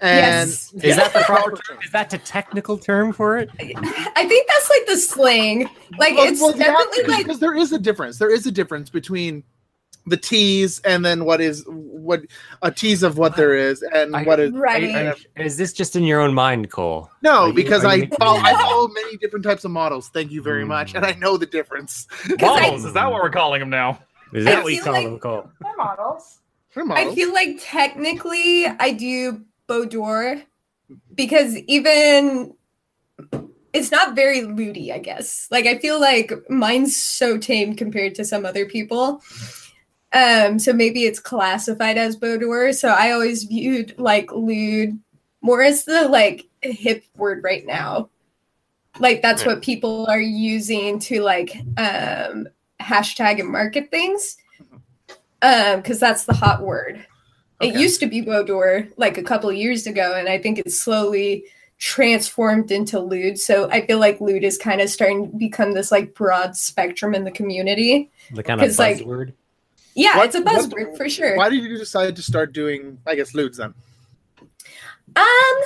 And 0.00 0.50
Yes. 0.50 0.72
Is 0.82 0.96
that 0.96 1.12
the 1.12 1.20
proper 1.26 1.56
term? 1.56 1.78
Is 1.84 1.90
that 1.90 2.10
the 2.10 2.18
technical 2.18 2.78
term 2.78 3.12
for 3.12 3.36
it? 3.38 3.50
I 3.58 4.24
think 4.28 4.48
that's 4.48 4.70
like 4.70 4.86
the 4.86 4.96
slang. 4.96 5.68
Like 5.98 6.14
Well, 6.14 6.28
it's 6.28 6.40
well, 6.40 6.56
yeah, 6.56 6.66
definitely 6.66 7.12
like 7.12 7.24
because 7.24 7.40
there 7.40 7.56
is 7.56 7.72
a 7.72 7.78
difference. 7.78 8.18
There 8.18 8.32
is 8.32 8.46
a 8.46 8.52
difference 8.52 8.88
between 8.88 9.42
the 10.06 10.16
tease 10.18 10.80
and 10.80 11.04
then 11.04 11.24
what 11.24 11.40
is 11.40 11.64
what 11.68 12.20
a 12.62 12.70
tease 12.70 13.02
of 13.02 13.16
what 13.16 13.36
there 13.36 13.54
is 13.54 13.82
and 13.82 14.14
I- 14.14 14.22
what 14.24 14.38
is 14.38 14.52
Right. 14.52 14.84
and- 14.84 15.14
Is 15.36 15.56
this 15.56 15.72
just 15.72 15.96
in 15.96 16.02
your 16.04 16.20
own 16.20 16.34
mind, 16.34 16.70
Cole? 16.70 17.10
no 17.22 17.46
you- 17.46 17.52
because 17.54 17.84
I 17.84 18.06
follow, 18.18 18.38
I 18.38 18.52
follow 18.52 18.88
many 18.88 19.16
different 19.16 19.44
types 19.44 19.64
of 19.64 19.70
models. 19.70 20.10
Thank 20.12 20.30
you 20.30 20.42
very 20.42 20.64
much, 20.64 20.92
Mm. 20.92 20.96
and 20.96 21.06
I 21.06 21.12
know 21.14 21.36
the 21.38 21.46
difference. 21.46 22.06
Models, 22.40 22.84
is 22.84 22.92
that 22.92 23.10
what 23.10 23.22
we're 23.22 23.30
calling 23.30 23.60
them 23.60 23.70
now? 23.70 23.98
Is 24.32 24.46
I 24.46 24.50
that 24.50 24.64
what 24.64 24.72
you 24.72 24.82
feel 24.82 24.84
call 24.84 24.92
like- 24.94 25.04
them, 25.04 25.18
Cole? 25.20 25.50
They're 25.62 25.76
models. 25.76 26.38
They're 26.74 26.92
I 26.92 27.14
feel 27.14 27.32
like 27.32 27.56
technically 27.60 28.66
I 28.66 28.90
do 28.92 29.42
Boudoir 29.68 30.42
because 31.14 31.56
even 31.56 32.54
it's 33.72 33.90
not 33.90 34.14
very 34.14 34.40
lewdy, 34.42 34.92
I 34.92 34.98
guess. 34.98 35.48
Like 35.50 35.66
I 35.66 35.78
feel 35.78 36.00
like 36.00 36.32
mine's 36.50 36.94
so 36.96 37.38
tame 37.38 37.74
compared 37.74 38.14
to 38.16 38.24
some 38.24 38.44
other 38.44 38.66
people. 38.66 39.22
Um, 40.14 40.58
so 40.58 40.72
maybe 40.72 41.04
it's 41.04 41.18
classified 41.18 41.98
as 41.98 42.16
Boudoir. 42.16 42.72
So 42.72 42.88
I 42.88 43.10
always 43.10 43.44
viewed 43.44 43.98
like 43.98 44.32
lewd 44.32 44.98
more 45.42 45.60
as 45.62 45.84
the 45.84 46.08
like 46.08 46.46
hip 46.62 47.04
word 47.16 47.42
right 47.42 47.66
now. 47.66 48.08
Like 49.00 49.22
that's 49.22 49.44
what 49.44 49.60
people 49.60 50.06
are 50.08 50.20
using 50.20 51.00
to 51.00 51.20
like 51.20 51.56
um 51.76 52.46
hashtag 52.80 53.40
and 53.40 53.50
market 53.50 53.90
things. 53.90 54.36
Um, 55.42 55.80
because 55.80 56.00
that's 56.00 56.24
the 56.24 56.32
hot 56.32 56.62
word. 56.62 57.04
It 57.60 57.74
used 57.74 58.00
to 58.00 58.06
be 58.06 58.20
Boudoir 58.20 58.88
like 58.96 59.18
a 59.18 59.22
couple 59.22 59.52
years 59.52 59.86
ago, 59.86 60.14
and 60.16 60.28
I 60.28 60.38
think 60.38 60.58
it's 60.58 60.78
slowly 60.78 61.44
transformed 61.78 62.70
into 62.70 63.00
lewd. 63.00 63.38
So 63.38 63.68
I 63.70 63.86
feel 63.86 63.98
like 63.98 64.20
lewd 64.20 64.44
is 64.44 64.56
kind 64.56 64.80
of 64.80 64.88
starting 64.88 65.30
to 65.30 65.36
become 65.36 65.72
this 65.74 65.90
like 65.90 66.14
broad 66.14 66.56
spectrum 66.56 67.14
in 67.14 67.24
the 67.24 67.30
community. 67.30 68.10
The 68.32 68.42
kind 68.42 68.60
of 68.60 68.66
'Cause, 68.66 68.78
like, 68.78 68.98
buzzword. 68.98 69.32
Yeah, 69.94 70.16
What- 70.18 70.26
it's 70.26 70.34
a 70.34 70.42
what- 70.42 70.56
buzzword 70.70 70.96
for 70.96 71.08
sure. 71.08 71.36
Why 71.36 71.48
did 71.48 71.62
you 71.62 71.76
decide 71.78 72.16
to 72.16 72.22
start 72.22 72.52
doing, 72.52 72.98
I 73.06 73.14
guess, 73.14 73.34
lewds 73.34 73.58
then? 73.58 73.74
Um, 75.16 75.56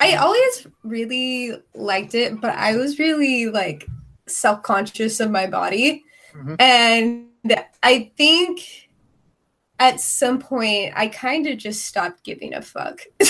I 0.00 0.16
always 0.18 0.66
really 0.82 1.52
liked 1.74 2.14
it, 2.14 2.40
but 2.40 2.50
I 2.56 2.76
was 2.76 2.98
really 2.98 3.46
like 3.46 3.86
self 4.26 4.62
conscious 4.62 5.20
of 5.20 5.30
my 5.30 5.46
body. 5.46 6.02
Mhm. 6.34 6.56
And 6.60 7.26
I 7.82 8.10
think 8.16 8.88
at 9.78 10.00
some 10.00 10.38
point 10.40 10.92
I 10.96 11.08
kind 11.08 11.46
of 11.46 11.58
just 11.58 11.86
stopped 11.86 12.22
giving 12.24 12.54
a 12.54 12.62
fuck 12.62 13.00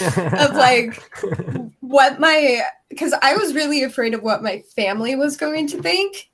of 0.00 0.54
like 0.54 1.02
what 1.80 2.18
my 2.20 2.62
because 2.88 3.14
I 3.22 3.36
was 3.36 3.54
really 3.54 3.82
afraid 3.82 4.14
of 4.14 4.22
what 4.22 4.42
my 4.42 4.62
family 4.74 5.14
was 5.16 5.36
going 5.36 5.66
to 5.68 5.80
think, 5.82 6.29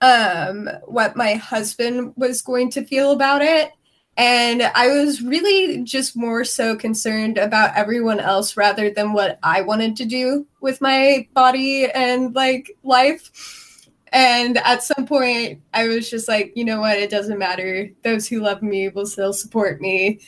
um, 0.00 0.68
what 0.84 1.16
my 1.16 1.34
husband 1.34 2.12
was 2.16 2.42
going 2.42 2.70
to 2.70 2.84
feel 2.84 3.12
about 3.12 3.42
it. 3.42 3.70
And 4.18 4.62
I 4.62 4.88
was 4.88 5.20
really 5.20 5.82
just 5.82 6.16
more 6.16 6.42
so 6.44 6.74
concerned 6.74 7.36
about 7.36 7.76
everyone 7.76 8.18
else 8.18 8.56
rather 8.56 8.88
than 8.88 9.12
what 9.12 9.38
I 9.42 9.60
wanted 9.60 9.94
to 9.96 10.06
do 10.06 10.46
with 10.60 10.80
my 10.80 11.28
body 11.34 11.90
and 11.90 12.34
like 12.34 12.70
life. 12.82 13.30
And 14.12 14.56
at 14.58 14.82
some 14.82 15.06
point, 15.06 15.60
I 15.74 15.88
was 15.88 16.08
just 16.08 16.28
like, 16.28 16.52
you 16.54 16.64
know 16.64 16.80
what? 16.80 16.96
It 16.96 17.10
doesn't 17.10 17.38
matter. 17.38 17.90
Those 18.04 18.26
who 18.26 18.40
love 18.40 18.62
me 18.62 18.88
will 18.88 19.04
still 19.04 19.34
support 19.34 19.82
me 19.82 20.20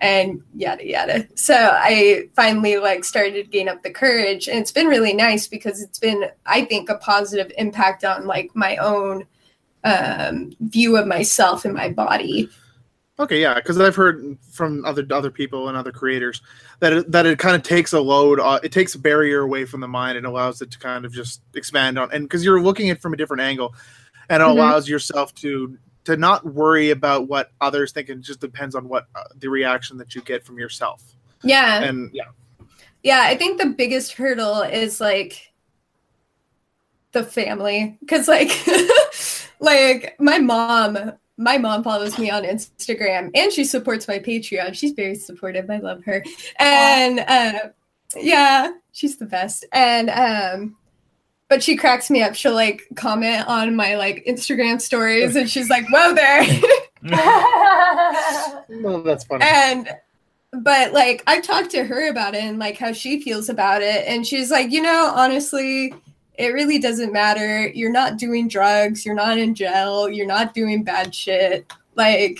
and 0.00 0.42
yada 0.54 0.86
yada. 0.86 1.28
So 1.34 1.54
I 1.54 2.28
finally 2.34 2.78
like 2.78 3.04
started 3.04 3.34
to 3.34 3.50
gain 3.50 3.68
up 3.68 3.82
the 3.82 3.90
courage. 3.90 4.48
And 4.48 4.58
it's 4.58 4.72
been 4.72 4.86
really 4.86 5.12
nice 5.12 5.46
because 5.46 5.82
it's 5.82 5.98
been, 5.98 6.24
I 6.46 6.64
think, 6.64 6.88
a 6.88 6.96
positive 6.96 7.52
impact 7.58 8.04
on 8.04 8.26
like 8.26 8.50
my 8.54 8.76
own 8.78 9.26
um, 9.84 10.52
view 10.60 10.96
of 10.96 11.06
myself 11.06 11.64
and 11.64 11.74
my 11.74 11.90
body. 11.90 12.48
Okay, 13.18 13.42
yeah, 13.42 13.54
because 13.54 13.78
I've 13.78 13.96
heard 13.96 14.38
from 14.50 14.82
other 14.86 15.06
other 15.10 15.30
people 15.30 15.68
and 15.68 15.76
other 15.76 15.92
creators 15.92 16.40
that 16.78 16.94
it, 16.94 17.12
that 17.12 17.26
it 17.26 17.38
kind 17.38 17.54
of 17.54 17.62
takes 17.62 17.92
a 17.92 18.00
load, 18.00 18.40
uh, 18.40 18.60
it 18.62 18.72
takes 18.72 18.94
a 18.94 18.98
barrier 18.98 19.42
away 19.42 19.66
from 19.66 19.80
the 19.80 19.88
mind 19.88 20.16
and 20.16 20.26
allows 20.26 20.62
it 20.62 20.70
to 20.70 20.78
kind 20.78 21.04
of 21.04 21.12
just 21.12 21.42
expand 21.54 21.98
on, 21.98 22.10
and 22.14 22.24
because 22.24 22.42
you're 22.42 22.62
looking 22.62 22.88
at 22.88 22.96
it 22.96 23.02
from 23.02 23.12
a 23.12 23.18
different 23.18 23.42
angle, 23.42 23.74
and 24.30 24.42
it 24.42 24.46
Mhm. 24.46 24.52
allows 24.52 24.88
yourself 24.88 25.34
to 25.34 25.76
to 26.10 26.16
not 26.16 26.44
worry 26.44 26.90
about 26.90 27.28
what 27.28 27.50
others 27.60 27.92
think. 27.92 28.08
It 28.08 28.20
just 28.20 28.40
depends 28.40 28.74
on 28.74 28.88
what 28.88 29.06
uh, 29.14 29.24
the 29.38 29.48
reaction 29.48 29.96
that 29.98 30.14
you 30.14 30.20
get 30.22 30.44
from 30.44 30.58
yourself, 30.58 31.02
Yeah. 31.42 31.82
and 31.82 32.10
yeah, 32.12 32.24
Yeah, 33.02 33.22
I 33.24 33.36
think 33.36 33.60
the 33.60 33.68
biggest 33.68 34.12
hurdle 34.12 34.62
is 34.62 35.00
like 35.00 35.52
the 37.12 37.24
family 37.24 37.98
cuz 38.08 38.28
like 38.28 38.50
like 39.60 40.14
my 40.20 40.38
mom 40.38 41.12
my 41.36 41.56
mom 41.58 41.82
follows 41.82 42.18
me 42.18 42.30
on 42.30 42.44
Instagram 42.44 43.30
and 43.34 43.50
she 43.50 43.64
supports 43.64 44.06
my 44.06 44.18
Patreon. 44.18 44.74
She's 44.74 44.92
very 44.92 45.14
supportive. 45.14 45.70
I 45.70 45.78
love 45.78 46.04
her. 46.04 46.22
And 46.58 47.20
uh 47.20 47.70
yeah, 48.16 48.72
she's 48.92 49.16
the 49.16 49.26
best. 49.26 49.64
And 49.72 50.10
um 50.10 50.76
but 51.50 51.62
she 51.62 51.76
cracks 51.76 52.08
me 52.08 52.22
up. 52.22 52.34
She'll 52.34 52.54
like 52.54 52.86
comment 52.94 53.46
on 53.48 53.74
my 53.76 53.96
like 53.96 54.24
Instagram 54.24 54.80
stories 54.80 55.34
and 55.36 55.50
she's 55.50 55.68
like, 55.68 55.84
"Whoa 55.90 56.14
there." 56.14 56.46
well, 58.82 59.02
that's 59.02 59.24
funny. 59.24 59.44
and 59.44 59.90
but 60.52 60.92
like 60.92 61.22
I've 61.26 61.42
talked 61.42 61.70
to 61.72 61.84
her 61.84 62.08
about 62.08 62.34
it 62.34 62.44
and 62.44 62.58
like 62.58 62.78
how 62.78 62.92
she 62.92 63.20
feels 63.20 63.48
about 63.48 63.82
it, 63.82 64.06
and 64.06 64.24
she's 64.26 64.50
like, 64.50 64.70
you 64.70 64.80
know, 64.80 65.12
honestly, 65.14 65.92
it 66.34 66.54
really 66.54 66.78
doesn't 66.78 67.12
matter. 67.12 67.66
You're 67.68 67.92
not 67.92 68.16
doing 68.16 68.46
drugs, 68.46 69.04
you're 69.04 69.16
not 69.16 69.36
in 69.36 69.54
jail, 69.54 70.08
you're 70.08 70.26
not 70.26 70.54
doing 70.54 70.84
bad 70.84 71.12
shit. 71.12 71.70
Like 71.96 72.38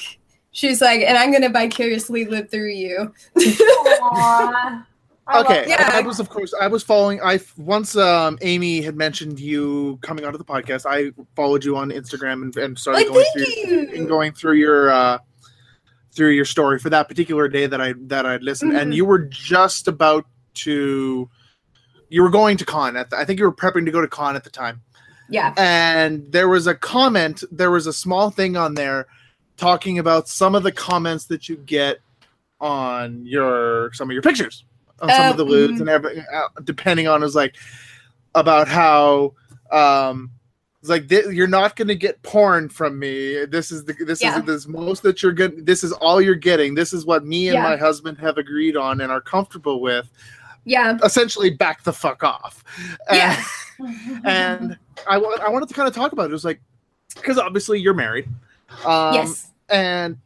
she's 0.53 0.81
like, 0.81 1.01
and 1.01 1.19
I'm 1.19 1.33
gonna 1.33 1.51
vicariously 1.51 2.27
live 2.27 2.49
through 2.49 2.71
you. 2.71 3.13
Aw. 3.37 4.87
I 5.31 5.37
love 5.39 5.47
okay 5.47 5.65
Yeah. 5.69 5.91
I, 5.93 5.99
I 5.99 6.01
was 6.03 6.19
of 6.21 6.29
course 6.29 6.53
i 6.61 6.67
was 6.67 6.83
following 6.83 7.21
i 7.23 7.39
once 7.57 7.97
um 7.97 8.39
amy 8.43 8.81
had 8.83 8.97
mentioned 8.97 9.39
you 9.41 9.99
coming 10.03 10.25
onto 10.25 10.39
the 10.39 10.45
podcast 10.45 10.85
i 10.87 11.13
followed 11.37 11.65
you 11.65 11.77
on 11.77 11.91
instagram 11.91 12.43
and, 12.43 12.57
and 12.57 12.79
started 12.79 13.05
Like, 13.07 13.09
going 13.15 13.27
thank 13.37 13.69
through 13.69 13.89
and 13.99 14.09
going 14.09 14.33
through 14.33 14.55
your 14.55 14.91
uh 14.91 15.19
through 16.13 16.31
your 16.31 16.45
story 16.45 16.79
for 16.79 16.91
that 16.91 17.09
particular 17.09 17.49
day 17.49 17.67
that 17.67 17.81
i 17.81 17.95
that 17.99 18.27
i'd 18.27 18.43
listened 18.43 18.77
and 18.77 18.93
Mhm. 18.93 18.97
you 18.97 19.05
were 19.05 19.21
just 19.21 19.89
about 19.89 20.27
to 20.55 21.29
you 22.09 22.23
were 22.23 22.31
going 22.31 22.57
to 22.57 22.65
con 22.65 22.97
at 22.97 23.11
the, 23.11 23.17
i 23.17 23.25
think 23.25 23.39
you 23.39 23.45
were 23.45 23.55
prepping 23.55 23.85
to 23.85 23.91
go 23.93 24.01
to 24.01 24.09
con 24.09 24.35
at 24.37 24.43
the 24.45 24.51
time 24.51 24.83
Yeah. 25.29 25.55
and 25.57 26.31
there 26.33 26.49
was 26.49 26.67
a 26.67 26.75
comment 26.75 27.45
there 27.53 27.71
was 27.71 27.87
a 27.87 27.93
small 27.93 28.31
thing 28.31 28.57
on 28.57 28.75
there 28.75 29.07
talking 29.57 29.99
about 29.99 30.27
some 30.27 30.55
of 30.57 30.63
the 30.65 30.73
comments 30.73 31.27
that 31.27 31.49
you 31.49 31.57
get 31.57 31.99
on 32.61 33.25
your 33.25 33.93
some 33.95 34.11
of 34.11 34.13
your 34.13 34.23
pictures 34.23 34.65
on 35.01 35.09
some 35.09 35.31
of 35.31 35.37
the 35.37 35.45
lewds 35.45 35.75
mhm. 35.75 35.81
and 35.81 35.89
everything 35.89 36.25
uh, 36.33 36.49
depending 36.65 37.09
on 37.09 37.23
is 37.23 37.35
like 37.35 37.57
about 38.35 38.69
how 38.69 39.33
um 39.73 40.31
it's 40.81 40.89
like 40.89 41.09
thi- 41.09 41.31
you're 41.35 41.47
not 41.47 41.77
going 41.77 41.89
to 41.89 41.95
get 41.95 42.23
porn 42.23 42.69
from 42.69 42.99
me 42.99 43.45
this 43.47 43.71
is 43.71 43.85
the 43.85 43.93
this 44.05 44.23
Yeah. 44.23 44.39
is 44.39 44.45
this 44.45 44.67
most 44.67 45.03
that 45.03 45.23
you're 45.23 45.33
good 45.33 45.67
this 45.67 45.85
is 45.85 45.93
all 45.93 46.21
you're 46.21 46.35
getting 46.35 46.75
this 46.75 46.93
is 46.93 47.05
what 47.05 47.25
me 47.25 47.49
and 47.49 47.55
Yeah. 47.55 47.63
my 47.63 47.77
husband 47.77 48.19
have 48.19 48.39
agreed 48.39 48.77
on 48.77 49.01
and 49.01 49.13
are 49.13 49.21
comfortable 49.21 49.81
with 49.81 50.11
Yeah. 50.65 50.97
essentially 51.05 51.51
back 51.51 51.83
the 51.85 51.93
fuck 51.93 52.23
off 52.25 52.65
Yeah. 53.13 53.43
and 54.25 54.77
I 55.09 55.19
wa- 55.19 55.39
I 55.43 55.49
wanted 55.49 55.69
to 55.69 55.75
kind 55.75 55.89
of 55.89 55.95
talk 55.95 56.13
about 56.13 56.25
it. 56.25 56.31
It 56.31 56.33
was 56.33 56.45
like 56.45 56.61
because 57.15 57.39
obviously 57.39 57.81
you're 57.81 57.95
married, 57.95 58.29
um, 58.85 59.15
yes. 59.15 59.49
and 59.71 60.17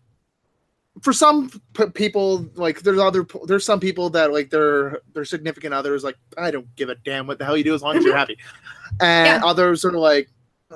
for 1.05 1.13
some 1.13 1.51
p- 1.75 1.91
people, 1.91 2.47
like 2.55 2.81
there's 2.81 2.99
other 2.99 3.27
there's 3.47 3.65
some 3.65 3.79
people 3.79 4.09
that 4.11 4.33
like 4.33 4.49
their 4.51 5.01
their 5.13 5.25
significant 5.27 5.75
others 5.75 6.03
like 6.03 6.17
I 6.39 6.51
don't 6.51 6.75
give 6.77 6.89
a 6.89 6.95
damn 6.95 7.27
what 7.27 7.39
the 7.39 7.45
hell 7.45 7.57
you 7.57 7.63
do 7.65 7.75
as 7.75 7.83
long 7.83 7.97
as 7.97 8.05
you're 8.05 8.17
happy, 8.17 8.39
and 9.01 9.27
Yeah. 9.27 9.41
others 9.45 9.85
are 9.85 9.93
like. 9.93 10.29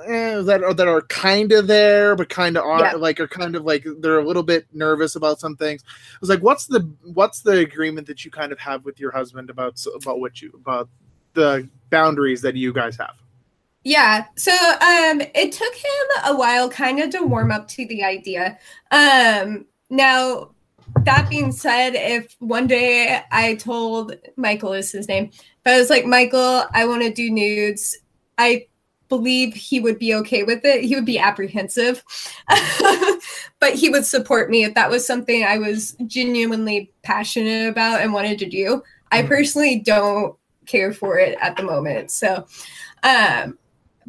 Eh, 0.05 0.41
that 0.43 0.63
are 0.63 0.73
that 0.73 0.87
are 0.87 1.01
kind 1.01 1.51
of 1.51 1.67
there, 1.67 2.15
but 2.15 2.29
kind 2.29 2.55
of 2.55 2.63
aren't 2.63 2.83
Yeah. 2.83 2.93
like 2.93 3.19
are 3.19 3.27
kind 3.27 3.53
of 3.55 3.65
like 3.65 3.85
they're 3.99 4.19
a 4.19 4.23
little 4.25 4.43
bit 4.43 4.65
nervous 4.71 5.17
about 5.17 5.41
some 5.41 5.57
things. 5.57 5.83
I 5.87 6.17
was 6.21 6.29
like, 6.29 6.41
what's 6.41 6.67
the 6.67 6.89
what's 7.03 7.41
the 7.41 7.57
agreement 7.57 8.07
that 8.07 8.23
you 8.23 8.31
kind 8.31 8.53
of 8.53 8.59
have 8.59 8.85
with 8.85 8.97
your 8.97 9.11
husband 9.11 9.49
about 9.49 9.83
about 9.95 10.21
what 10.21 10.41
you 10.41 10.51
about 10.53 10.87
the 11.33 11.67
boundaries 11.89 12.41
that 12.43 12.55
you 12.55 12.71
guys 12.71 12.95
have? 12.95 13.15
Yeah. 13.83 14.25
So 14.37 14.51
um 14.53 15.21
it 15.35 15.51
took 15.51 15.73
him 15.73 16.07
a 16.25 16.35
while 16.37 16.69
kind 16.69 16.99
of 16.99 17.09
to 17.09 17.21
warm 17.23 17.51
up 17.51 17.67
to 17.69 17.85
the 17.87 18.01
idea. 18.03 18.57
Um 18.91 19.65
now 19.89 20.51
that 21.05 21.29
being 21.29 21.51
said, 21.51 21.93
if 21.95 22.35
one 22.39 22.67
day 22.67 23.21
I 23.31 23.55
told 23.55 24.15
Michael 24.35 24.73
is 24.73 24.91
his 24.91 25.07
name, 25.07 25.25
if 25.33 25.41
I 25.65 25.77
was 25.77 25.89
like, 25.89 26.05
Michael, 26.05 26.63
I 26.73 26.85
want 26.85 27.03
to 27.03 27.11
do 27.11 27.29
nudes, 27.29 27.97
I 28.37 28.67
believe 29.07 29.53
he 29.53 29.79
would 29.79 29.97
be 29.97 30.13
okay 30.15 30.43
with 30.43 30.63
it. 30.63 30.83
He 30.83 30.95
would 30.95 31.05
be 31.05 31.19
apprehensive, 31.19 32.03
but 33.59 33.73
he 33.73 33.89
would 33.89 34.05
support 34.05 34.49
me 34.49 34.63
if 34.63 34.75
that 34.75 34.89
was 34.89 35.05
something 35.05 35.43
I 35.43 35.57
was 35.57 35.95
genuinely 36.05 36.91
passionate 37.03 37.67
about 37.67 38.01
and 38.01 38.13
wanted 38.13 38.39
to 38.39 38.49
do. 38.49 38.83
I 39.11 39.23
Mhm. 39.23 39.27
personally 39.27 39.79
don't 39.79 40.35
care 40.67 40.93
for 40.93 41.17
it 41.17 41.37
at 41.41 41.57
the 41.57 41.63
moment. 41.63 42.11
So, 42.11 42.45
um, 43.03 43.57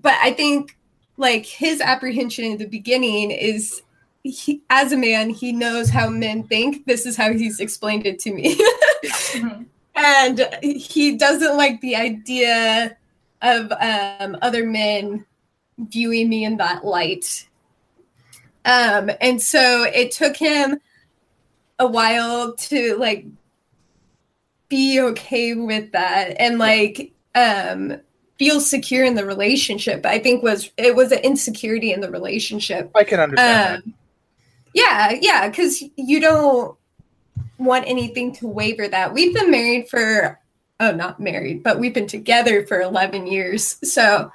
but 0.00 0.14
I 0.22 0.32
think 0.32 0.76
like 1.16 1.46
his 1.46 1.80
apprehension 1.80 2.44
in 2.44 2.58
the 2.58 2.66
beginning 2.66 3.30
is 3.30 3.82
he, 4.22 4.62
as 4.70 4.92
a 4.92 4.96
man, 4.96 5.30
he 5.30 5.52
knows 5.52 5.88
how 5.88 6.08
men 6.08 6.42
think. 6.44 6.86
This 6.86 7.06
is 7.06 7.16
how 7.16 7.32
he's 7.32 7.60
explained 7.60 8.06
it 8.06 8.18
to 8.20 8.32
me. 8.32 8.58
Mhm. 9.32 9.64
and 9.96 10.48
he 10.62 11.16
doesn't 11.16 11.56
like 11.56 11.80
the 11.80 11.96
idea 11.96 12.96
of 13.40 13.72
um, 13.80 14.36
other 14.42 14.66
men 14.66 15.24
viewing 15.78 16.28
me 16.28 16.44
in 16.44 16.58
that 16.58 16.84
light. 16.84 17.48
Um, 18.66 19.10
and 19.22 19.40
so 19.40 19.84
it 19.84 20.10
took 20.10 20.36
him 20.36 20.78
a 21.78 21.86
while 21.86 22.54
to 22.54 22.96
like 22.98 23.24
be 24.68 25.00
okay 25.00 25.54
with 25.54 25.90
that 25.92 26.36
and 26.38 26.58
like 26.58 27.12
um 27.34 27.96
feel 28.38 28.60
secure 28.60 29.04
in 29.04 29.14
the 29.14 29.24
relationship 29.24 30.04
i 30.06 30.18
think 30.18 30.42
was 30.42 30.70
it 30.76 30.94
was 30.94 31.10
an 31.10 31.18
insecurity 31.20 31.92
in 31.92 32.00
the 32.00 32.10
relationship 32.10 32.90
I 32.94 33.02
can 33.04 33.18
understand 33.18 33.82
um, 33.84 33.94
yeah, 34.74 35.16
yeah, 35.20 35.48
because 35.48 35.82
you 35.96 36.20
don't 36.20 36.76
want 37.58 37.84
anything 37.86 38.32
to 38.32 38.46
waver 38.46 38.88
that. 38.88 39.12
We've 39.12 39.34
been 39.34 39.50
married 39.50 39.88
for, 39.88 40.38
oh, 40.80 40.92
not 40.92 41.20
married, 41.20 41.62
but 41.62 41.78
we've 41.78 41.94
been 41.94 42.06
together 42.06 42.66
for 42.66 42.80
11 42.80 43.26
years. 43.26 43.76
So 43.88 44.32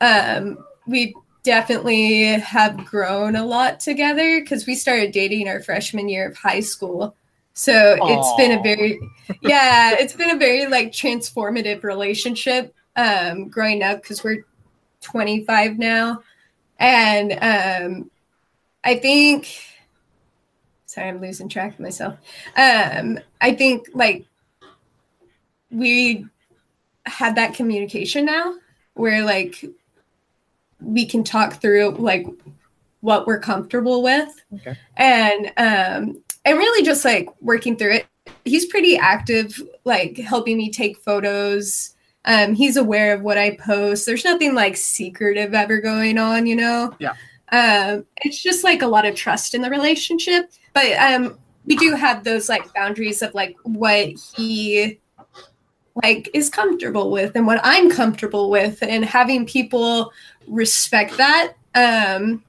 um, 0.00 0.64
we 0.86 1.14
definitely 1.42 2.24
have 2.24 2.84
grown 2.84 3.36
a 3.36 3.44
lot 3.44 3.80
together 3.80 4.40
because 4.40 4.66
we 4.66 4.74
started 4.74 5.12
dating 5.12 5.48
our 5.48 5.60
freshman 5.60 6.08
year 6.08 6.28
of 6.28 6.36
high 6.36 6.60
school. 6.60 7.14
So 7.54 7.98
it's 8.00 8.36
been 8.36 8.58
a 8.58 8.62
very, 8.62 8.98
yeah, 9.42 9.94
it's 9.98 10.14
been 10.14 10.30
a 10.30 10.38
very 10.38 10.66
like 10.66 10.90
transformative 10.92 11.82
relationship 11.82 12.74
um, 12.96 13.48
growing 13.48 13.82
up 13.82 14.02
because 14.02 14.24
we're 14.24 14.44
25 15.02 15.78
now. 15.78 16.22
And 16.78 17.32
um, 17.32 18.10
I 18.84 18.96
think 18.96 19.54
sorry, 20.92 21.08
I'm 21.08 21.20
losing 21.20 21.48
track 21.48 21.74
of 21.74 21.80
myself. 21.80 22.14
Um, 22.56 23.18
I 23.40 23.54
think 23.54 23.88
like 23.94 24.26
we 25.70 26.26
had 27.06 27.34
that 27.36 27.54
communication 27.54 28.26
now 28.26 28.54
where 28.94 29.24
like 29.24 29.64
we 30.80 31.06
can 31.06 31.24
talk 31.24 31.60
through 31.60 31.90
like 31.92 32.26
what 33.00 33.26
we're 33.26 33.40
comfortable 33.40 34.02
with 34.02 34.28
Okay. 34.54 34.76
and 34.96 35.46
um 35.56 36.22
and 36.44 36.58
really 36.58 36.84
just 36.84 37.04
like 37.04 37.28
working 37.40 37.76
through 37.76 37.92
it 37.94 38.06
he's 38.44 38.66
pretty 38.66 38.96
active 38.96 39.60
like 39.84 40.16
helping 40.18 40.56
me 40.56 40.70
take 40.70 40.98
photos 40.98 41.96
um 42.26 42.54
he's 42.54 42.76
aware 42.76 43.14
of 43.14 43.22
what 43.22 43.38
i 43.38 43.56
post 43.56 44.06
there's 44.06 44.24
nothing 44.24 44.54
like 44.54 44.76
secretive 44.76 45.54
ever 45.54 45.80
going 45.80 46.18
on 46.18 46.46
you 46.46 46.54
know 46.54 46.94
Yeah. 47.00 47.14
Um 47.52 48.04
it's 48.18 48.42
just 48.42 48.64
like 48.64 48.82
a 48.82 48.86
lot 48.86 49.06
of 49.06 49.14
trust 49.14 49.54
in 49.54 49.62
the 49.62 49.70
relationship 49.70 50.50
but 50.72 50.90
um 50.92 51.38
we 51.66 51.76
do 51.76 51.94
have 51.94 52.24
those 52.24 52.48
like 52.48 52.72
boundaries 52.74 53.22
of 53.22 53.32
like 53.34 53.56
what 53.62 54.08
he 54.36 54.98
like 56.02 56.28
is 56.32 56.48
comfortable 56.48 57.10
with 57.10 57.36
and 57.36 57.46
what 57.46 57.60
i'm 57.62 57.90
comfortable 57.90 58.50
with 58.50 58.82
and 58.82 59.04
having 59.04 59.46
people 59.46 60.10
respect 60.48 61.16
that 61.18 61.52
um 61.74 62.42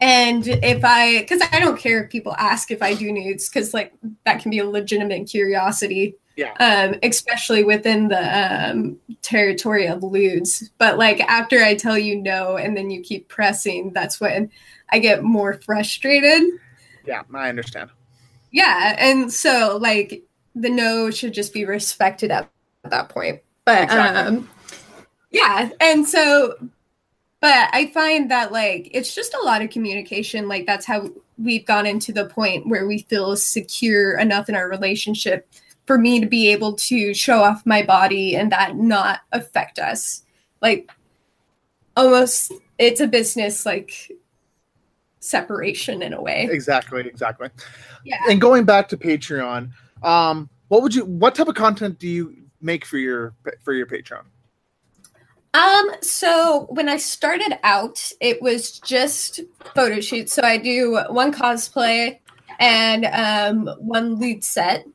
and 0.00 0.48
if 0.48 0.84
i 0.84 1.20
because 1.20 1.40
i 1.52 1.60
don't 1.60 1.78
care 1.78 2.04
if 2.04 2.10
people 2.10 2.34
ask 2.38 2.70
if 2.70 2.82
i 2.82 2.92
do 2.92 3.12
nudes 3.12 3.48
because 3.48 3.72
like 3.72 3.92
that 4.24 4.42
can 4.42 4.50
be 4.50 4.58
a 4.58 4.66
legitimate 4.68 5.28
curiosity 5.28 6.14
Yeah. 6.36 6.52
um 6.60 6.98
especially 7.02 7.64
within 7.64 8.08
the 8.08 8.20
um 8.70 8.98
territory 9.22 9.86
of 9.88 10.02
lewds 10.02 10.70
but 10.76 10.98
like 10.98 11.20
after 11.20 11.62
i 11.62 11.74
tell 11.74 11.96
you 11.96 12.14
no 12.20 12.56
and 12.58 12.76
then 12.76 12.90
you 12.90 13.00
keep 13.00 13.26
pressing 13.28 13.90
that's 13.94 14.20
when 14.20 14.50
i 14.90 14.98
get 14.98 15.22
more 15.24 15.54
frustrated 15.54 16.42
Yeah, 17.06 17.22
I 17.34 17.48
understand. 17.48 17.88
yeah 18.52 18.96
and 18.98 19.32
so 19.32 19.78
like 19.80 20.22
the 20.54 20.68
no 20.70 21.10
should 21.10 21.32
just 21.32 21.54
be 21.54 21.64
respected 21.64 22.30
at, 22.30 22.50
at 22.84 22.90
that 22.90 23.08
point 23.08 23.40
but 23.64 23.84
Exactly. 23.84 24.20
um 24.36 24.50
yeah 25.30 25.70
and 25.80 26.06
so 26.06 26.54
but 27.40 27.68
i 27.72 27.86
find 27.94 28.30
that 28.30 28.52
like 28.52 28.90
it's 28.92 29.14
just 29.14 29.32
a 29.34 29.40
lot 29.42 29.62
of 29.62 29.70
communication 29.70 30.48
like 30.48 30.66
that's 30.66 30.84
how 30.84 31.08
we've 31.38 31.64
gotten 31.66 31.98
to 32.00 32.12
the 32.12 32.26
point 32.26 32.66
where 32.68 32.86
we 32.86 32.98
feel 33.08 33.36
secure 33.36 34.18
enough 34.18 34.48
in 34.50 34.54
our 34.54 34.68
relationship 34.68 35.48
for 35.86 35.98
me 35.98 36.20
to 36.20 36.26
be 36.26 36.48
able 36.48 36.74
to 36.74 37.14
show 37.14 37.42
off 37.42 37.64
my 37.64 37.82
body 37.82 38.36
and 38.36 38.52
that 38.52 38.76
not 38.76 39.20
affect 39.32 39.78
us 39.78 40.22
like 40.60 40.90
almost 41.96 42.52
it's 42.78 43.00
a 43.00 43.06
business 43.06 43.64
like 43.64 44.10
separation 45.20 46.02
in 46.02 46.12
a 46.12 46.20
way 46.20 46.48
Exactly, 46.50 47.00
exactly. 47.00 47.48
yeah 48.04 48.18
And 48.28 48.40
going 48.40 48.64
back 48.64 48.88
to 48.88 48.96
Patreon, 48.96 49.70
um, 50.02 50.48
what 50.68 50.82
would 50.82 50.94
you? 50.94 51.04
What 51.04 51.34
type 51.34 51.48
of 51.48 51.54
content 51.54 51.98
do 51.98 52.08
you 52.08 52.36
make 52.60 52.84
for 52.84 52.98
your 52.98 53.34
for 53.62 53.72
your 53.72 53.86
Patreon? 53.86 54.24
Um, 55.54 55.90
so 56.02 56.66
when 56.70 56.88
I 56.88 56.96
started 56.96 57.58
out, 57.62 58.12
it 58.20 58.42
was 58.42 58.78
just 58.80 59.40
photo 59.74 60.00
shoots. 60.00 60.32
So 60.32 60.42
I 60.42 60.58
do 60.58 61.00
one 61.08 61.32
cosplay 61.32 62.18
and 62.58 63.06
um 63.06 63.74
one 63.78 64.18
lead 64.18 64.44
set. 64.44 64.86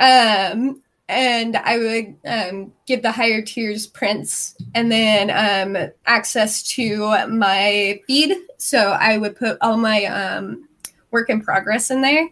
Um 0.00 0.82
and 1.08 1.56
I 1.56 1.76
would 1.76 2.16
um, 2.24 2.72
give 2.86 3.02
the 3.02 3.10
higher 3.10 3.42
tiers 3.42 3.84
prints 3.84 4.54
and 4.76 4.92
then 4.92 5.28
um, 5.28 5.90
access 6.06 6.62
to 6.74 7.26
my 7.26 8.00
feed. 8.06 8.36
So 8.58 8.92
I 8.92 9.18
would 9.18 9.34
put 9.34 9.58
all 9.60 9.76
my 9.76 10.04
um, 10.04 10.68
work 11.10 11.28
in 11.28 11.42
progress 11.42 11.90
in 11.90 12.00
there. 12.00 12.28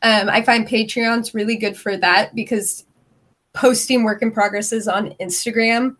Um, 0.00 0.30
I 0.30 0.40
find 0.40 0.66
Patreon's 0.66 1.34
really 1.34 1.56
good 1.56 1.76
for 1.76 1.94
that 1.98 2.34
because 2.34 2.86
posting 3.52 4.02
work 4.02 4.22
in 4.22 4.32
progresses 4.32 4.88
on 4.88 5.10
Instagram 5.20 5.96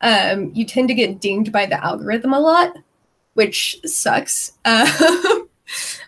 um, 0.00 0.52
you 0.54 0.64
tend 0.64 0.88
to 0.88 0.94
get 0.94 1.20
dinged 1.20 1.50
by 1.52 1.66
the 1.66 1.82
algorithm 1.82 2.34
a 2.34 2.40
lot, 2.40 2.76
which 3.34 3.78
sucks. 3.84 4.52
Um, 4.64 5.48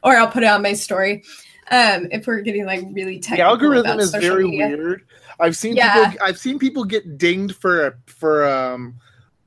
or 0.03 0.17
I'll 0.17 0.29
put 0.29 0.43
it 0.43 0.49
on 0.49 0.63
my 0.63 0.75
story 0.75 1.25
um, 1.71 2.09
if 2.11 2.27
we're 2.27 2.41
getting 2.41 2.65
like 2.67 2.85
really 2.93 3.19
tight. 3.19 3.37
The 3.37 3.43
algorithm 3.43 3.87
about 3.93 4.01
is 4.01 4.11
very 4.13 4.45
media. 4.45 4.69
weird. 4.69 5.03
I've 5.41 5.57
seen 5.57 5.77
Yeah. 5.77 6.11
people. 6.11 6.27
I've 6.27 6.39
seen 6.39 6.59
people 6.59 6.85
get 6.85 7.19
dinged 7.19 7.57
for 7.57 7.99
for 8.07 8.47
um 8.47 8.97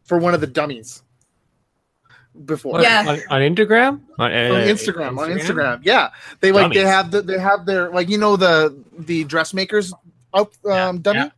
for 0.04 0.18
one 0.18 0.34
of 0.34 0.42
the 0.42 0.48
dummies 0.48 1.02
before. 2.46 2.82
Yeah. 2.82 3.06
on, 3.08 3.20
on 3.30 3.42
Instagram, 3.42 4.02
on, 4.18 4.32
uh, 4.32 4.54
on 4.54 4.62
Instagram, 4.68 5.18
on 5.20 5.30
Instagram. 5.30 5.80
Yeah, 5.84 6.10
they 6.42 6.52
like 6.52 6.74
they 6.74 6.82
have 6.82 7.12
the, 7.12 7.22
they 7.22 7.40
have 7.40 7.66
their 7.66 7.90
like 7.92 8.10
you 8.10 8.18
know 8.18 8.36
the 8.36 8.78
the 8.98 9.24
dressmakers 9.26 9.94
out 10.34 10.52
um 10.66 11.00
dummy. 11.02 11.20
yeah. 11.20 11.30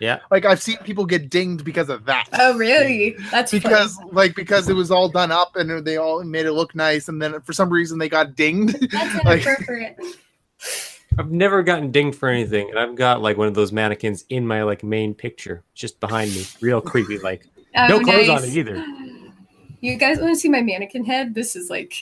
Yeah. 0.00 0.20
Like 0.30 0.44
I've 0.44 0.62
seen 0.62 0.76
people 0.84 1.06
get 1.06 1.28
dinged 1.28 1.64
because 1.64 1.88
of 1.88 2.04
that. 2.04 2.28
Oh, 2.32 2.56
really? 2.56 3.16
That's 3.32 3.50
because 3.50 3.96
funny. 3.96 4.10
like 4.12 4.36
because 4.36 4.68
it 4.68 4.74
was 4.74 4.92
all 4.92 5.08
done 5.08 5.32
up 5.32 5.56
and 5.56 5.84
they 5.84 5.96
all 5.96 6.22
made 6.22 6.46
it 6.46 6.52
look 6.52 6.72
nice 6.76 7.08
and 7.08 7.20
then 7.20 7.40
for 7.40 7.52
some 7.52 7.68
reason 7.68 7.98
they 7.98 8.08
got 8.08 8.36
dinged. 8.36 8.78
That's 8.92 9.24
like 9.24 9.42
inappropriate. 9.44 9.98
I've 11.18 11.30
never 11.30 11.62
gotten 11.62 11.90
dinged 11.90 12.16
for 12.18 12.28
anything, 12.28 12.70
and 12.70 12.78
I've 12.78 12.94
got 12.94 13.20
like 13.22 13.36
one 13.36 13.48
of 13.48 13.54
those 13.54 13.72
mannequins 13.72 14.24
in 14.28 14.46
my 14.46 14.62
like 14.62 14.84
main 14.84 15.14
picture, 15.14 15.64
just 15.74 15.98
behind 16.00 16.30
me, 16.32 16.44
real 16.60 16.80
creepy. 16.80 17.18
Like 17.18 17.46
Oh, 17.76 17.86
no 17.86 18.00
clothes 18.00 18.28
on 18.28 18.44
it 18.44 18.50
either. 18.50 18.84
You 19.80 19.96
guys 19.96 20.18
want 20.18 20.34
to 20.34 20.40
see 20.40 20.48
my 20.48 20.62
mannequin 20.62 21.04
head? 21.04 21.34
This 21.34 21.54
is 21.56 21.70
like 21.70 21.94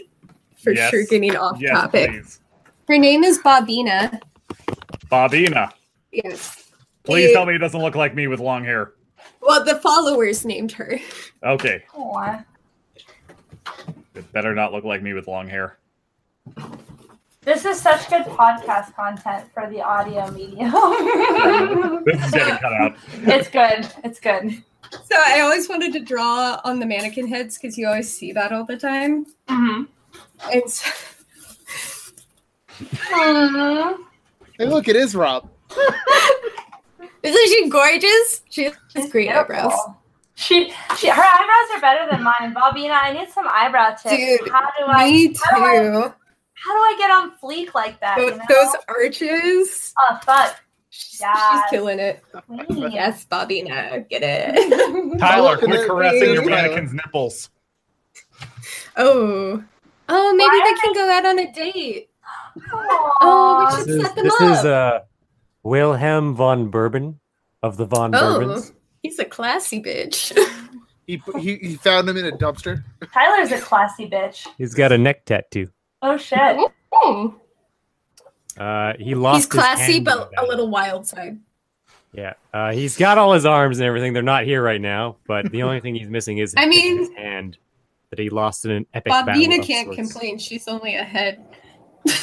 for 0.62 0.72
Yes. 0.72 0.90
sure 0.90 1.04
getting 1.04 1.36
off 1.36 1.60
Yes, 1.60 1.72
topic. 1.72 2.10
please. 2.10 2.40
Her 2.88 2.98
name 2.98 3.24
is 3.24 3.38
Bobina. 3.38 4.20
Bobina. 5.10 5.72
Yes. 6.12 6.70
Please 7.04 7.30
It- 7.30 7.34
tell 7.34 7.44
me 7.46 7.54
it 7.54 7.58
doesn't 7.58 7.80
look 7.80 7.94
like 7.94 8.14
me 8.14 8.26
with 8.26 8.40
long 8.40 8.64
hair. 8.64 8.92
Well, 9.40 9.64
the 9.64 9.76
followers 9.76 10.44
named 10.44 10.72
her. 10.72 10.98
Okay. 11.42 11.84
Aw. 11.94 12.44
It 14.14 14.32
better 14.32 14.54
not 14.54 14.72
look 14.72 14.84
like 14.84 15.02
me 15.02 15.12
with 15.12 15.26
long 15.26 15.48
hair. 15.48 15.78
This 17.46 17.64
is 17.64 17.80
such 17.80 18.10
good 18.10 18.24
podcast 18.24 18.92
content 18.96 19.46
for 19.54 19.70
the 19.70 19.80
audio 19.80 20.28
medium. 20.32 20.72
This 22.04 22.24
is 22.24 22.30
getting 22.32 22.56
cut 22.58 22.72
out. 22.72 22.96
it's 23.22 23.48
good. 23.48 23.88
It's 24.04 24.18
good. 24.20 24.62
So 25.04 25.14
I 25.16 25.40
always 25.40 25.68
wanted 25.68 25.92
to 25.94 26.00
draw 26.00 26.60
on 26.64 26.80
the 26.80 26.86
mannequin 26.86 27.28
heads 27.28 27.56
because 27.56 27.78
you 27.78 27.86
always 27.86 28.12
see 28.12 28.32
that 28.32 28.50
all 28.52 28.64
the 28.64 28.76
time. 28.76 29.26
Mm-hmm. 29.48 29.84
And 30.52 30.68
so, 30.70 30.90
Mm-hmm. 32.78 34.02
hey, 34.58 34.66
look, 34.66 34.86
it 34.88 34.96
is 34.96 35.14
Rob. 35.14 35.48
isn't 37.22 37.48
she 37.48 37.68
gorgeous? 37.70 38.42
She 38.50 38.70
has 38.94 39.10
great 39.10 39.30
eyebrows. 39.30 39.72
She, 40.34 40.70
she, 40.98 41.08
her 41.08 41.22
eyebrows 41.22 41.68
are 41.76 41.80
better 41.80 42.10
than 42.10 42.22
mine. 42.22 42.54
Bobina, 42.54 43.00
I 43.02 43.12
need 43.14 43.30
some 43.30 43.46
eyebrow 43.48 43.90
tips. 43.94 44.14
Dude, 44.14 44.50
how 44.50 44.60
do 44.78 44.84
I, 44.86 45.10
Me 45.10 45.34
how 45.44 45.56
do 45.56 45.64
I- 45.64 45.78
too. 46.08 46.14
How 46.56 46.72
do 46.72 46.78
I 46.78 46.94
get 46.98 47.10
on 47.10 47.32
fleek 47.42 47.74
like 47.74 48.00
that? 48.00 48.16
Those, 48.18 48.30
you 48.32 48.36
know? 48.38 48.44
those 48.48 48.76
arches. 48.88 49.94
oh 49.98 50.18
fuck. 50.24 50.60
She's, 50.90 51.20
Yes. 51.20 51.38
she's 51.52 51.70
killing 51.70 51.98
it. 51.98 52.22
Please. 52.68 52.92
Yes, 52.94 53.24
Bobby, 53.26 53.62
now 53.62 53.98
get 54.08 54.22
it. 54.24 55.18
Tyler, 55.18 55.58
quit 55.58 55.86
caressing 55.86 56.32
your 56.32 56.42
Tyler. 56.44 56.50
mannequin's 56.50 56.92
nipples. 56.94 57.50
Oh. 58.96 59.62
Oh, 60.08 60.34
maybe 60.34 60.46
Why 60.48 60.60
they 60.64 60.70
are 60.72 60.82
can 60.82 60.94
go 60.94 61.10
out 61.10 61.26
on 61.26 61.38
a 61.38 61.52
date. 61.72 62.08
Aw. 62.72 63.12
Oh, 63.20 63.58
we 63.58 63.66
This 63.66 63.78
should 63.86 63.88
is, 64.00 64.06
set 64.06 64.14
them 64.16 64.24
this 64.24 64.32
up. 64.34 64.38
This 64.40 64.58
is 64.60 64.64
uh, 64.64 64.98
Wilhelm 65.64 66.34
von 66.34 66.70
Bourbon 66.70 67.20
of 67.62 67.76
the 67.76 67.84
von 67.84 68.14
Oh, 68.14 68.38
Bourbons. 68.40 68.72
he's 69.02 69.18
a 69.18 69.24
classy 69.24 69.82
bitch. 69.82 70.36
He, 71.06 71.22
he 71.38 71.56
he 71.56 71.74
found 71.76 72.08
him 72.08 72.16
in 72.16 72.26
a 72.26 72.32
dumpster. 72.32 72.82
Tyler's 73.12 73.52
a 73.52 73.60
classy 73.60 74.08
bitch. 74.10 74.46
He's 74.58 74.74
got 74.74 74.90
a 74.92 74.98
neck 74.98 75.24
tattoo. 75.24 75.68
Oh 76.02 76.16
shit. 76.16 76.56
Hmm. 76.92 77.26
Uh, 78.58 78.92
he 78.98 79.14
lost. 79.14 79.36
he's 79.38 79.46
classy, 79.46 79.92
hand 79.94 80.04
but 80.06 80.30
a 80.38 80.46
little 80.46 80.68
wild 80.68 81.06
side. 81.06 81.38
Yeah, 82.12 82.34
uh, 82.54 82.72
he's 82.72 82.96
got 82.96 83.18
all 83.18 83.32
his 83.34 83.44
arms 83.44 83.78
and 83.78 83.86
everything. 83.86 84.12
They're 84.14 84.22
not 84.22 84.44
here 84.44 84.62
right 84.62 84.80
now, 84.80 85.16
but 85.26 85.50
the 85.50 85.62
only 85.62 85.80
thing 85.82 85.94
he's 85.94 86.08
missing 86.08 86.38
is 86.38 86.54
I 86.56 86.62
is 86.64 86.68
mean- 86.68 86.98
his 86.98 87.10
hand 87.10 87.58
that 88.10 88.18
he 88.18 88.30
lost 88.30 88.64
in 88.64 88.70
an 88.70 88.86
epic 88.94 89.10
battle. 89.10 89.34
Bobina 89.34 89.62
can't 89.62 89.86
sorts. 89.92 89.96
complain. 90.12 90.38
She's 90.38 90.66
only 90.68 90.94
a 90.96 91.02
head. 91.04 91.44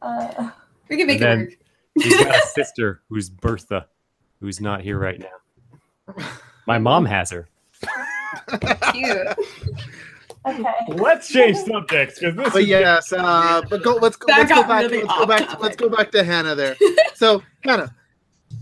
Uh, 0.00 0.50
We 0.88 0.96
can 0.96 1.06
make 1.08 1.20
And 1.20 1.24
it 1.24 1.26
then- 1.26 1.40
work. 1.46 1.54
He's 2.04 2.16
got 2.24 2.36
a 2.36 2.46
sister 2.54 3.02
who's 3.08 3.28
Bertha, 3.28 3.86
who's 4.40 4.60
not 4.60 4.80
here 4.82 4.96
right 4.98 5.18
now. 5.18 6.14
My 6.68 6.78
mom 6.78 7.04
has 7.06 7.30
her. 7.32 7.48
Cute. 8.92 9.26
Okay. 10.48 10.64
Let's 11.02 11.28
change 11.28 11.56
subjects 11.58 12.18
because 12.18 12.36
this 12.36 12.52
But 12.52 12.62
is 12.62 12.68
yes, 12.68 13.12
uh, 13.12 13.62
but 13.68 13.82
go. 13.82 13.96
Let's 13.96 14.16
go. 14.16 14.26
Let's 14.28 14.52
go 14.52 14.62
back. 14.62 14.82
really 14.82 15.02
let's 15.02 15.18
go 15.18 15.26
back. 15.26 15.40
topic. 15.46 15.62
let's 15.62 15.76
go 15.76 15.88
back 15.88 16.10
to 16.12 16.24
Hannah 16.24 16.54
there. 16.54 16.76
So 17.14 17.42
Hannah, 17.64 17.92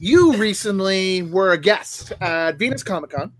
you 0.00 0.32
recently 0.36 1.22
were 1.22 1.52
a 1.52 1.58
guest 1.58 2.12
at 2.22 2.56
Venus 2.58 2.82
Comic 2.82 3.10
Con. 3.10 3.32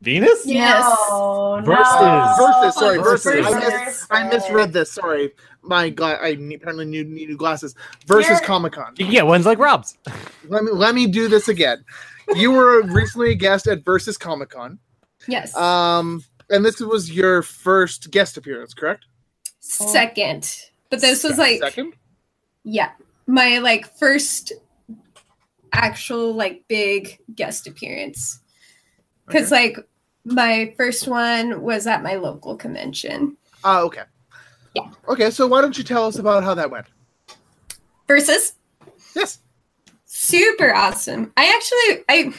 Venus. 0.00 0.44
Yes. 0.44 0.84
No, 1.08 1.62
Versus. 1.64 1.94
no. 2.00 2.34
Versus, 2.38 2.74
sorry, 2.74 2.98
versus. 2.98 3.46
versus. 3.46 3.46
I, 3.46 3.84
mis- 3.86 4.06
I 4.10 4.28
misread 4.28 4.72
this. 4.72 4.92
Sorry, 4.92 5.32
my 5.62 5.88
gla- 5.88 6.18
I 6.20 6.34
ne- 6.34 6.56
apparently 6.56 6.84
need, 6.84 7.08
need 7.08 7.28
new 7.28 7.36
glasses. 7.36 7.74
Versus 8.06 8.40
Comic 8.40 8.72
Con. 8.74 8.92
Yeah, 8.98 9.22
ones 9.22 9.46
like 9.46 9.58
Rob's. 9.58 9.96
Let 10.48 10.64
me 10.64 10.72
let 10.72 10.94
me 10.94 11.06
do 11.06 11.28
this 11.28 11.48
again. 11.48 11.84
You 12.34 12.50
were 12.50 12.82
recently 12.82 13.30
a 13.30 13.34
guest 13.34 13.66
at 13.68 13.84
Versus 13.84 14.18
Comic 14.18 14.50
Con. 14.50 14.78
Yes. 15.28 15.56
Um, 15.56 16.22
and 16.54 16.64
this 16.64 16.80
was 16.80 17.10
your 17.10 17.42
first 17.42 18.10
guest 18.10 18.36
appearance, 18.36 18.74
correct? 18.74 19.06
Second. 19.60 20.56
But 20.90 21.00
this 21.00 21.24
was 21.24 21.38
like 21.38 21.58
second. 21.60 21.94
yeah, 22.62 22.90
my 23.26 23.58
like 23.58 23.86
first 23.98 24.52
actual 25.72 26.32
like 26.34 26.64
big 26.68 27.18
guest 27.34 27.66
appearance. 27.66 28.40
Cuz 29.28 29.50
like 29.50 29.76
my 30.24 30.72
first 30.76 31.08
one 31.08 31.62
was 31.62 31.86
at 31.86 32.02
my 32.02 32.14
local 32.14 32.56
convention. 32.56 33.36
Ah, 33.64 33.80
okay. 33.80 34.02
Yeah. 34.74 34.90
Okay, 35.08 35.30
so 35.30 35.46
why 35.46 35.60
don't 35.60 35.76
you 35.76 35.84
tell 35.84 36.06
us 36.06 36.18
about 36.18 36.44
how 36.44 36.54
that 36.54 36.70
went? 36.70 36.86
Versus 38.06 38.52
Yes. 39.16 39.38
super 40.04 40.74
awesome. 40.74 41.32
I 41.36 41.46
actually 41.56 42.04
I 42.08 42.34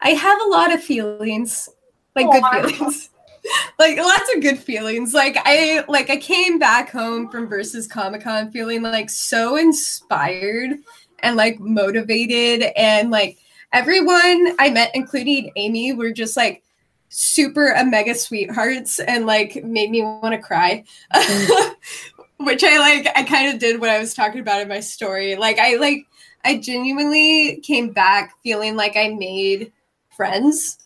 I 0.00 0.10
have 0.10 0.40
a 0.42 0.48
lot 0.48 0.72
of 0.74 0.82
feelings, 0.82 1.68
like 2.14 2.26
good 2.30 2.42
Aw. 2.42 2.68
feelings. 2.68 3.10
like 3.78 3.98
lots 3.98 4.34
of 4.34 4.42
good 4.42 4.58
feelings. 4.58 5.14
Like 5.14 5.36
I 5.44 5.84
like 5.88 6.10
I 6.10 6.16
came 6.16 6.58
back 6.58 6.90
home 6.90 7.28
from 7.28 7.46
versus 7.48 7.86
Comic-Con 7.86 8.50
feeling 8.50 8.82
like 8.82 9.10
so 9.10 9.56
inspired 9.56 10.78
and 11.20 11.36
like 11.36 11.60
motivated 11.60 12.72
and 12.76 13.10
like 13.10 13.38
everyone 13.72 14.54
I 14.58 14.70
met 14.70 14.90
including 14.94 15.52
Amy 15.56 15.92
were 15.92 16.12
just 16.12 16.36
like 16.36 16.62
super 17.08 17.68
a 17.68 17.84
mega 17.84 18.14
sweethearts 18.14 18.98
and 18.98 19.26
like 19.26 19.62
made 19.64 19.90
me 19.90 20.02
want 20.02 20.34
to 20.34 20.38
cry. 20.38 20.84
Mm. 21.14 21.76
Which 22.38 22.64
I 22.64 22.78
like 22.78 23.08
I 23.16 23.22
kind 23.22 23.52
of 23.52 23.60
did 23.60 23.80
what 23.80 23.90
I 23.90 23.98
was 23.98 24.14
talking 24.14 24.40
about 24.40 24.60
in 24.60 24.68
my 24.68 24.80
story. 24.80 25.36
Like 25.36 25.58
I 25.58 25.76
like 25.76 26.06
I 26.44 26.58
genuinely 26.58 27.60
came 27.62 27.90
back 27.90 28.34
feeling 28.42 28.76
like 28.76 28.96
I 28.96 29.08
made 29.08 29.72
friends. 30.10 30.78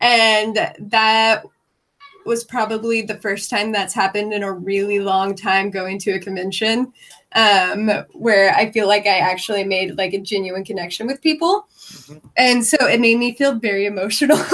And 0.00 0.56
that 0.78 1.44
was 2.24 2.44
probably 2.44 3.02
the 3.02 3.16
first 3.16 3.50
time 3.50 3.72
that's 3.72 3.94
happened 3.94 4.32
in 4.32 4.42
a 4.42 4.52
really 4.52 5.00
long 5.00 5.34
time 5.34 5.70
going 5.70 5.98
to 6.00 6.12
a 6.12 6.18
convention 6.20 6.92
um, 7.34 7.90
where 8.12 8.54
I 8.54 8.70
feel 8.70 8.86
like 8.86 9.06
I 9.06 9.18
actually 9.18 9.64
made 9.64 9.96
like 9.96 10.12
a 10.12 10.20
genuine 10.20 10.64
connection 10.64 11.06
with 11.06 11.20
people. 11.22 11.66
Mhm. 11.88 12.20
And 12.36 12.64
so 12.64 12.76
it 12.86 13.00
made 13.00 13.18
me 13.18 13.34
feel 13.34 13.54
very 13.54 13.86
emotional. 13.86 14.38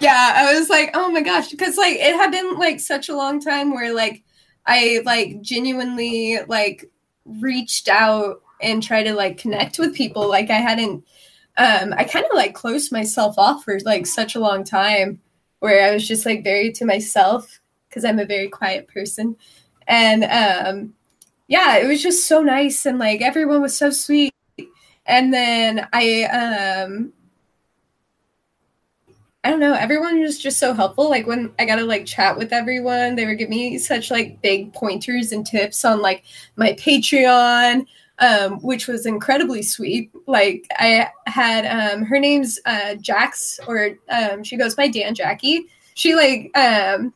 Yeah 0.00 0.32
i 0.36 0.58
was 0.58 0.68
like 0.68 0.90
oh 0.94 1.10
my 1.10 1.22
gosh 1.22 1.50
because 1.50 1.76
like 1.76 1.96
it 1.96 2.16
had 2.16 2.30
been 2.30 2.58
like 2.58 2.80
such 2.80 3.08
a 3.08 3.16
long 3.16 3.40
time 3.40 3.72
where 3.72 3.94
like 3.94 4.22
i 4.66 5.00
like 5.04 5.40
genuinely 5.40 6.38
like 6.48 6.90
reached 7.24 7.88
out 7.88 8.42
and 8.60 8.82
tried 8.82 9.04
to 9.04 9.14
like 9.14 9.38
connect 9.38 9.78
with 9.78 9.94
people 9.94 10.28
like 10.28 10.50
i 10.50 10.58
hadn't 10.58 11.04
um 11.56 11.94
i 11.96 12.04
kind 12.04 12.24
of 12.24 12.30
like 12.34 12.54
closed 12.54 12.92
myself 12.92 13.38
off 13.38 13.64
for 13.64 13.78
like 13.84 14.06
such 14.06 14.34
a 14.34 14.40
long 14.40 14.64
time 14.64 15.20
where 15.60 15.88
i 15.88 15.94
was 15.94 16.06
just 16.06 16.26
like 16.26 16.42
very 16.44 16.72
to 16.72 16.84
myself 16.84 17.60
because 17.88 18.04
i'm 18.04 18.18
a 18.18 18.24
very 18.24 18.48
quiet 18.48 18.88
person 18.88 19.36
and 19.86 20.24
um 20.24 20.92
yeah 21.48 21.76
it 21.76 21.86
was 21.86 22.02
just 22.02 22.26
so 22.26 22.42
nice 22.42 22.86
and 22.86 22.98
like 22.98 23.20
everyone 23.20 23.60
was 23.62 23.76
so 23.76 23.90
sweet 23.90 24.34
and 25.06 25.32
then 25.32 25.86
i 25.92 26.24
um 26.24 27.12
I 29.44 29.50
don't 29.50 29.60
know. 29.60 29.74
Everyone 29.74 30.20
was 30.20 30.38
just 30.38 30.58
so 30.58 30.72
helpful. 30.72 31.10
Like 31.10 31.26
when 31.26 31.52
I 31.58 31.66
got 31.66 31.76
to 31.76 31.84
like 31.84 32.06
chat 32.06 32.38
with 32.38 32.50
everyone, 32.50 33.14
they 33.14 33.26
would 33.26 33.36
give 33.36 33.50
me 33.50 33.76
such 33.76 34.10
like 34.10 34.40
big 34.40 34.72
pointers 34.72 35.32
and 35.32 35.46
tips 35.46 35.84
on 35.84 36.00
like 36.00 36.24
my 36.56 36.72
Patreon, 36.72 37.86
um, 38.18 38.60
which 38.60 38.86
was 38.86 39.06
incredibly 39.06 39.62
sweet. 39.62 40.10
Like 40.26 40.66
I 40.78 41.10
had 41.26 41.66
um, 41.66 42.04
her 42.04 42.18
name's 42.18 42.60
uh, 42.64 42.94
Jax, 42.96 43.58
or 43.66 43.96
um, 44.08 44.44
she 44.44 44.56
goes 44.56 44.74
by 44.74 44.88
Dan 44.88 45.14
Jackie. 45.14 45.66
She 45.94 46.14
like 46.14 46.56
um, 46.56 47.12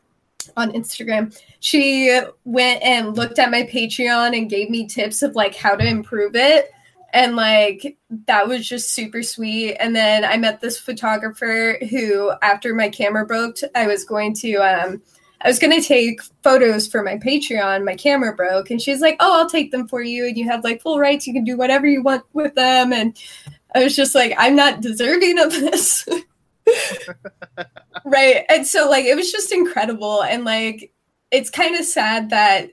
on 0.57 0.71
Instagram. 0.71 1.37
She 1.59 2.19
went 2.45 2.81
and 2.83 3.15
looked 3.15 3.39
at 3.39 3.51
my 3.51 3.63
Patreon 3.63 4.37
and 4.37 4.49
gave 4.49 4.69
me 4.69 4.87
tips 4.87 5.21
of 5.21 5.35
like 5.35 5.55
how 5.55 5.75
to 5.75 5.85
improve 5.85 6.35
it 6.35 6.71
and 7.13 7.35
like 7.35 7.97
that 8.27 8.47
was 8.47 8.67
just 8.67 8.93
super 8.93 9.23
sweet 9.23 9.75
and 9.79 9.95
then 9.95 10.23
i 10.23 10.37
met 10.37 10.61
this 10.61 10.77
photographer 10.77 11.77
who 11.89 12.31
after 12.41 12.73
my 12.73 12.89
camera 12.89 13.25
broke 13.25 13.57
i 13.75 13.87
was 13.87 14.03
going 14.03 14.33
to 14.33 14.55
um 14.57 15.01
i 15.41 15.47
was 15.47 15.59
going 15.59 15.71
to 15.71 15.85
take 15.85 16.21
photos 16.43 16.87
for 16.87 17.03
my 17.03 17.17
patreon 17.17 17.83
my 17.83 17.95
camera 17.95 18.33
broke 18.33 18.69
and 18.69 18.81
she's 18.81 19.01
like 19.01 19.15
oh 19.19 19.39
i'll 19.39 19.49
take 19.49 19.71
them 19.71 19.87
for 19.87 20.01
you 20.01 20.27
and 20.27 20.37
you 20.37 20.45
have 20.45 20.63
like 20.63 20.81
full 20.81 20.99
rights 20.99 21.27
you 21.27 21.33
can 21.33 21.43
do 21.43 21.57
whatever 21.57 21.87
you 21.87 22.01
want 22.01 22.23
with 22.33 22.53
them 22.55 22.93
and 22.93 23.17
i 23.75 23.83
was 23.83 23.95
just 23.95 24.15
like 24.15 24.33
i'm 24.37 24.55
not 24.55 24.81
deserving 24.81 25.39
of 25.39 25.51
this 25.51 26.07
right 28.05 28.45
and 28.49 28.65
so 28.65 28.89
like 28.89 29.05
it 29.05 29.15
was 29.15 29.31
just 29.31 29.51
incredible 29.51 30.23
and 30.23 30.45
like 30.45 30.91
it's 31.31 31.49
kind 31.49 31.75
of 31.75 31.85
sad 31.85 32.29
that 32.29 32.69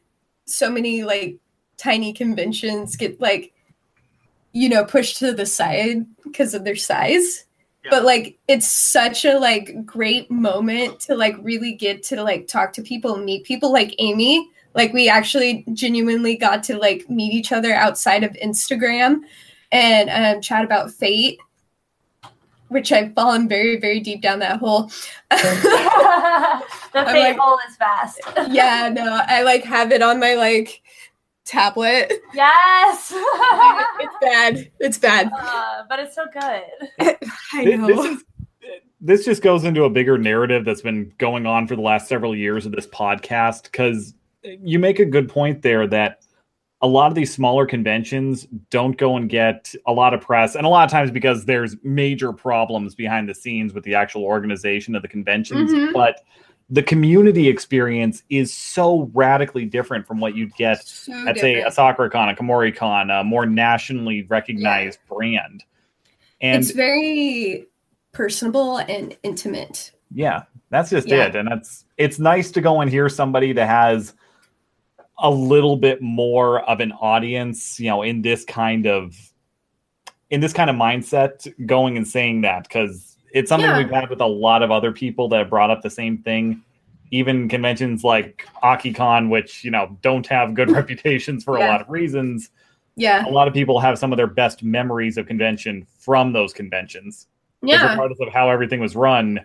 so 0.47 0.71
many 0.71 1.05
like 1.05 1.39
tiny 1.77 2.13
conventions 2.13 2.97
get 2.97 3.21
like 3.21 3.53
you 4.53 4.69
know 4.69 4.85
pushed 4.85 5.19
to 5.19 5.33
the 5.33 5.47
side 5.47 6.07
because 6.25 6.55
of 6.55 6.65
their 6.65 6.77
size. 6.77 7.45
But 7.91 8.05
like 8.05 8.39
it's 8.49 8.67
such 8.69 9.25
a 9.25 9.39
like 9.39 9.85
great 9.85 10.31
moment 10.31 11.01
to 11.01 11.15
like 11.15 11.37
really 11.41 11.73
get 11.73 12.03
to 12.05 12.23
like 12.23 12.47
talk 12.47 12.73
to 12.75 12.83
people 12.83 13.17
meet 13.17 13.45
people 13.45 13.73
like 13.73 13.95
amy. 13.99 14.51
Like 14.75 14.93
we 14.93 15.09
actually 15.09 15.65
genuinely 15.73 16.37
got 16.37 16.63
to 16.65 16.77
like 16.77 17.09
meet 17.09 17.33
each 17.33 17.51
other 17.53 17.73
outside 17.73 18.23
of 18.25 18.33
instagram 18.45 19.21
and 19.73 20.11
um, 20.11 20.43
chat 20.43 20.65
about 20.65 20.91
fate 20.93 21.39
which 22.69 22.93
i've 22.93 23.15
fallen 23.15 23.49
very 23.49 23.81
very 23.81 24.01
deep 24.01 24.21
down 24.21 24.39
that 24.41 24.59
hole. 24.59 24.91
The 25.31 25.39
fate 26.93 27.31
like- 27.31 27.39
hole 27.39 27.59
is 27.69 27.77
vast. 27.77 28.21
yeah 28.51 28.89
no 28.93 29.21
i 29.27 29.43
like 29.43 29.65
have 29.65 29.93
it 29.93 30.03
on 30.03 30.21
my 30.21 30.35
like 30.35 30.83
tablet 31.47 32.13
Yes. 32.35 33.13
it's 33.15 34.15
bad 34.21 34.71
it's 34.81 34.99
bad 34.99 35.31
Uh, 35.33 35.83
but 35.89 35.99
it's 36.01 36.15
so 36.15 36.25
good. 36.33 37.17
i 37.55 37.65
know 37.65 37.87
This 37.87 38.05
is 38.05 38.25
this 39.01 39.25
just 39.25 39.43
goes 39.43 39.65
into 39.65 39.85
a 39.85 39.91
bigger 39.91 40.19
narrative 40.19 40.65
that's 40.65 40.81
been 40.83 41.13
going 41.19 41.47
on 41.47 41.67
for 41.67 41.77
the 41.77 41.83
last 41.83 42.09
several 42.09 42.35
years 42.35 42.67
of 42.67 42.73
this 42.73 42.87
podcast 42.87 43.65
because 43.65 44.15
you 44.43 44.79
make 44.79 44.99
a 44.99 45.05
good 45.05 45.29
point 45.29 45.63
there 45.63 45.87
that 45.87 46.23
a 46.83 46.87
lot 46.87 47.09
of 47.09 47.15
these 47.15 47.33
smaller 47.33 47.65
conventions 47.67 48.47
don't 48.71 48.97
go 48.99 49.17
and 49.17 49.29
get 49.31 49.75
a 49.87 49.93
lot 49.93 50.13
of 50.15 50.21
press 50.21 50.55
and 50.55 50.67
a 50.67 50.69
lot 50.69 50.85
of 50.85 50.91
times 50.91 51.11
because 51.11 51.45
there's 51.45 51.77
major 51.83 52.33
problems 52.33 52.95
behind 52.95 53.29
the 53.29 53.35
scenes 53.35 53.73
with 53.73 53.85
the 53.85 53.95
actual 53.95 54.25
organization 54.25 54.95
of 54.95 55.03
the 55.03 55.09
conventions 55.09 55.71
Mhm. 55.73 55.93
but 55.93 56.21
the 56.69 56.83
community 56.83 57.49
experience 57.49 58.23
is 58.29 58.53
so 58.53 59.11
radically 59.15 59.65
different 59.65 60.07
from 60.07 60.19
what 60.19 60.35
you'd 60.35 60.55
get 60.55 60.85
So 60.85 61.13
at 61.29 61.39
say 61.39 61.61
a 61.61 61.71
Sakura-Con, 61.71 62.29
a 62.29 62.35
Kumoricon, 62.35 63.21
a 63.21 63.23
more 63.23 63.47
nationally 63.47 64.23
recognized 64.25 64.99
brand. 65.09 65.63
And 66.41 66.63
it's 66.63 66.73
very 66.73 67.67
personable 68.13 68.79
and 68.79 69.17
intimate. 69.23 69.93
Yeah, 70.13 70.43
that's 70.71 70.91
just 70.91 71.07
Yeah. 71.07 71.27
it. 71.27 71.37
And 71.37 71.49
that's 71.49 71.85
it's 71.97 72.19
nice 72.19 72.51
to 72.53 72.61
go 72.61 72.81
and 72.81 72.91
hear 72.91 73.09
somebody 73.09 73.53
that 73.53 73.69
has 73.69 74.15
a 75.19 75.31
little 75.31 75.77
bit 75.77 76.03
more 76.03 76.69
of 76.69 76.81
an 76.81 76.93
audience, 76.93 77.79
you 77.81 77.89
know, 77.89 78.03
in 78.03 78.23
this 78.23 78.45
kind 78.45 78.87
of 78.87 79.17
in 80.31 80.41
this 80.41 80.53
kind 80.53 80.69
of 80.69 80.75
mindset 80.75 81.47
going 81.67 81.97
and 81.97 82.07
saying 82.07 82.41
that 82.41 82.65
because 82.65 83.16
it's 83.33 83.49
something 83.49 83.69
Yeah. 83.69 83.79
we've 83.79 83.91
had 83.91 84.09
with 84.11 84.21
a 84.21 84.27
lot 84.27 84.63
of 84.63 84.71
other 84.71 84.93
people 84.93 85.29
that 85.31 85.39
have 85.39 85.51
brought 85.51 85.71
up 85.71 85.83
the 85.83 85.91
same 85.91 86.19
thing. 86.19 86.63
Even 87.13 87.49
conventions 87.49 88.03
like 88.03 88.47
AkiCon, 88.63 89.29
which 89.31 89.63
you 89.65 89.71
know 89.71 89.97
don't 90.03 90.27
have 90.27 90.55
good 90.55 90.71
reputations 90.81 91.45
for 91.45 91.57
a 91.57 91.61
lot 91.61 91.81
of 91.81 91.89
reasons. 91.89 92.51
Yeah. 92.97 93.29
A 93.29 93.31
lot 93.31 93.47
of 93.47 93.55
people 93.55 93.79
have 93.81 93.99
some 93.99 94.13
of 94.13 94.17
their 94.17 94.27
best 94.27 94.63
memories 94.63 95.17
of 95.19 95.27
convention 95.27 95.87
from 95.99 96.33
those 96.33 96.53
conventions 96.53 97.29
because 97.61 97.81
Yeah. 97.81 97.91
regardless 97.91 98.21
of 98.21 98.29
how 98.33 98.49
everything 98.51 98.81
was 98.81 98.97
run, 98.97 99.41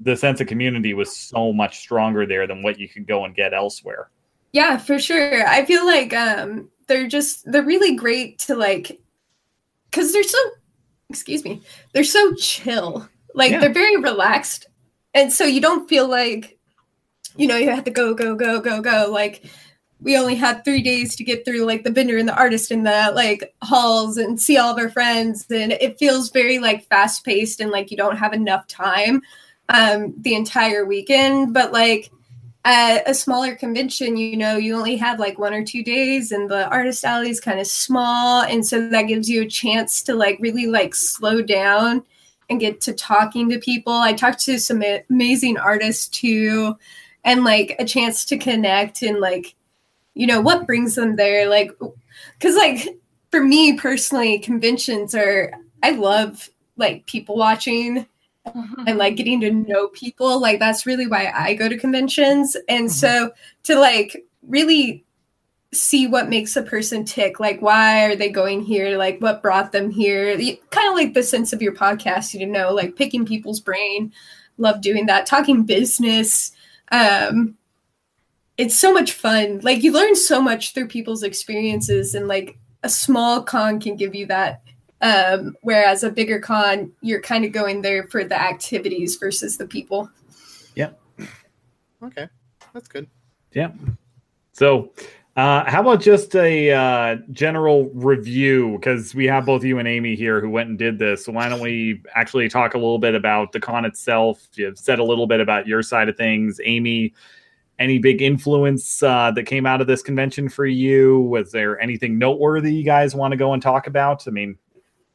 the 0.00 0.16
sense 0.16 0.40
of 0.40 0.46
community 0.46 0.94
was 0.94 1.14
so 1.16 1.52
much 1.52 1.78
stronger 1.78 2.26
there 2.26 2.46
than 2.46 2.62
what 2.62 2.78
you 2.78 2.88
could 2.88 3.06
go 3.06 3.24
and 3.24 3.34
get 3.34 3.54
elsewhere. 3.54 4.10
Yeah, 4.52 4.76
for 4.76 4.98
sure. 4.98 5.46
I 5.48 5.64
feel 5.64 5.86
like 5.86 6.12
um 6.14 6.68
they're 6.86 7.08
just 7.08 7.50
they're 7.50 7.62
really 7.64 7.96
great 7.96 8.38
to 8.40 8.54
like 8.54 9.00
cuz 9.90 10.12
they're 10.12 10.22
so 10.22 10.38
excuse 11.08 11.44
me. 11.44 11.60
They're 11.94 12.04
so 12.04 12.34
chill. 12.34 13.08
Like 13.34 13.52
Yeah. 13.52 13.60
they're 13.60 13.72
very 13.72 13.96
relaxed. 13.96 14.66
And 15.14 15.32
so 15.32 15.44
you 15.44 15.60
don't 15.60 15.88
feel 15.88 16.08
like 16.08 16.58
you 17.36 17.46
know, 17.46 17.56
you 17.56 17.70
have 17.70 17.84
to 17.84 17.90
go 17.90 18.12
go 18.14 18.34
go 18.34 18.60
go 18.60 18.80
go 18.82 19.08
like 19.10 19.44
we 20.00 20.18
only 20.18 20.34
had 20.34 20.64
3 20.64 20.82
days 20.82 21.14
to 21.16 21.24
get 21.24 21.44
through 21.44 21.64
like 21.64 21.84
the 21.84 21.90
vendor 21.90 22.18
and 22.18 22.28
the 22.28 22.36
artist 22.36 22.70
in 22.70 22.82
the 22.82 23.12
like 23.14 23.54
halls 23.62 24.16
and 24.18 24.40
see 24.40 24.58
all 24.58 24.72
of 24.72 24.78
our 24.78 24.90
friends 24.90 25.46
and 25.50 25.72
it 25.72 25.98
feels 25.98 26.30
very 26.30 26.58
like 26.58 26.84
fast 26.88 27.24
paced 27.24 27.60
and 27.60 27.70
like 27.70 27.90
you 27.90 27.96
don't 27.96 28.16
have 28.16 28.32
enough 28.32 28.66
time 28.66 29.22
um 29.68 30.12
the 30.18 30.34
entire 30.34 30.84
weekend 30.84 31.54
but 31.54 31.72
like 31.72 32.10
at 32.64 33.08
a 33.08 33.14
smaller 33.14 33.56
convention, 33.56 34.16
you 34.16 34.36
know, 34.36 34.56
you 34.56 34.76
only 34.76 34.96
have 34.96 35.18
like 35.18 35.38
one 35.38 35.52
or 35.52 35.64
two 35.64 35.82
days 35.82 36.30
and 36.30 36.48
the 36.48 36.68
artist 36.68 37.04
alley 37.04 37.28
is 37.28 37.40
kind 37.40 37.58
of 37.58 37.66
small. 37.66 38.42
And 38.42 38.64
so 38.64 38.88
that 38.88 39.02
gives 39.02 39.28
you 39.28 39.42
a 39.42 39.48
chance 39.48 40.00
to 40.04 40.14
like 40.14 40.38
really 40.40 40.66
like 40.66 40.94
slow 40.94 41.42
down 41.42 42.04
and 42.50 42.60
get 42.60 42.80
to 42.82 42.92
talking 42.92 43.48
to 43.50 43.58
people. 43.58 43.92
I 43.92 44.12
talked 44.12 44.40
to 44.44 44.58
some 44.58 44.82
amazing 45.10 45.58
artists 45.58 46.08
too, 46.08 46.76
and 47.24 47.44
like 47.44 47.76
a 47.78 47.84
chance 47.84 48.24
to 48.26 48.38
connect 48.38 49.02
and 49.02 49.20
like, 49.20 49.54
you 50.14 50.26
know, 50.26 50.40
what 50.40 50.66
brings 50.66 50.94
them 50.94 51.16
there. 51.16 51.48
Like, 51.48 51.70
cause 52.40 52.56
like 52.56 52.88
for 53.30 53.42
me 53.42 53.78
personally, 53.78 54.38
conventions 54.38 55.14
are, 55.14 55.52
I 55.82 55.92
love 55.92 56.50
like 56.76 57.06
people 57.06 57.36
watching 57.36 58.06
mm-hmm. 58.46 58.84
and 58.86 58.98
like 58.98 59.16
getting 59.16 59.40
to 59.40 59.50
know 59.50 59.88
people 59.88 60.40
like 60.40 60.58
that's 60.58 60.86
really 60.86 61.06
why 61.06 61.32
i 61.34 61.54
go 61.54 61.68
to 61.68 61.76
conventions 61.76 62.56
and 62.68 62.90
so 62.90 63.30
to 63.62 63.78
like 63.78 64.24
really 64.48 65.04
see 65.72 66.06
what 66.06 66.28
makes 66.28 66.56
a 66.56 66.62
person 66.62 67.04
tick. 67.04 67.40
Like 67.40 67.60
why 67.62 68.04
are 68.04 68.16
they 68.16 68.30
going 68.30 68.62
here? 68.62 68.96
Like 68.98 69.20
what 69.20 69.42
brought 69.42 69.72
them 69.72 69.90
here? 69.90 70.36
Kind 70.70 70.88
of 70.88 70.94
like 70.94 71.14
the 71.14 71.22
sense 71.22 71.52
of 71.52 71.62
your 71.62 71.74
podcast 71.74 72.38
you 72.38 72.46
know 72.46 72.72
like 72.72 72.96
picking 72.96 73.24
people's 73.24 73.60
brain. 73.60 74.12
Love 74.58 74.80
doing 74.80 75.06
that. 75.06 75.26
Talking 75.26 75.64
business. 75.64 76.52
Um 76.90 77.56
it's 78.58 78.76
so 78.76 78.92
much 78.92 79.12
fun. 79.12 79.60
Like 79.62 79.82
you 79.82 79.92
learn 79.92 80.14
so 80.14 80.40
much 80.40 80.74
through 80.74 80.88
people's 80.88 81.22
experiences 81.22 82.14
and 82.14 82.28
like 82.28 82.58
a 82.82 82.88
small 82.88 83.42
con 83.42 83.80
can 83.80 83.96
give 83.96 84.14
you 84.14 84.26
that. 84.26 84.62
Um, 85.00 85.56
whereas 85.62 86.04
a 86.04 86.10
bigger 86.10 86.38
con, 86.38 86.92
you're 87.00 87.20
kind 87.20 87.44
of 87.44 87.52
going 87.52 87.82
there 87.82 88.04
for 88.04 88.24
the 88.24 88.40
activities 88.40 89.16
versus 89.16 89.56
the 89.56 89.66
people. 89.66 90.08
Yeah. 90.76 90.90
Okay, 92.02 92.28
that's 92.72 92.88
good. 92.88 93.08
Yeah. 93.52 93.72
So, 94.52 94.92
uh, 95.34 95.64
how 95.70 95.80
about 95.80 96.02
just 96.02 96.34
a 96.36 96.70
uh, 96.70 97.16
general 97.30 97.88
review? 97.94 98.72
Because 98.72 99.14
we 99.14 99.24
have 99.26 99.46
both 99.46 99.64
you 99.64 99.78
and 99.78 99.88
Amy 99.88 100.14
here 100.14 100.40
who 100.42 100.50
went 100.50 100.68
and 100.68 100.78
did 100.78 100.98
this. 100.98 101.24
So, 101.24 101.32
why 101.32 101.48
don't 101.48 101.60
we 101.60 102.02
actually 102.14 102.50
talk 102.50 102.74
a 102.74 102.78
little 102.78 102.98
bit 102.98 103.14
about 103.14 103.52
the 103.52 103.60
con 103.60 103.86
itself? 103.86 104.46
You've 104.54 104.78
said 104.78 104.98
a 104.98 105.04
little 105.04 105.26
bit 105.26 105.40
about 105.40 105.66
your 105.66 105.82
side 105.82 106.10
of 106.10 106.18
things. 106.18 106.60
Amy, 106.64 107.14
any 107.78 107.98
big 107.98 108.20
influence 108.20 109.02
uh, 109.02 109.30
that 109.30 109.44
came 109.44 109.64
out 109.64 109.80
of 109.80 109.86
this 109.86 110.02
convention 110.02 110.50
for 110.50 110.66
you? 110.66 111.20
Was 111.20 111.50
there 111.50 111.80
anything 111.80 112.18
noteworthy 112.18 112.74
you 112.74 112.84
guys 112.84 113.14
want 113.14 113.32
to 113.32 113.38
go 113.38 113.54
and 113.54 113.62
talk 113.62 113.86
about? 113.86 114.28
I 114.28 114.32
mean, 114.32 114.58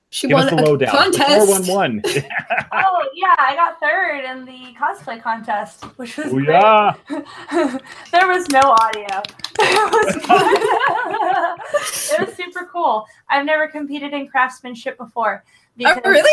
She 0.09 0.27
give 0.27 0.37
us 0.37 0.49
won 0.51 0.55
the 0.55 0.63
a 0.63 0.65
lowdown. 0.65 0.89
contest. 0.89 1.47
Four 1.47 1.47
one 1.47 1.67
one. 1.67 2.01
oh 2.71 3.09
yeah, 3.13 3.35
I 3.37 3.55
got 3.55 3.79
third 3.79 4.23
in 4.23 4.45
the 4.45 4.73
cosplay 4.79 5.21
contest, 5.21 5.83
which 5.97 6.15
was 6.17 6.27
Oh 6.27 6.31
great. 6.33 6.47
yeah. 6.47 6.93
there 8.11 8.27
was 8.27 8.47
no 8.49 8.61
audio. 8.61 9.21
It 9.59 9.91
was, 9.91 10.15
it 12.11 12.27
was 12.27 12.35
super 12.35 12.69
cool. 12.71 13.05
I've 13.29 13.45
never 13.45 13.67
competed 13.67 14.13
in 14.13 14.27
craftsmanship 14.27 14.97
before. 14.97 15.43
Oh, 15.85 15.99
really? 16.05 16.31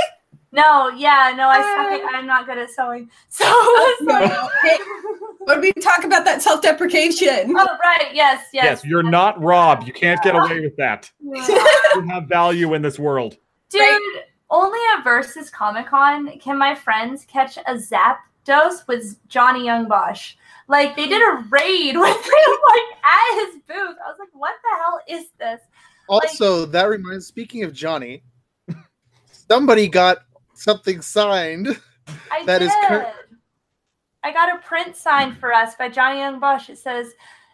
No, 0.52 0.88
yeah, 0.90 1.34
no, 1.36 1.48
I 1.48 1.56
suck 1.58 2.00
at, 2.00 2.14
uh. 2.14 2.16
I'm 2.16 2.26
not 2.26 2.46
good 2.46 2.58
at 2.58 2.70
sewing. 2.70 3.10
So 3.28 3.44
Oh, 3.46 3.96
it 4.00 4.06
like, 4.06 4.30
no. 4.30 4.48
Hey, 4.62 4.78
When 5.40 5.60
we 5.60 5.72
talk 5.72 6.04
about 6.04 6.24
that 6.24 6.42
self-deprecation, 6.42 7.52
oh 7.56 7.66
right, 7.82 8.14
yes, 8.14 8.46
yes. 8.52 8.64
Yes, 8.64 8.84
you're 8.84 9.02
not 9.02 9.40
Rob. 9.42 9.84
You 9.84 9.92
can't 9.92 10.22
get 10.22 10.36
away 10.36 10.60
with 10.60 10.76
that. 10.76 11.10
Yeah. 11.20 11.46
You 11.96 12.02
have 12.08 12.28
value 12.28 12.74
in 12.74 12.82
this 12.82 13.00
world. 13.00 13.36
Dude, 13.80 14.22
only 14.50 14.78
at 14.96 15.02
Versus 15.04 15.50
Comic 15.50 15.86
Con 15.86 16.38
can 16.38 16.58
my 16.58 16.74
friends 16.74 17.24
catch 17.26 17.58
a 17.66 17.78
zap 17.78 18.20
dose 18.44 18.86
with 18.86 19.16
Johnny 19.28 19.64
Young 19.64 19.88
Bosch. 19.88 20.34
Like 20.68 20.96
they 20.96 21.06
did 21.08 21.20
a 21.22 21.44
raid 21.50 21.96
with 21.98 22.16
him 22.16 22.56
like 22.68 22.98
at 23.04 23.44
his 23.46 23.54
booth. 23.66 23.96
I 24.04 24.08
was 24.08 24.16
like, 24.18 24.28
what 24.32 24.54
the 24.62 24.76
hell 24.82 25.00
is 25.08 25.26
this? 25.38 25.60
Also, 26.08 26.66
that 26.66 26.84
reminds. 26.88 27.26
Speaking 27.26 27.64
of 27.64 27.72
Johnny, 27.72 28.22
somebody 29.48 29.88
got 29.88 30.18
something 30.54 31.00
signed. 31.00 31.68
I 32.30 32.44
That 32.44 32.58
did. 32.58 32.66
is 32.66 32.74
cur- 32.86 33.12
I 34.22 34.32
got 34.32 34.54
a 34.54 34.58
print 34.60 34.96
signed 34.96 35.36
for 35.38 35.52
us 35.52 35.74
by 35.74 35.88
Johnny 35.88 36.18
Young 36.20 36.40
Bosch. 36.40 36.68
It 36.70 36.78
says, 36.78 37.12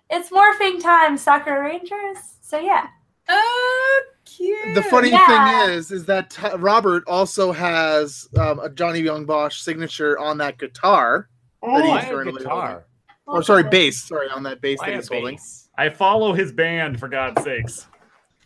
"It's 0.08 0.30
morphing 0.30 0.80
time, 0.82 1.16
Sakura 1.16 1.60
Rangers." 1.62 2.18
So 2.42 2.58
yeah, 2.58 2.86
oh, 3.28 4.02
cute. 4.40 4.74
The 4.74 4.82
funny 4.84 5.10
Yeah. 5.10 5.26
thing 5.64 5.70
is, 5.70 5.90
is 5.90 6.04
that 6.06 6.30
T- 6.30 6.56
Robert 6.56 7.04
also 7.06 7.52
has 7.52 8.28
um, 8.38 8.58
a 8.60 8.68
Johnny 8.70 9.00
Young 9.00 9.24
Bosch 9.26 9.60
signature 9.60 10.18
on 10.18 10.38
that 10.38 10.58
guitar. 10.58 11.28
That 11.62 11.84
he's 11.84 12.04
a 12.04 12.10
currently 12.10 12.42
guitar? 12.42 12.84
Oh, 13.28 13.40
sorry, 13.42 13.64
bass. 13.64 14.02
Sorry, 14.02 14.28
on 14.30 14.42
that 14.44 14.60
bass 14.60 14.78
Why 14.80 14.90
that 14.90 14.96
he's 14.96 15.08
holding. 15.08 15.34
bass? 15.36 15.68
I 15.76 15.88
follow 15.88 16.32
his 16.32 16.52
band 16.52 16.98
for 16.98 17.08
God's 17.08 17.42
sakes. 17.44 17.86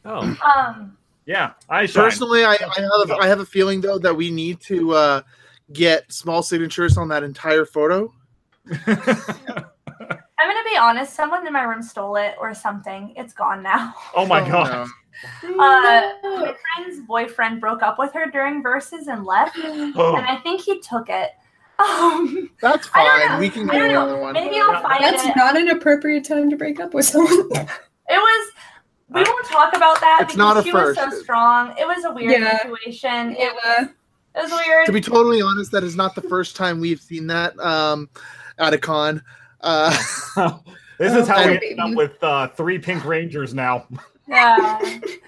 Oh, 0.04 0.36
Um, 0.44 0.96
Yeah, 1.26 1.52
I 1.70 1.86
shine. 1.86 2.04
Personally, 2.04 2.44
I, 2.44 2.52
I 2.54 2.80
have 3.08 3.10
I 3.22 3.26
have 3.26 3.40
a 3.40 3.46
feeling 3.46 3.80
though 3.80 3.98
that 3.98 4.14
we 4.14 4.30
need 4.30 4.60
to 4.62 4.92
uh, 4.92 5.22
get 5.72 6.12
small 6.12 6.42
signatures 6.42 6.98
on 6.98 7.08
that 7.08 7.22
entire 7.22 7.64
photo. 7.64 8.12
I'm 10.44 10.50
gonna 10.50 10.68
be 10.68 10.76
honest. 10.76 11.14
Someone 11.14 11.46
in 11.46 11.52
my 11.54 11.62
room 11.62 11.82
stole 11.82 12.16
it 12.16 12.34
or 12.38 12.52
something. 12.52 13.14
It's 13.16 13.32
gone 13.32 13.62
now. 13.62 13.94
oh 14.14 14.26
my 14.26 14.42
Oh, 14.42 14.50
god. 14.50 14.88
Uh, 15.42 15.48
my 16.22 16.54
friend's 16.76 17.00
boyfriend 17.06 17.60
broke 17.60 17.82
up 17.82 17.98
with 17.98 18.12
her 18.12 18.26
during 18.30 18.62
verses 18.62 19.06
and 19.08 19.24
left, 19.24 19.56
and 19.64 19.94
Oh, 19.96 20.16
I 20.16 20.36
think 20.42 20.60
he 20.60 20.80
took 20.80 21.08
it. 21.08 21.30
Um, 21.78 22.50
That's 22.60 22.86
fine. 22.88 23.40
We 23.40 23.48
can 23.48 23.66
get 23.66 23.78
don't 23.78 23.88
know. 23.92 24.02
another 24.04 24.20
one. 24.20 24.34
Maybe 24.34 24.56
I'll 24.60 24.82
find 24.82 25.02
That's 25.02 25.24
it. 25.24 25.34
not 25.34 25.56
an 25.56 25.68
appropriate 25.70 26.24
time 26.26 26.50
to 26.50 26.56
break 26.56 26.78
up 26.80 26.92
with 26.94 27.06
someone. 27.06 27.48
It 28.06 28.16
was. 28.18 28.52
We 29.08 29.22
won't 29.22 29.46
talk 29.46 29.74
about 29.74 29.98
that 30.00 30.18
It's 30.22 30.34
because 30.34 30.36
not 30.36 30.56
a 30.58 30.62
she 30.62 30.72
was 30.72 30.94
so 30.94 31.08
strong. 31.22 31.74
It 31.78 31.86
was 31.86 32.04
a 32.04 32.12
weird 32.12 32.32
Yeah. 32.32 32.58
situation. 32.60 33.30
It, 33.32 33.38
yeah. 33.64 33.84
it 33.84 34.42
was 34.42 34.50
weird. 34.52 34.84
To 34.86 34.92
be 34.92 35.00
totally 35.00 35.40
honest, 35.40 35.72
that 35.72 35.82
is 35.84 35.96
not 35.96 36.14
the 36.14 36.20
first 36.20 36.54
time 36.54 36.80
we've 36.80 37.00
seen 37.00 37.26
that 37.28 37.58
um, 37.60 38.10
at 38.58 38.74
a 38.74 38.78
con. 38.78 39.22
Uh, 39.64 39.90
this 40.98 41.14
is 41.14 41.26
how 41.26 41.44
we 41.46 41.56
Oh, 41.56 41.60
end 41.70 41.80
up 41.80 41.94
with 41.94 42.22
uh, 42.22 42.48
three 42.48 42.78
Pink 42.78 43.04
Rangers 43.04 43.54
now. 43.54 43.86
yeah. 44.28 44.78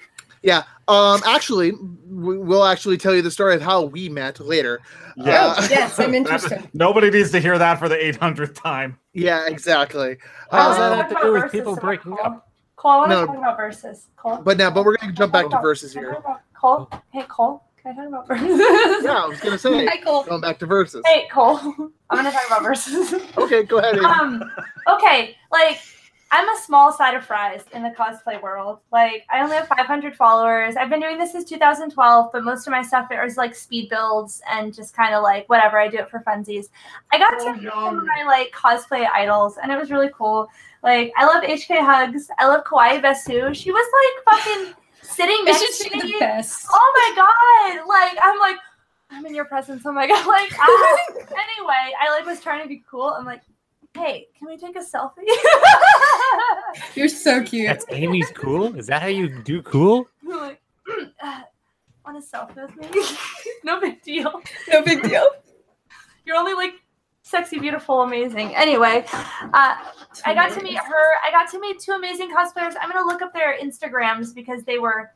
yeah. 0.42 0.62
Um, 0.88 1.20
actually, 1.26 1.72
we- 1.72 2.38
we'll 2.38 2.64
actually 2.64 2.98
tell 2.98 3.14
you 3.14 3.22
the 3.22 3.30
story 3.30 3.54
of 3.54 3.62
how 3.62 3.82
we 3.82 4.08
met 4.08 4.38
later. 4.38 4.80
Yeah. 5.16 5.54
Uh, 5.56 5.66
yes, 5.70 5.98
I'm 5.98 6.14
interested. 6.14 6.68
Nobody 6.74 7.10
needs 7.10 7.30
to 7.32 7.40
hear 7.40 7.58
that 7.58 7.78
for 7.78 7.88
the 7.88 7.96
800th 7.96 8.54
time. 8.54 8.98
Yeah, 9.14 9.46
exactly. 9.48 10.18
How 10.50 10.68
does 10.68 10.76
that 10.78 10.96
have 10.96 11.08
to 11.08 11.26
do 11.26 11.32
with 11.32 11.50
people 11.50 11.74
breaking 11.74 12.14
Cole. 12.16 12.26
up? 12.26 12.48
Cole, 12.76 12.90
I 12.92 12.96
want 12.98 13.10
to 13.10 13.14
No. 13.16 13.26
talk 13.26 13.36
about 13.38 13.56
verses. 13.56 14.08
Cole. 14.16 14.36
But 14.44 14.58
now, 14.58 14.70
but 14.70 14.84
we're 14.84 14.96
gonna 14.98 15.12
jump 15.14 15.32
back 15.32 15.48
to 15.48 15.58
verses 15.62 15.94
here. 15.94 16.10
about- 16.12 16.40
Cole. 16.52 16.90
Hey, 17.12 17.24
Cole. 17.28 17.62
Can 17.86 17.92
I 17.92 18.02
talk 18.02 18.08
about 18.08 18.26
verses? 18.28 19.04
Yeah, 19.04 19.22
I 19.22 19.26
was 19.26 19.40
gonna 19.40 19.58
say 19.58 19.84
Michael. 19.86 20.24
going 20.24 20.40
back 20.40 20.58
to 20.58 20.66
verses. 20.66 21.02
Hey, 21.06 21.28
Cole. 21.32 21.58
I'm 22.10 22.16
gonna 22.16 22.32
talk 22.32 22.46
about 22.46 22.62
verses. 22.62 23.14
Okay, 23.38 23.62
go 23.62 23.78
ahead. 23.78 23.96
Amy. 23.96 24.04
um. 24.04 24.42
Okay. 24.88 25.36
Like, 25.52 25.78
I'm 26.32 26.48
a 26.48 26.58
small 26.62 26.92
side 26.92 27.14
of 27.14 27.24
fries 27.24 27.62
in 27.72 27.84
the 27.84 27.90
cosplay 27.90 28.42
world. 28.42 28.80
Like 28.90 29.24
I 29.30 29.40
only 29.40 29.54
have 29.56 29.68
500 29.68 30.16
followers. 30.16 30.74
I've 30.76 30.90
been 30.90 31.00
doing 31.00 31.16
this 31.18 31.30
since 31.30 31.48
2012, 31.48 32.30
but 32.32 32.42
most 32.42 32.66
of 32.66 32.72
my 32.72 32.82
stuff 32.82 33.08
is 33.24 33.36
like 33.36 33.54
speed 33.54 33.88
builds 33.90 34.42
and 34.50 34.74
just 34.74 34.92
kind 34.96 35.14
of 35.14 35.22
like 35.22 35.48
whatever. 35.48 35.78
I 35.78 35.86
do 35.86 35.98
it 35.98 36.10
for 36.10 36.18
funsies. 36.26 36.66
I 37.12 37.18
got 37.18 37.34
Oh, 37.34 37.44
to 37.54 37.60
meet 37.60 37.70
some 37.72 37.98
of 37.98 38.04
my 38.04 38.24
like 38.26 38.50
cosplay 38.50 39.06
idols, 39.14 39.58
and 39.62 39.70
it 39.70 39.78
was 39.78 39.92
really 39.92 40.10
cool. 40.12 40.48
Like 40.82 41.12
I 41.16 41.24
love 41.24 41.44
HK 41.44 41.78
Hugs. 41.84 42.28
I 42.38 42.48
love 42.48 42.64
Kawaii 42.64 43.00
Besu. 43.00 43.54
She 43.54 43.70
was 43.70 43.86
like 44.26 44.36
fucking 44.44 44.74
sitting 45.06 45.36
It's 45.46 45.60
next 45.60 45.78
just 45.78 45.82
to 45.90 45.96
me. 46.04 46.12
the 46.12 46.18
best. 46.18 46.66
Oh 46.70 46.92
my 46.96 47.12
god! 47.16 47.88
Like 47.88 48.18
I'm 48.22 48.38
like 48.38 48.56
I'm 49.10 49.24
in 49.26 49.34
your 49.34 49.44
presence. 49.46 49.82
Oh 49.86 49.92
my 49.92 50.06
god! 50.12 50.26
Like 50.26 50.52
ah. 50.58 50.96
anyway, 51.18 51.92
I 52.00 52.10
like 52.16 52.26
was 52.26 52.40
trying 52.40 52.62
to 52.62 52.68
be 52.68 52.82
cool. 52.88 53.14
I'm 53.16 53.24
like, 53.24 53.42
hey, 53.94 54.26
can 54.38 54.48
we 54.48 54.56
take 54.56 54.76
a 54.76 54.80
selfie? 54.80 55.24
You're 56.94 57.08
so 57.08 57.42
cute. 57.42 57.66
That's 57.68 57.86
Amy's 57.90 58.30
cool. 58.34 58.76
Is 58.76 58.86
that 58.88 59.02
how 59.02 59.08
you 59.08 59.28
do 59.42 59.62
cool? 59.62 60.08
I'm 60.22 60.30
like, 60.38 60.60
"Mm, 60.88 61.10
uh, 61.22 61.40
want 62.04 62.18
a 62.18 62.20
selfie 62.20 62.56
with 62.56 62.76
me? 62.76 63.02
no 63.64 63.80
big 63.80 64.02
deal. 64.02 64.40
No 64.70 64.82
big 64.82 65.02
deal. 65.02 65.26
You're 66.24 66.36
only 66.36 66.54
like 66.54 66.74
sexy, 67.26 67.58
beautiful, 67.58 68.02
amazing. 68.02 68.54
Anyway, 68.54 69.04
uh, 69.12 69.74
I 70.24 70.34
got 70.34 70.52
to 70.52 70.62
meet 70.62 70.78
her. 70.78 71.04
I 71.26 71.30
got 71.32 71.50
to 71.50 71.60
meet 71.60 71.80
two 71.80 71.92
amazing 71.92 72.30
cosplayers. 72.30 72.74
I'm 72.80 72.90
gonna 72.90 73.06
look 73.06 73.20
up 73.20 73.34
their 73.34 73.58
Instagrams 73.58 74.34
because 74.34 74.62
they 74.62 74.78
were 74.78 75.10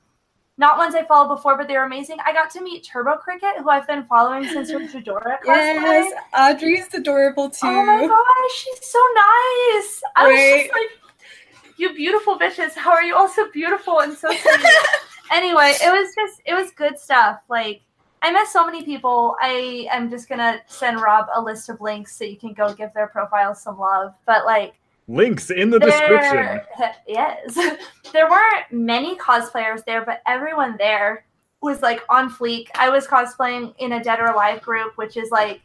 not 0.59 0.77
ones 0.77 0.95
I 0.95 1.05
followed 1.05 1.35
before, 1.35 1.57
but 1.57 1.69
they 1.69 1.75
were 1.75 1.85
amazing. 1.85 2.17
I 2.27 2.33
got 2.33 2.51
to 2.51 2.63
meet 2.63 2.85
Turbo 2.85 3.17
Cricket, 3.17 3.59
who 3.59 3.71
I've 3.71 3.87
been 3.87 4.05
following 4.05 4.45
since 4.45 4.71
her 4.71 4.79
Jadora 4.93 5.39
cosplay. 5.41 5.47
Yes, 5.47 6.13
Audrey's 6.37 6.93
adorable 6.93 7.49
too. 7.49 7.69
Oh 7.69 7.87
my 7.87 8.07
gosh, 8.07 8.57
she's 8.57 8.87
so 8.87 8.99
nice. 9.15 10.03
I 10.17 10.27
was 10.27 10.63
just 10.63 10.73
like, 10.73 11.77
you 11.79 11.95
beautiful 11.95 12.39
bitches. 12.39 12.75
How 12.75 12.91
are 12.91 13.05
you 13.05 13.15
all 13.15 13.29
so 13.29 13.51
beautiful 13.53 14.01
and 14.01 14.13
so 14.13 14.29
sweet? 14.29 14.67
anyway, 15.33 15.75
it 15.81 15.91
was 15.93 16.13
just 16.15 16.43
it 16.45 16.55
was 16.55 16.73
good 16.73 16.99
stuff. 16.99 17.41
Like 17.49 17.83
I 18.23 18.33
met 18.33 18.49
so 18.49 18.67
many 18.67 18.83
people. 18.83 19.37
I 19.41 19.89
am 19.91 20.11
just 20.11 20.29
gonna 20.29 20.61
send 20.67 21.01
Rob 21.01 21.27
a 21.35 21.41
list 21.41 21.69
of 21.69 21.81
links 21.81 22.17
so 22.17 22.25
you 22.25 22.37
can 22.37 22.53
go 22.53 22.75
give 22.75 22.93
their 22.93 23.07
profiles 23.07 23.63
some 23.63 23.79
love. 23.79 24.15
But 24.27 24.45
like 24.45 24.75
Links 25.11 25.51
in 25.51 25.71
the 25.71 25.81
description. 25.81 26.61
yes, 27.09 27.55
there 28.13 28.31
weren't 28.31 28.71
many 28.71 29.17
cosplayers 29.17 29.85
there, 29.85 30.05
but 30.05 30.23
everyone 30.25 30.77
there 30.79 31.25
was 31.61 31.83
like 31.83 32.03
on 32.09 32.31
fleek. 32.31 32.69
I 32.77 32.91
was 32.91 33.09
cosplaying 33.09 33.75
in 33.79 33.93
a 33.93 34.03
Dead 34.03 34.21
or 34.21 34.27
Alive 34.27 34.63
group, 34.63 34.97
which 34.97 35.17
is 35.17 35.31
like 35.31 35.63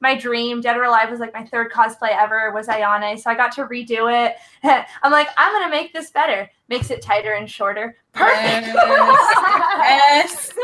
my 0.00 0.16
dream. 0.16 0.62
Dead 0.62 0.78
or 0.78 0.84
Alive 0.84 1.10
was 1.10 1.20
like 1.20 1.34
my 1.34 1.44
third 1.44 1.70
cosplay 1.70 2.10
ever. 2.10 2.52
Was 2.52 2.68
Ayane, 2.68 3.20
so 3.20 3.28
I 3.30 3.34
got 3.34 3.52
to 3.52 3.66
redo 3.66 4.10
it. 4.10 4.36
I'm 5.02 5.12
like, 5.12 5.28
I'm 5.36 5.52
gonna 5.52 5.70
make 5.70 5.92
this 5.92 6.10
better. 6.10 6.48
Makes 6.68 6.90
it 6.90 7.02
tighter 7.02 7.34
and 7.34 7.50
shorter. 7.50 7.98
Perfect. 8.14 8.66
Yes. 8.66 10.54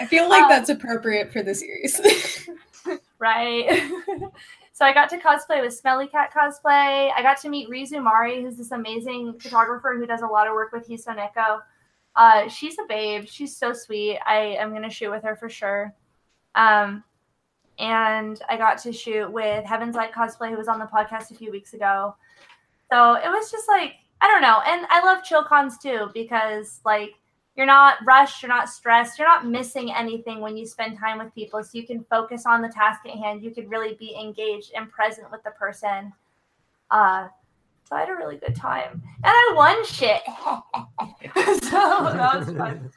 I 0.00 0.06
feel 0.06 0.28
like 0.28 0.44
Um, 0.44 0.48
that's 0.48 0.70
appropriate 0.70 1.32
for 1.32 1.42
the 1.42 1.54
series. 1.54 2.00
right? 3.18 3.90
so 4.72 4.84
I 4.84 4.92
got 4.92 5.08
to 5.10 5.18
cosplay 5.18 5.62
with 5.62 5.74
Smelly 5.74 6.06
Cat 6.06 6.32
cosplay. 6.32 7.10
I 7.14 7.22
got 7.22 7.40
to 7.42 7.48
meet 7.48 7.68
Rizu 7.68 8.02
Mari, 8.02 8.42
who's 8.42 8.56
this 8.56 8.72
amazing 8.72 9.38
photographer 9.38 9.96
who 9.96 10.06
does 10.06 10.22
a 10.22 10.26
lot 10.26 10.46
of 10.46 10.54
work 10.54 10.72
with 10.72 10.88
Hisoneko. 10.88 11.60
Uh, 12.16 12.48
she's 12.48 12.78
a 12.78 12.84
babe. 12.88 13.26
She's 13.26 13.56
so 13.56 13.72
sweet. 13.72 14.18
I 14.26 14.56
am 14.58 14.72
gonna 14.72 14.90
shoot 14.90 15.10
with 15.10 15.22
her 15.22 15.36
for 15.36 15.48
sure. 15.48 15.94
Um, 16.54 17.04
and 17.78 18.40
I 18.48 18.56
got 18.56 18.78
to 18.78 18.92
shoot 18.92 19.30
with 19.30 19.64
Heaven's 19.64 19.94
Light 19.94 20.12
cosplay, 20.12 20.50
who 20.50 20.56
was 20.56 20.68
on 20.68 20.80
the 20.80 20.86
podcast 20.86 21.30
a 21.30 21.34
few 21.34 21.52
weeks 21.52 21.74
ago. 21.74 22.16
So 22.90 23.14
it 23.14 23.28
was 23.28 23.50
just 23.50 23.68
like 23.68 23.94
I 24.20 24.26
don't 24.26 24.42
know, 24.42 24.60
and 24.66 24.86
I 24.90 25.04
love 25.04 25.22
chill 25.22 25.44
cons 25.44 25.78
too 25.78 26.10
because 26.12 26.80
like 26.84 27.12
you're 27.58 27.66
not 27.66 27.96
rushed, 28.06 28.40
you're 28.40 28.48
not 28.48 28.68
stressed, 28.68 29.18
you're 29.18 29.26
not 29.26 29.44
missing 29.44 29.92
anything 29.92 30.40
when 30.40 30.56
you 30.56 30.64
spend 30.64 30.96
time 30.96 31.18
with 31.18 31.34
people. 31.34 31.62
So 31.64 31.70
you 31.72 31.84
can 31.84 32.04
focus 32.04 32.46
on 32.46 32.62
the 32.62 32.68
task 32.68 33.00
at 33.04 33.10
hand. 33.10 33.42
You 33.42 33.50
could 33.50 33.68
really 33.68 33.94
be 33.94 34.14
engaged 34.14 34.70
and 34.76 34.88
present 34.88 35.28
with 35.32 35.42
the 35.42 35.50
person. 35.50 36.12
Uh, 36.92 37.26
so 37.82 37.96
I 37.96 38.00
had 38.00 38.10
a 38.10 38.14
really 38.14 38.36
good 38.36 38.54
time, 38.54 39.02
and 39.02 39.24
I 39.24 39.52
won 39.56 39.84
shit. 39.84 40.20
so 41.64 42.12
that 42.12 42.38
was 42.38 42.56
fun. 42.56 42.90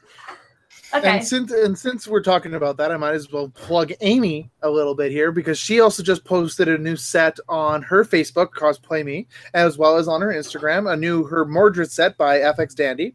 Okay. 0.94 1.16
And 1.16 1.26
since 1.26 1.50
and 1.50 1.76
since 1.76 2.06
we're 2.06 2.22
talking 2.22 2.54
about 2.54 2.76
that, 2.76 2.92
I 2.92 2.98
might 2.98 3.14
as 3.14 3.32
well 3.32 3.48
plug 3.48 3.92
Amy 4.02 4.50
a 4.62 4.70
little 4.70 4.94
bit 4.94 5.10
here 5.10 5.32
because 5.32 5.58
she 5.58 5.80
also 5.80 6.02
just 6.02 6.24
posted 6.24 6.68
a 6.68 6.76
new 6.76 6.96
set 6.96 7.38
on 7.48 7.82
her 7.82 8.04
Facebook, 8.04 8.50
Cosplay 8.50 9.04
Me, 9.04 9.26
as 9.54 9.78
well 9.78 9.96
as 9.96 10.06
on 10.06 10.20
her 10.20 10.28
Instagram, 10.28 10.92
a 10.92 10.96
new 10.96 11.24
her 11.24 11.46
Mordred 11.46 11.90
set 11.90 12.16
by 12.16 12.38
FX 12.40 12.74
Dandy. 12.74 13.14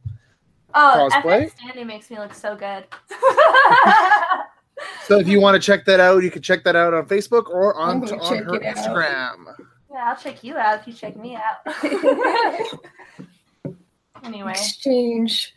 Oh, 0.80 1.09
cosplay? 1.11 1.45
FX 1.45 1.57
Standing 1.59 1.88
makes 1.88 2.09
me 2.11 2.17
look 2.19 2.34
so 2.34 2.55
good. 2.55 2.86
So 5.05 5.17
if 5.19 5.28
you 5.28 5.41
want 5.41 5.55
to 5.59 5.65
check 5.65 5.86
that 5.86 5.99
out, 5.99 6.21
you 6.21 6.30
can 6.30 6.41
check 6.43 6.63
that 6.65 6.75
out 6.75 6.93
on 6.93 7.07
Facebook 7.07 7.49
or 7.49 7.75
on, 7.80 7.99
gonna 8.01 8.21
on 8.21 8.38
her 8.43 8.55
it 8.55 8.63
out. 8.63 8.78
Instagram. 8.78 9.55
yeah, 9.89 10.09
I'll 10.09 10.15
check 10.17 10.43
you 10.43 10.55
out 10.55 10.82
if 10.82 10.88
you 10.88 10.93
check 10.93 11.15
me 11.17 11.36
out. 11.36 11.65
anyway, 14.23 14.51
Exchange. 14.51 15.55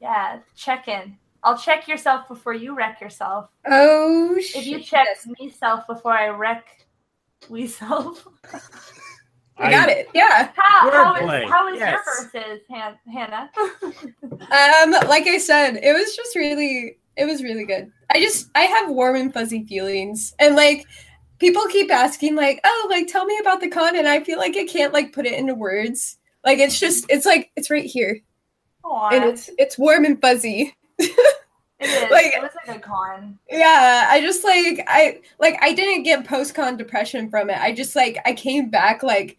yeah, 0.00 0.38
check 0.56 0.88
in. 0.88 1.16
I'll 1.44 1.56
check 1.58 1.86
yourself 1.86 2.26
before 2.26 2.54
you 2.54 2.74
wreck 2.74 3.00
yourself. 3.00 3.50
Oh 3.70 4.34
If 4.36 4.66
you 4.66 4.78
shit. 4.78 4.86
check 4.86 5.06
me 5.38 5.50
self 5.50 5.86
before 5.86 6.12
I 6.12 6.28
wreck 6.30 6.86
we 7.48 7.66
self. 7.68 8.26
I 9.58 9.70
got 9.70 9.88
it. 9.88 10.08
Yeah. 10.14 10.50
How, 10.56 10.90
how 10.90 11.14
is, 11.14 11.50
how 11.50 11.72
is 11.72 11.78
yes. 11.78 12.00
your 12.06 12.30
verses, 12.32 12.60
Han- 12.70 12.98
Hannah? 13.12 13.50
Um, 14.44 14.90
like 15.08 15.26
I 15.26 15.38
said, 15.38 15.78
it 15.82 15.92
was 15.92 16.14
just 16.14 16.36
really 16.36 16.98
it 17.16 17.24
was 17.24 17.42
really 17.42 17.64
good. 17.64 17.90
I 18.10 18.20
just 18.20 18.50
I 18.54 18.62
have 18.62 18.90
warm 18.90 19.16
and 19.16 19.32
fuzzy 19.32 19.64
feelings. 19.64 20.34
And 20.38 20.54
like 20.56 20.86
people 21.38 21.62
keep 21.66 21.90
asking 21.92 22.34
like, 22.34 22.60
"Oh, 22.64 22.86
like 22.90 23.06
tell 23.06 23.24
me 23.24 23.38
about 23.40 23.60
the 23.60 23.68
con." 23.68 23.96
And 23.96 24.08
I 24.08 24.22
feel 24.22 24.38
like 24.38 24.56
I 24.56 24.64
can't 24.64 24.92
like 24.92 25.12
put 25.12 25.26
it 25.26 25.32
into 25.38 25.54
words. 25.54 26.18
Like 26.44 26.58
it's 26.58 26.78
just 26.78 27.06
it's 27.08 27.26
like 27.26 27.50
it's 27.56 27.70
right 27.70 27.84
here. 27.84 28.20
Aw, 28.84 29.10
And 29.10 29.24
it's 29.24 29.50
it's 29.58 29.78
warm 29.78 30.04
and 30.04 30.20
fuzzy. 30.20 30.74
it 30.98 31.10
is. 31.80 32.10
like- 32.10 32.34
it 32.34 32.42
was 32.42 32.50
like 32.54 32.68
a 32.68 32.72
good 32.78 32.82
con. 32.82 33.38
Yeah, 33.50 34.08
I 34.10 34.20
just 34.20 34.44
like 34.44 34.84
I 34.88 35.20
like 35.38 35.56
I 35.62 35.72
didn't 35.72 36.02
get 36.02 36.26
post 36.26 36.54
con 36.54 36.76
depression 36.76 37.30
from 37.30 37.50
it. 37.50 37.58
I 37.58 37.72
just 37.72 37.96
like 37.96 38.18
I 38.24 38.32
came 38.32 38.68
back 38.68 39.02
like 39.02 39.38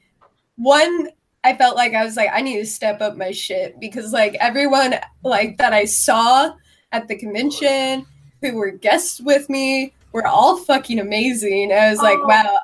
one 0.57 1.09
I 1.43 1.55
felt 1.55 1.75
like 1.75 1.93
I 1.93 2.03
was 2.03 2.15
like 2.15 2.29
I 2.33 2.41
need 2.41 2.57
to 2.57 2.65
step 2.65 3.01
up 3.01 3.17
my 3.17 3.31
shit 3.31 3.79
because 3.79 4.13
like 4.13 4.35
everyone 4.35 4.95
like 5.23 5.57
that 5.57 5.73
I 5.73 5.85
saw 5.85 6.53
at 6.91 7.07
the 7.07 7.15
convention 7.15 8.05
who 8.41 8.55
were 8.55 8.71
guests 8.71 9.21
with 9.21 9.49
me 9.49 9.93
were 10.11 10.25
all 10.25 10.57
fucking 10.57 10.99
amazing. 10.99 11.71
I 11.71 11.89
was 11.89 11.99
like, 11.99 12.17
Oh. 12.19 12.27
wow. 12.27 12.59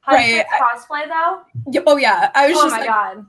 How 0.00 0.12
Right, 0.16 0.44
cosplay 0.60 1.08
though? 1.08 1.82
Oh 1.86 1.96
yeah, 1.96 2.30
I 2.34 2.48
was 2.48 2.58
Oh 2.58 2.62
just 2.64 2.72
my 2.72 2.78
like, 2.80 2.88
god. 2.88 3.26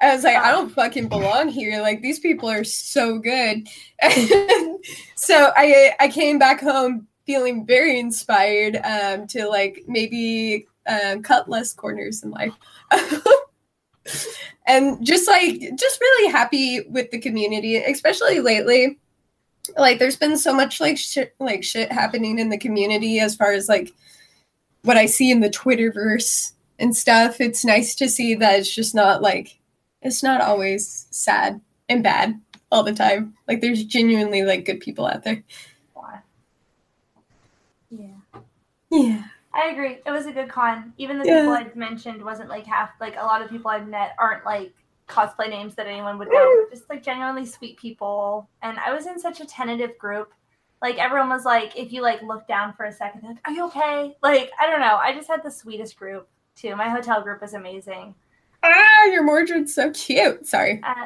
I 0.00 0.14
was 0.14 0.24
like, 0.24 0.36
I 0.36 0.50
don't 0.50 0.70
fucking 0.70 1.08
belong 1.08 1.48
here. 1.48 1.80
Like 1.80 2.02
these 2.02 2.18
people 2.18 2.48
are 2.50 2.64
so 2.64 3.18
good. 3.18 3.68
so 5.14 5.52
I 5.56 5.92
I 6.00 6.08
came 6.08 6.38
back 6.38 6.60
home 6.60 7.06
feeling 7.26 7.66
very 7.66 7.98
inspired 7.98 8.80
um, 8.84 9.26
to 9.28 9.48
like 9.48 9.84
maybe 9.86 10.66
um, 10.86 11.22
cut 11.22 11.48
less 11.48 11.72
corners 11.72 12.22
in 12.22 12.30
life. 12.30 12.52
and 14.66 15.04
just 15.04 15.28
like 15.28 15.60
just 15.76 16.00
really 16.00 16.30
happy 16.30 16.82
with 16.88 17.10
the 17.10 17.18
community, 17.18 17.76
especially 17.76 18.40
lately. 18.40 18.98
Like 19.76 19.98
there's 19.98 20.16
been 20.16 20.38
so 20.38 20.54
much 20.54 20.80
like 20.80 20.96
shit 20.96 21.34
like 21.40 21.64
shit 21.64 21.90
happening 21.90 22.38
in 22.38 22.50
the 22.50 22.58
community 22.58 23.18
as 23.18 23.34
far 23.34 23.52
as 23.52 23.68
like 23.68 23.92
what 24.82 24.96
I 24.96 25.06
see 25.06 25.30
in 25.30 25.40
the 25.40 25.50
Twitterverse 25.50 26.52
and 26.78 26.96
stuff. 26.96 27.40
It's 27.40 27.64
nice 27.64 27.94
to 27.96 28.08
see 28.08 28.34
that 28.36 28.60
it's 28.60 28.72
just 28.72 28.94
not 28.94 29.22
like 29.22 29.58
it's 30.02 30.22
not 30.22 30.40
always 30.40 31.06
sad 31.10 31.60
and 31.88 32.02
bad 32.02 32.40
all 32.70 32.82
the 32.82 32.92
time. 32.92 33.34
Like 33.48 33.60
there's 33.60 33.84
genuinely 33.84 34.42
like 34.42 34.64
good 34.64 34.80
people 34.80 35.06
out 35.06 35.24
there. 35.24 35.42
Yeah. 37.90 38.40
Yeah. 38.90 39.24
I 39.56 39.70
agree. 39.72 39.98
It 40.04 40.10
was 40.10 40.26
a 40.26 40.32
good 40.32 40.48
con. 40.50 40.92
Even 40.98 41.18
the 41.18 41.24
Yeah. 41.26 41.40
people 41.40 41.52
I'd 41.54 41.74
mentioned 41.76 42.22
wasn't 42.22 42.48
like 42.50 42.66
half 42.66 42.90
like 43.00 43.16
a 43.16 43.22
lot 43.24 43.40
of 43.42 43.48
people 43.50 43.70
I've 43.70 43.88
met 43.88 44.14
aren't 44.18 44.44
like 44.44 44.72
cosplay 45.08 45.48
names 45.48 45.74
that 45.76 45.86
anyone 45.86 46.18
would 46.18 46.28
know. 46.30 46.66
Just 46.70 46.90
like 46.90 47.02
genuinely 47.02 47.46
sweet 47.46 47.78
people. 47.78 48.48
And 48.62 48.78
I 48.78 48.92
was 48.92 49.06
in 49.06 49.18
such 49.18 49.40
a 49.40 49.46
tentative 49.46 49.96
group. 49.98 50.32
Like 50.82 50.98
everyone 50.98 51.30
was 51.30 51.44
like, 51.44 51.76
if 51.76 51.92
you 51.92 52.02
like 52.02 52.20
look 52.22 52.46
down 52.46 52.74
for 52.74 52.84
a 52.84 52.92
second, 52.92 53.22
they're 53.22 53.30
like, 53.30 53.40
are 53.48 53.52
you 53.52 53.64
okay? 53.66 54.16
Like, 54.22 54.50
I 54.60 54.66
don't 54.68 54.80
know. 54.80 54.96
I 54.96 55.14
just 55.14 55.28
had 55.28 55.42
the 55.42 55.50
sweetest 55.50 55.96
group 55.96 56.28
too. 56.54 56.76
My 56.76 56.88
hotel 56.90 57.22
group 57.22 57.40
was 57.40 57.54
amazing. 57.54 58.14
Ah, 58.62 59.04
your 59.06 59.22
Mordred's 59.26 59.72
so 59.74 59.90
cute. 59.92 60.46
Sorry. 60.46 60.80
Uh, 60.82 60.94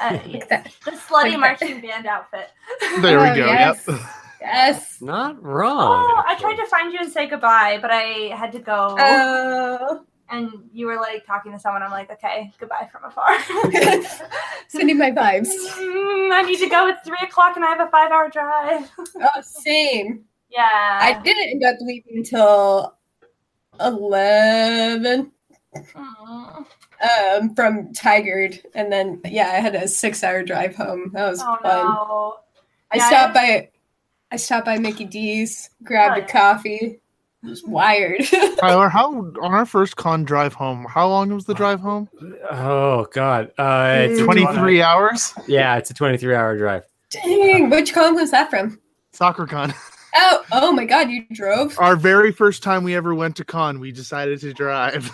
uh, 0.00 0.18
Like 0.26 0.48
the 0.48 0.62
slutty 0.92 1.30
Like 1.32 1.38
marching 1.38 1.80
band 1.80 2.06
outfit. 2.06 2.50
There 3.00 3.18
Oh, 3.18 3.22
we 3.32 3.38
go. 3.38 3.46
yes. 3.46 3.84
Yep. 3.86 4.00
Yes. 4.40 5.00
Not 5.02 5.42
wrong. 5.42 6.06
Oh, 6.08 6.22
I 6.26 6.34
tried 6.40 6.56
to 6.56 6.66
find 6.66 6.92
you 6.92 6.98
and 7.00 7.12
say 7.12 7.26
goodbye, 7.26 7.78
but 7.82 7.90
I 7.90 8.34
had 8.34 8.52
to 8.52 8.58
go. 8.58 8.96
Oh. 8.98 10.04
and 10.30 10.50
you 10.72 10.86
were 10.86 10.96
like 10.96 11.26
talking 11.26 11.52
to 11.52 11.58
someone. 11.58 11.82
I'm 11.82 11.90
like, 11.90 12.10
okay, 12.10 12.52
goodbye 12.58 12.88
from 12.90 13.04
afar. 13.04 13.28
Sending 14.68 14.96
my 14.98 15.10
vibes. 15.10 15.48
Mm, 15.48 16.32
I 16.32 16.42
need 16.42 16.58
to 16.60 16.68
go. 16.68 16.86
It's 16.88 17.06
three 17.06 17.18
o'clock 17.22 17.56
and 17.56 17.64
I 17.64 17.68
have 17.68 17.80
a 17.80 17.90
five 17.90 18.10
hour 18.12 18.28
drive. 18.30 18.90
Oh, 19.20 19.40
same. 19.42 20.24
Yeah. 20.50 20.98
I 21.02 21.20
didn't 21.22 21.48
end 21.50 21.64
up 21.64 21.76
leaving 21.80 22.18
until 22.18 22.96
eleven 23.80 25.32
Mm. 25.94 26.66
um, 27.36 27.54
from 27.54 27.92
Tigard, 27.92 28.58
and 28.74 28.90
then 28.92 29.20
yeah, 29.24 29.50
I 29.52 29.60
had 29.60 29.76
a 29.76 29.86
six-hour 29.86 30.42
drive 30.42 30.74
home. 30.74 31.12
That 31.14 31.30
was 31.30 31.40
Oh 31.40 31.56
fun. 31.62 31.84
no. 31.86 32.36
I 32.90 32.96
Yeah, 32.96 33.06
stopped 33.06 33.34
by, 33.34 33.68
I 34.32 34.36
stopped 34.36 34.66
by 34.66 34.78
Mickey 34.78 35.04
D's, 35.04 35.70
grabbed 35.82 36.18
a 36.18 36.26
coffee. 36.26 37.00
I 37.44 37.48
was 37.48 37.64
wired. 37.64 38.22
Tyler, 38.60 38.88
how 38.88 39.12
on 39.12 39.36
our 39.54 39.64
first 39.64 39.96
con 39.96 40.24
drive 40.24 40.52
home? 40.52 40.86
How 40.88 41.08
long 41.08 41.32
was 41.32 41.46
the 41.46 41.54
drive 41.54 41.80
home? 41.80 42.08
Oh 42.50 43.06
God. 43.12 43.50
Uh, 43.56 44.08
Twenty 44.24 44.46
three 44.54 44.82
hours. 44.82 45.32
Yeah, 45.48 45.76
it's 45.76 45.90
a 45.90 45.94
23 45.94 46.34
hour 46.34 46.56
drive. 46.58 46.84
Dang, 47.08 47.70
which 47.70 47.94
con 47.94 48.14
was 48.14 48.30
that 48.30 48.50
from? 48.50 48.78
Sakura-Con. 49.12 49.74
Oh, 50.12 50.44
oh 50.50 50.72
my 50.72 50.86
God, 50.86 51.08
you 51.08 51.24
drove. 51.32 51.78
Our 51.78 51.94
very 51.94 52.32
first 52.32 52.64
time 52.64 52.82
we 52.82 52.96
ever 52.96 53.14
went 53.14 53.36
to 53.36 53.44
con, 53.44 53.78
we 53.78 53.92
decided 53.92 54.40
to 54.40 54.52
drive. 54.52 55.08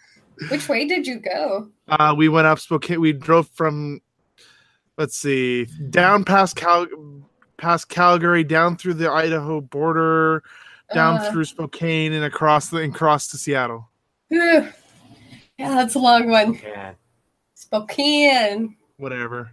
Which 0.50 0.68
way 0.68 0.86
did 0.88 1.06
you 1.06 1.20
go? 1.20 1.68
Uh, 1.86 2.14
we 2.18 2.28
went 2.28 2.48
up 2.48 2.58
Spokane. 2.58 3.00
We 3.00 3.12
drove 3.12 3.48
from, 3.50 4.00
let's 4.98 5.16
see, 5.16 5.66
down 5.90 6.24
past 6.24 6.56
Cal, 6.56 6.88
past 7.60 7.88
Calgary, 7.88 8.42
down 8.42 8.76
through 8.76 8.94
the 8.94 9.10
Idaho 9.10 9.60
border, 9.60 10.42
down 10.94 11.18
Uh, 11.18 11.30
through 11.30 11.44
Spokane, 11.44 12.12
and 12.12 12.24
across 12.24 12.68
the 12.68 12.78
and 12.78 12.94
across 12.94 13.28
to 13.28 13.36
Seattle. 13.36 13.88
Yeah, 14.30 14.70
that's 15.58 15.94
a 15.94 15.98
long 15.98 16.30
one. 16.30 16.54
Yeah. 16.54 16.92
Spokane. 17.54 18.76
Whatever. 18.96 19.52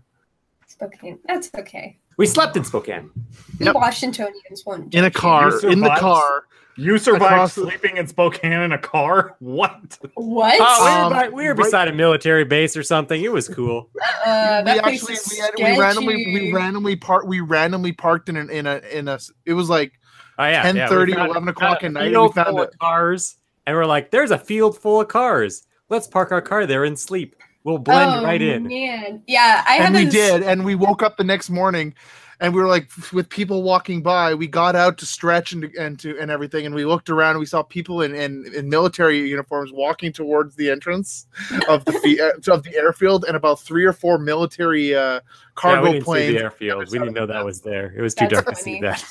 Spokane. 0.65 1.19
That's 1.25 1.51
okay. 1.57 1.99
We 2.17 2.25
slept 2.25 2.55
in 2.55 2.63
Spokane. 2.63 3.11
We 3.59 3.65
Yep. 3.65 3.75
Washingtonians 3.75 4.65
won't. 4.65 4.95
In 4.95 5.03
a 5.03 5.11
car. 5.11 5.59
In 5.65 5.81
the 5.81 5.95
car. 5.99 6.45
You 6.77 6.97
survived 6.99 7.23
Across 7.23 7.55
the- 7.55 7.61
sleeping 7.63 7.97
in 7.97 8.07
Spokane 8.07 8.53
in 8.53 8.71
a 8.71 8.77
car? 8.77 9.35
What? 9.39 9.97
What? 10.13 10.57
Oh, 10.59 10.85
we, 10.85 10.91
Um, 10.91 11.09
were, 11.09 11.15
by, 11.15 11.29
we 11.29 11.43
were 11.43 11.49
right- 11.49 11.57
beside 11.57 11.87
a 11.87 11.93
military 11.93 12.45
base 12.45 12.77
or 12.77 12.83
something. 12.83 13.21
It 13.21 13.31
was 13.31 13.49
cool. 13.49 13.89
uh, 14.25 14.61
we 14.65 14.71
actually 14.71 15.15
we, 15.31 15.37
had, 15.37 15.51
we 15.57 15.79
randomly 15.79 16.15
we 16.33 16.51
randomly 16.53 16.95
parked 16.95 17.27
we 17.27 17.41
randomly 17.41 17.93
parked 17.93 18.29
in 18.29 18.37
an 18.37 18.49
in 18.49 18.67
a 18.67 18.81
in 18.91 19.07
a 19.07 19.19
it 19.45 19.53
was 19.53 19.69
like 19.69 19.93
Oh 20.39 20.45
yeah, 20.45 20.61
10, 20.61 20.75
yeah, 20.75 20.87
30, 20.87 21.13
found 21.13 21.31
11 21.31 21.49
o'clock 21.49 21.81
a 21.81 21.87
at 21.87 21.91
night, 21.93 22.13
and 22.13 22.21
we 22.21 22.31
found 22.31 22.49
full 22.49 22.61
of 22.61 22.77
cars, 22.79 23.37
and 23.65 23.75
we're 23.75 23.85
like, 23.85 24.11
"There's 24.11 24.29
a 24.29 24.37
field 24.37 24.77
full 24.77 25.01
of 25.01 25.07
cars. 25.07 25.63
Let's 25.89 26.05
park 26.05 26.31
our 26.31 26.41
car 26.41 26.67
there 26.67 26.83
and 26.83 26.97
sleep. 26.97 27.35
We'll 27.63 27.79
blend 27.79 28.19
oh, 28.19 28.23
right 28.23 28.41
in." 28.41 28.67
Man. 28.67 29.23
Yeah, 29.25 29.63
I 29.67 29.77
and 29.77 29.95
had 29.95 30.05
we 30.05 30.09
did 30.11 30.43
and 30.43 30.63
we 30.63 30.75
woke 30.75 31.01
up 31.01 31.17
the 31.17 31.23
next 31.23 31.49
morning 31.49 31.95
and 32.39 32.53
we 32.53 32.61
were 32.61 32.67
like 32.67 32.89
with 33.11 33.29
people 33.29 33.63
walking 33.63 34.01
by 34.01 34.33
we 34.33 34.47
got 34.47 34.75
out 34.75 34.97
to 34.97 35.05
stretch 35.05 35.53
and 35.53 35.63
to, 35.63 35.71
and 35.79 35.99
to 35.99 36.17
and 36.19 36.29
everything 36.29 36.65
and 36.65 36.75
we 36.75 36.85
looked 36.85 37.09
around 37.09 37.31
and 37.31 37.39
we 37.39 37.45
saw 37.45 37.63
people 37.63 38.01
in 38.01 38.13
in, 38.15 38.51
in 38.53 38.69
military 38.69 39.27
uniforms 39.27 39.71
walking 39.71 40.11
towards 40.11 40.55
the 40.55 40.69
entrance 40.69 41.27
of 41.67 41.83
the 41.85 41.93
fe- 41.93 42.19
uh, 42.51 42.53
of 42.53 42.63
the 42.63 42.75
airfield 42.75 43.25
and 43.27 43.35
about 43.35 43.59
three 43.59 43.85
or 43.85 43.93
four 43.93 44.17
military 44.17 44.95
uh 44.95 44.99
Yeah, 44.99 45.19
cargo 45.55 45.81
we 45.83 45.89
didn't 45.93 46.05
see 46.05 46.11
planes 46.11 46.33
the 46.35 46.43
airfield. 46.43 46.91
We 46.91 46.99
didn't 46.99 47.13
know 47.13 47.25
that 47.25 47.45
was 47.45 47.61
there. 47.61 47.93
It 47.95 48.01
was 48.01 48.13
too 48.13 48.27
That's 48.27 48.43
dark 48.43 48.49
to 48.49 48.55
see 48.55 48.81
that. 48.81 49.03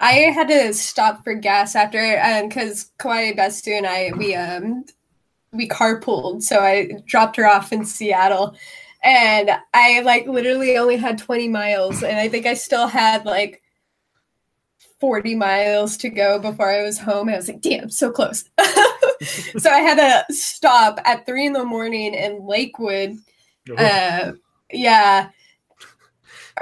I 0.00 0.12
had 0.12 0.48
to 0.48 0.72
stop 0.72 1.22
for 1.24 1.34
gas 1.34 1.74
after, 1.74 2.18
um, 2.20 2.48
because 2.48 2.90
Kauai 2.98 3.32
Bestu 3.32 3.76
and 3.76 3.86
I 3.86 4.12
we 4.16 4.34
um 4.34 4.84
we 5.52 5.68
carpooled, 5.68 6.42
so 6.42 6.60
I 6.60 7.02
dropped 7.06 7.36
her 7.36 7.46
off 7.46 7.72
in 7.72 7.84
Seattle, 7.84 8.56
and 9.02 9.50
I 9.74 10.00
like 10.00 10.26
literally 10.26 10.76
only 10.76 10.96
had 10.96 11.18
twenty 11.18 11.48
miles, 11.48 12.02
and 12.02 12.18
I 12.18 12.28
think 12.28 12.46
I 12.46 12.54
still 12.54 12.86
had 12.86 13.24
like 13.24 13.62
forty 14.98 15.34
miles 15.34 15.96
to 15.98 16.10
go 16.10 16.38
before 16.38 16.70
I 16.70 16.82
was 16.82 16.98
home. 16.98 17.28
I 17.28 17.36
was 17.36 17.48
like, 17.48 17.60
"Damn, 17.60 17.90
so 17.90 18.10
close!" 18.10 18.44
so 19.58 19.70
I 19.70 19.80
had 19.80 20.26
to 20.28 20.34
stop 20.34 21.00
at 21.04 21.26
three 21.26 21.46
in 21.46 21.52
the 21.52 21.64
morning 21.64 22.14
in 22.14 22.46
Lakewood. 22.46 23.18
Uh, 23.76 24.32
yeah, 24.72 25.30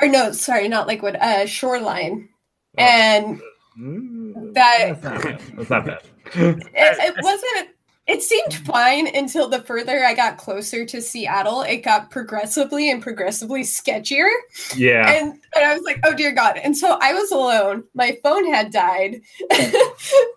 or 0.00 0.08
no, 0.08 0.32
sorry, 0.32 0.68
not 0.68 0.86
Lakewood. 0.86 1.16
Uh, 1.16 1.46
Shoreline, 1.46 2.28
and 2.76 3.40
Mm, 3.78 4.54
that 4.54 5.00
That's 5.00 5.04
not 5.04 5.22
bad. 5.22 5.40
That's 5.56 5.70
not 5.70 5.86
bad. 5.86 6.00
it, 6.34 6.64
it 6.74 7.14
wasn't 7.22 7.70
it 8.08 8.22
seemed 8.22 8.54
fine 8.66 9.14
until 9.14 9.48
the 9.48 9.60
further 9.62 10.04
i 10.04 10.14
got 10.14 10.38
closer 10.38 10.84
to 10.84 11.00
seattle 11.00 11.60
it 11.60 11.78
got 11.78 12.10
progressively 12.10 12.90
and 12.90 13.02
progressively 13.02 13.60
sketchier. 13.62 14.28
Yeah. 14.74 15.08
and, 15.08 15.34
and 15.54 15.64
i 15.64 15.74
was 15.74 15.82
like 15.84 16.00
oh 16.04 16.14
dear 16.14 16.32
god. 16.32 16.56
And 16.56 16.76
so 16.76 16.98
i 17.00 17.12
was 17.12 17.30
alone. 17.30 17.84
My 17.94 18.18
phone 18.22 18.52
had 18.52 18.72
died. 18.72 19.20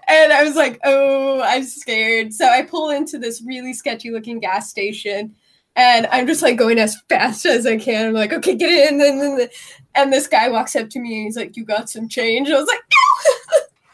And 0.08 0.34
i 0.34 0.44
was 0.44 0.56
like 0.56 0.78
oh 0.84 1.42
i'm 1.42 1.64
scared. 1.64 2.34
So 2.34 2.46
i 2.46 2.64
pull 2.64 2.90
into 2.90 3.18
this 3.18 3.42
really 3.42 3.74
sketchy 3.74 4.12
looking 4.12 4.40
gas 4.40 4.70
station 4.70 5.34
and 5.78 6.06
i'm 6.08 6.28
just 6.28 6.42
like 6.42 6.58
going 6.58 6.78
as 6.78 6.98
fast 7.08 7.46
as 7.46 7.66
i 7.66 7.78
can. 7.78 8.08
I'm 8.08 8.14
like 8.14 8.34
okay 8.34 8.56
get 8.56 8.92
in. 8.92 9.02
And 9.02 9.22
then 9.22 9.50
and 9.96 10.12
this 10.12 10.28
guy 10.28 10.50
walks 10.50 10.76
up 10.76 10.90
to 10.90 11.00
me 11.00 11.20
and 11.20 11.26
he's 11.26 11.38
like 11.38 11.56
you 11.56 11.64
got 11.64 11.90
some 11.90 12.10
change? 12.10 12.50
I 12.50 12.60
was 12.60 12.68
like 12.68 12.84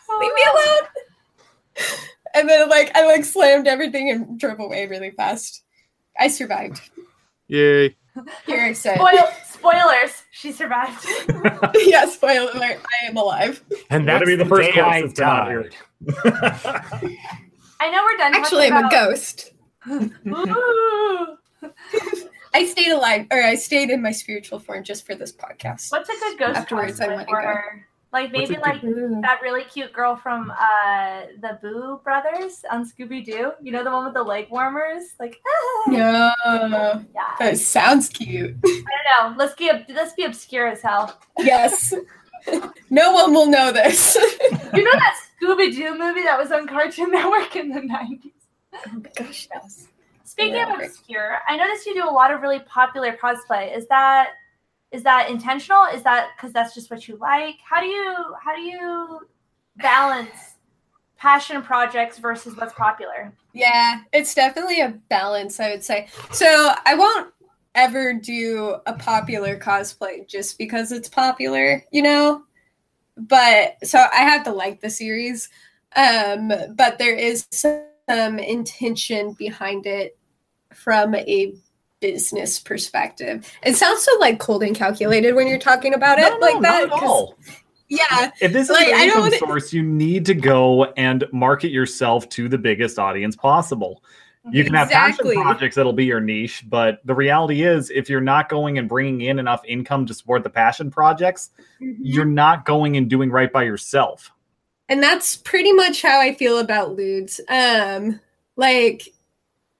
no. 0.09 0.19
Leave 0.19 0.33
me 0.33 0.41
alone 0.51 0.87
and 2.39 2.49
then 2.49 2.69
like 2.69 2.91
i 2.95 3.05
like 3.05 3.23
slammed 3.25 3.67
everything 3.67 4.09
and 4.11 4.39
drove 4.39 4.59
away 4.59 4.85
really 4.87 5.11
fast 5.11 5.63
i 6.19 6.27
survived 6.27 6.89
yay 7.47 7.95
here 8.45 8.61
i 8.61 8.73
said 8.73 8.95
Spoil- 8.97 9.29
spoilers. 9.45 10.23
She 10.31 10.51
survived. 10.51 11.05
yeah 11.85 12.05
spoiler 12.05 12.49
alert 12.53 12.79
i 13.03 13.05
am 13.07 13.17
alive 13.17 13.63
And 13.89 14.07
That'd 14.07 14.21
that's 14.27 14.29
be 14.29 14.35
the 14.35 14.45
first 14.45 14.73
day 14.73 14.81
I 14.81 15.01
ghost 15.01 15.15
that's 15.17 15.19
come 15.19 15.29
out 15.29 15.71
died. 15.71 17.13
I 17.79 17.89
know 17.91 18.03
we're 18.03 18.17
done. 18.17 18.33
actually 18.35 18.67
i'm 18.71 18.85
a 18.85 18.89
ghost 18.89 19.51
i 22.53 22.65
stayed 22.65 22.91
alive 22.91 23.27
or 23.31 23.41
i 23.43 23.55
stayed 23.55 23.89
in 23.89 24.01
my 24.01 24.11
spiritual 24.11 24.59
form 24.59 24.83
just 24.83 25.05
for 25.05 25.15
this 25.15 25.31
podcast 25.31 25.91
What's 25.91 26.09
a 26.09 26.13
good 26.13 26.37
ghost 26.39 26.57
Afterwards, 26.57 26.99
I 26.99 27.07
cosplay 27.07 27.27
wanna 27.27 27.43
go. 27.43 27.53
Like 28.13 28.31
maybe 28.31 28.57
like 28.57 28.81
that 28.81 29.39
really 29.43 29.63
cute 29.65 29.91
girl 29.91 30.15
from 30.15 30.49
uh 30.51 31.23
the 31.41 31.59
Boo 31.61 31.99
Brothers 32.03 32.63
on 32.71 32.89
Scooby 32.89 33.23
Doo. 33.23 33.51
You 33.61 33.71
know 33.71 33.83
the 33.83 33.91
one 33.91 34.05
with 34.05 34.13
the 34.13 34.23
leg 34.23 34.47
warmers? 34.49 35.03
Like 35.19 35.39
ah. 35.45 35.83
no 35.91 37.05
Yeah. 37.13 37.35
that 37.39 37.57
sounds 37.57 38.09
cute 38.09 38.55
I 38.65 38.83
don't 39.19 39.31
know. 39.31 39.37
Let's 39.37 39.55
be 39.55 39.69
let's 39.93 40.13
be 40.13 40.23
obscure 40.23 40.67
as 40.67 40.81
hell. 40.81 41.19
yes 41.39 41.93
no 42.89 43.11
one 43.11 43.33
will 43.33 43.47
know 43.47 43.71
this 43.73 44.15
You 44.73 44.83
know 44.83 44.91
that 44.93 45.15
Scooby 45.41 45.75
Doo 45.75 45.97
movie 45.97 46.23
that 46.23 46.37
was 46.39 46.51
on 46.51 46.65
Cartoon 46.67 47.11
Network 47.11 47.55
in 47.57 47.69
the 47.69 47.81
nineties? 47.81 48.31
oh 48.73 48.91
my 48.93 49.09
gosh 49.17 49.47
yes 49.53 49.87
Speaking 50.23 50.61
of 50.61 50.79
obscure, 50.79 51.39
I 51.47 51.57
noticed 51.57 51.87
you 51.87 51.95
do 51.95 52.07
a 52.07 52.11
lot 52.11 52.31
of 52.31 52.41
really 52.41 52.59
popular 52.59 53.17
cosplay. 53.17 53.75
Is 53.75 53.87
that 53.87 54.33
is 54.91 55.03
that 55.03 55.29
intentional? 55.29 55.85
Is 55.85 56.03
that 56.03 56.29
because 56.35 56.53
that's 56.53 56.73
just 56.73 56.89
what 56.89 57.07
you 57.07 57.17
like? 57.17 57.55
How 57.63 57.81
do 57.81 57.87
you 57.87 58.15
how 58.41 58.55
do 58.55 58.61
you 58.61 59.27
balance 59.77 60.55
passion 61.17 61.61
projects 61.61 62.19
versus 62.19 62.55
what's 62.55 62.73
popular? 62.73 63.33
Yeah, 63.53 64.01
it's 64.13 64.33
definitely 64.33 64.81
a 64.81 64.89
balance, 65.09 65.59
I 65.59 65.71
would 65.71 65.83
say. 65.83 66.07
So 66.31 66.73
I 66.85 66.95
won't 66.95 67.33
ever 67.75 68.13
do 68.13 68.77
a 68.85 68.93
popular 68.93 69.59
cosplay 69.59 70.27
just 70.27 70.57
because 70.57 70.91
it's 70.91 71.09
popular, 71.09 71.83
you 71.91 72.01
know? 72.01 72.43
But 73.17 73.77
so 73.83 73.99
I 73.99 74.21
have 74.21 74.43
to 74.45 74.51
like 74.51 74.79
the 74.79 74.89
series. 74.89 75.49
Um, 75.95 76.51
but 76.75 76.99
there 76.99 77.15
is 77.15 77.47
some 77.51 78.39
intention 78.39 79.33
behind 79.33 79.85
it 79.85 80.17
from 80.73 81.15
a 81.15 81.53
business 81.99 82.59
perspective. 82.59 83.49
It 83.63 83.75
sounds 83.75 84.03
so 84.03 84.11
like 84.19 84.39
cold 84.39 84.63
and 84.63 84.75
calculated 84.75 85.33
when 85.33 85.47
you're 85.47 85.57
talking 85.59 85.93
about 85.93 86.19
it 86.19 86.29
No, 86.33 86.37
like 86.39 86.55
no, 86.55 86.61
that. 86.61 86.61
not 86.61 86.83
at 86.83 86.89
'cause- 86.91 87.03
all. 87.03 87.37
Yeah. 87.89 88.31
If 88.41 88.51
this 88.51 88.69
is 88.69 88.75
Like, 88.75 88.87
an 88.89 88.99
income 89.07 89.29
don't- 89.29 89.39
source, 89.39 89.71
you 89.71 89.81
need 89.81 90.25
to 90.25 90.33
go 90.33 90.85
and 90.97 91.23
market 91.31 91.71
yourself 91.71 92.27
to 92.29 92.49
the 92.49 92.57
biggest 92.57 92.99
audience 92.99 93.35
possible. 93.35 94.03
You 94.51 94.63
can 94.63 94.73
have 94.75 94.87
Exactly. 94.87 95.35
passion 95.35 95.41
projects 95.43 95.75
that'll 95.75 95.91
be 95.93 96.05
your 96.05 96.21
niche, 96.21 96.63
but 96.69 96.99
the 97.05 97.13
reality 97.15 97.63
is, 97.63 97.89
if 97.89 98.09
you're 98.09 98.21
not 98.21 98.47
going 98.47 98.77
and 98.77 98.87
bringing 98.87 99.21
in 99.21 99.39
enough 99.39 99.61
income 99.65 100.05
to 100.05 100.13
support 100.13 100.43
the 100.43 100.49
passion 100.49 100.89
projects, 100.91 101.49
you're 101.79 102.23
not 102.25 102.63
going 102.65 102.95
and 102.95 103.09
doing 103.09 103.29
right 103.29 103.51
by 103.51 103.63
yourself. 103.63 104.31
and 104.89 105.03
that's 105.03 105.35
pretty 105.35 105.73
much 105.73 106.01
how 106.01 106.17
I 106.21 106.33
feel 106.33 106.59
about 106.59 106.95
lewds. 106.95 107.41
Um, 107.49 108.21
like 108.55 109.09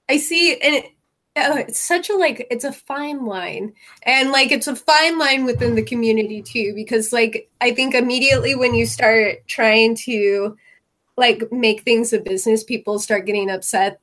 I 0.09 0.18
see, 0.18 0.57
and 0.59 0.84
oh, 1.38 1.58
it's 1.58 1.80
such 1.80 2.10
a 2.10 2.16
like 2.16 2.48
it's 2.50 2.64
a 2.64 2.72
fine 2.72 3.26
line. 3.26 3.74
And 4.04 4.32
like 4.32 4.52
it's 4.52 4.68
a 4.68 4.76
fine 4.76 5.18
line 5.18 5.46
within 5.46 5.76
the 5.76 5.84
community 5.84 6.42
too 6.42 6.74
because 6.76 7.14
like 7.14 7.50
i 7.62 7.74
think 7.74 7.94
immediately 7.94 8.56
when 8.56 8.74
you 8.74 8.86
start 8.86 9.48
trying 9.48 9.96
to 9.96 10.58
like 11.18 11.52
make 11.52 11.82
things 11.84 12.14
a 12.14 12.20
business 12.20 12.64
people 12.64 13.00
start 13.00 13.26
getting 13.26 13.50
upset 13.50 14.00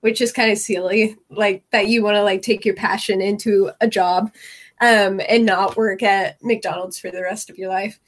which 0.00 0.20
is 0.20 0.32
kind 0.32 0.52
of 0.52 0.58
silly 0.58 1.16
like 1.30 1.64
that 1.72 1.88
you 1.88 2.02
want 2.02 2.14
to 2.14 2.22
like 2.22 2.42
take 2.42 2.64
your 2.64 2.74
passion 2.74 3.20
into 3.20 3.70
a 3.80 3.88
job 3.88 4.32
um 4.80 5.20
and 5.28 5.46
not 5.46 5.76
work 5.76 6.02
at 6.02 6.42
mcdonald's 6.42 6.98
for 6.98 7.10
the 7.10 7.22
rest 7.22 7.50
of 7.50 7.58
your 7.58 7.68
life. 7.68 7.98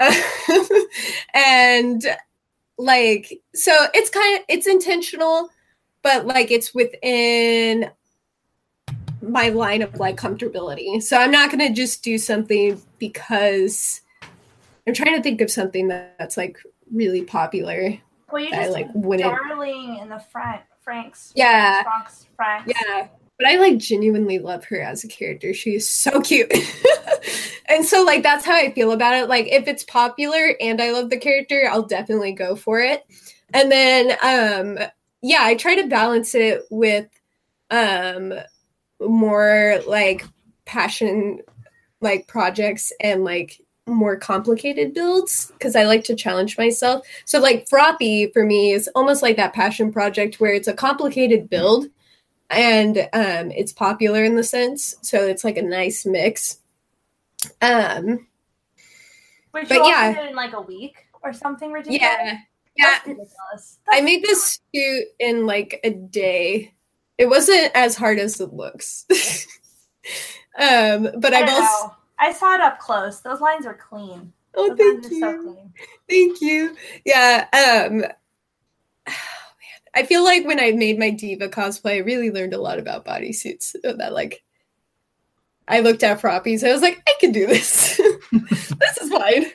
And 1.34 2.04
like 2.78 3.40
so 3.54 3.72
it's 3.92 4.10
kind 4.10 4.38
of 4.38 4.44
it's 4.48 4.66
intentional 4.66 5.50
but 6.08 6.26
like 6.26 6.50
it's 6.50 6.74
within 6.74 7.90
my 9.20 9.50
line 9.50 9.82
of 9.82 10.00
like 10.00 10.16
comfortability. 10.16 11.02
So 11.02 11.18
I'm 11.18 11.30
not 11.30 11.50
gonna 11.50 11.70
just 11.70 12.02
do 12.02 12.16
something 12.16 12.80
because 12.98 14.00
I'm 14.86 14.94
trying 14.94 15.16
to 15.16 15.22
think 15.22 15.42
of 15.42 15.50
something 15.50 15.88
that, 15.88 16.16
that's 16.18 16.38
like 16.38 16.56
really 16.90 17.24
popular. 17.24 17.98
Well, 18.32 18.42
you 18.42 18.48
I 18.48 18.62
just 18.62 18.72
like 18.72 18.86
like 18.86 18.94
wouldn't. 18.94 19.28
darling 19.28 19.98
in 19.98 20.08
the 20.08 20.18
front, 20.18 20.62
Franxx. 20.86 21.32
Yeah. 21.34 21.84
Franxx. 21.84 22.24
Franxx. 22.40 22.62
Yeah, 22.68 23.08
but 23.38 23.46
I 23.46 23.56
like 23.56 23.76
genuinely 23.76 24.38
love 24.38 24.64
her 24.64 24.80
as 24.80 25.04
a 25.04 25.08
character. 25.08 25.52
She 25.52 25.74
is 25.74 25.86
so 25.86 26.22
cute. 26.22 26.50
and 27.68 27.84
so 27.84 28.02
like 28.02 28.22
that's 28.22 28.46
how 28.46 28.54
I 28.54 28.72
feel 28.72 28.92
about 28.92 29.14
it. 29.14 29.28
Like 29.28 29.48
if 29.48 29.68
it's 29.68 29.84
popular 29.84 30.54
and 30.58 30.80
I 30.80 30.90
love 30.92 31.10
the 31.10 31.18
character, 31.18 31.68
I'll 31.70 31.82
definitely 31.82 32.32
go 32.32 32.56
for 32.56 32.80
it. 32.80 33.04
And 33.52 33.70
then 33.70 34.16
um 34.22 34.88
yeah, 35.22 35.40
I 35.42 35.54
try 35.54 35.74
to 35.74 35.88
balance 35.88 36.34
it 36.34 36.62
with 36.70 37.06
um 37.70 38.32
more 39.00 39.80
like 39.86 40.24
passion 40.64 41.40
like 42.00 42.26
projects 42.26 42.92
and 43.00 43.24
like 43.24 43.60
more 43.86 44.16
complicated 44.16 44.94
builds 44.94 45.50
because 45.52 45.74
I 45.74 45.84
like 45.84 46.04
to 46.04 46.14
challenge 46.14 46.58
myself. 46.58 47.06
So 47.24 47.40
like 47.40 47.68
Froppy 47.68 48.32
for 48.32 48.44
me 48.44 48.72
is 48.72 48.88
almost 48.94 49.22
like 49.22 49.36
that 49.36 49.54
passion 49.54 49.92
project 49.92 50.40
where 50.40 50.52
it's 50.52 50.68
a 50.68 50.74
complicated 50.74 51.48
build 51.48 51.86
and 52.50 52.98
um 53.12 53.50
it's 53.50 53.72
popular 53.72 54.24
in 54.24 54.36
the 54.36 54.44
sense. 54.44 54.96
So 55.02 55.26
it's 55.26 55.44
like 55.44 55.56
a 55.56 55.62
nice 55.62 56.06
mix. 56.06 56.58
Um 57.62 58.26
Which 59.50 59.68
But 59.68 59.74
you 59.74 59.80
also 59.80 59.90
yeah. 59.90 60.28
in 60.28 60.36
like 60.36 60.52
a 60.52 60.60
week 60.60 60.96
or 61.22 61.32
something 61.32 61.72
ridiculous. 61.72 62.02
yeah. 62.02 62.38
Yeah. 62.78 62.98
I 63.90 64.00
made 64.00 64.22
this 64.22 64.60
suit 64.74 65.04
in 65.18 65.46
like 65.46 65.80
a 65.82 65.90
day. 65.90 66.72
It 67.18 67.26
wasn't 67.28 67.72
as 67.74 67.96
hard 67.96 68.18
as 68.20 68.40
it 68.40 68.52
looks. 68.52 69.04
um, 70.58 71.08
but 71.18 71.34
I 71.34 71.42
I've 71.42 71.48
also 71.48 71.86
know. 71.88 71.94
I 72.20 72.32
saw 72.32 72.54
it 72.54 72.60
up 72.60 72.78
close. 72.78 73.20
Those 73.20 73.40
lines 73.40 73.66
are 73.66 73.74
clean. 73.74 74.32
oh 74.54 74.68
Those 74.74 74.78
thank 74.78 75.10
you. 75.10 75.20
so. 75.20 75.70
Thank 76.08 76.40
you. 76.40 76.76
Yeah. 77.04 77.46
Um 77.90 78.04
I 79.94 80.04
feel 80.04 80.22
like 80.22 80.46
when 80.46 80.60
I 80.60 80.72
made 80.72 80.98
my 80.98 81.10
D.Va 81.10 81.48
cosplay, 81.48 81.94
I 81.94 81.98
really 81.98 82.30
learned 82.30 82.54
a 82.54 82.60
lot 82.60 82.78
about 82.78 83.04
bodysuits. 83.06 83.74
So 83.82 83.94
that 83.94 84.12
like 84.12 84.42
I 85.66 85.80
looked 85.80 86.02
at 86.04 86.20
Froppies, 86.20 86.66
I 86.66 86.72
was 86.72 86.82
like, 86.82 87.02
I 87.08 87.14
can 87.20 87.32
do 87.32 87.46
this. 87.46 87.96
this 88.32 88.98
is 88.98 89.10
fine. 89.10 89.46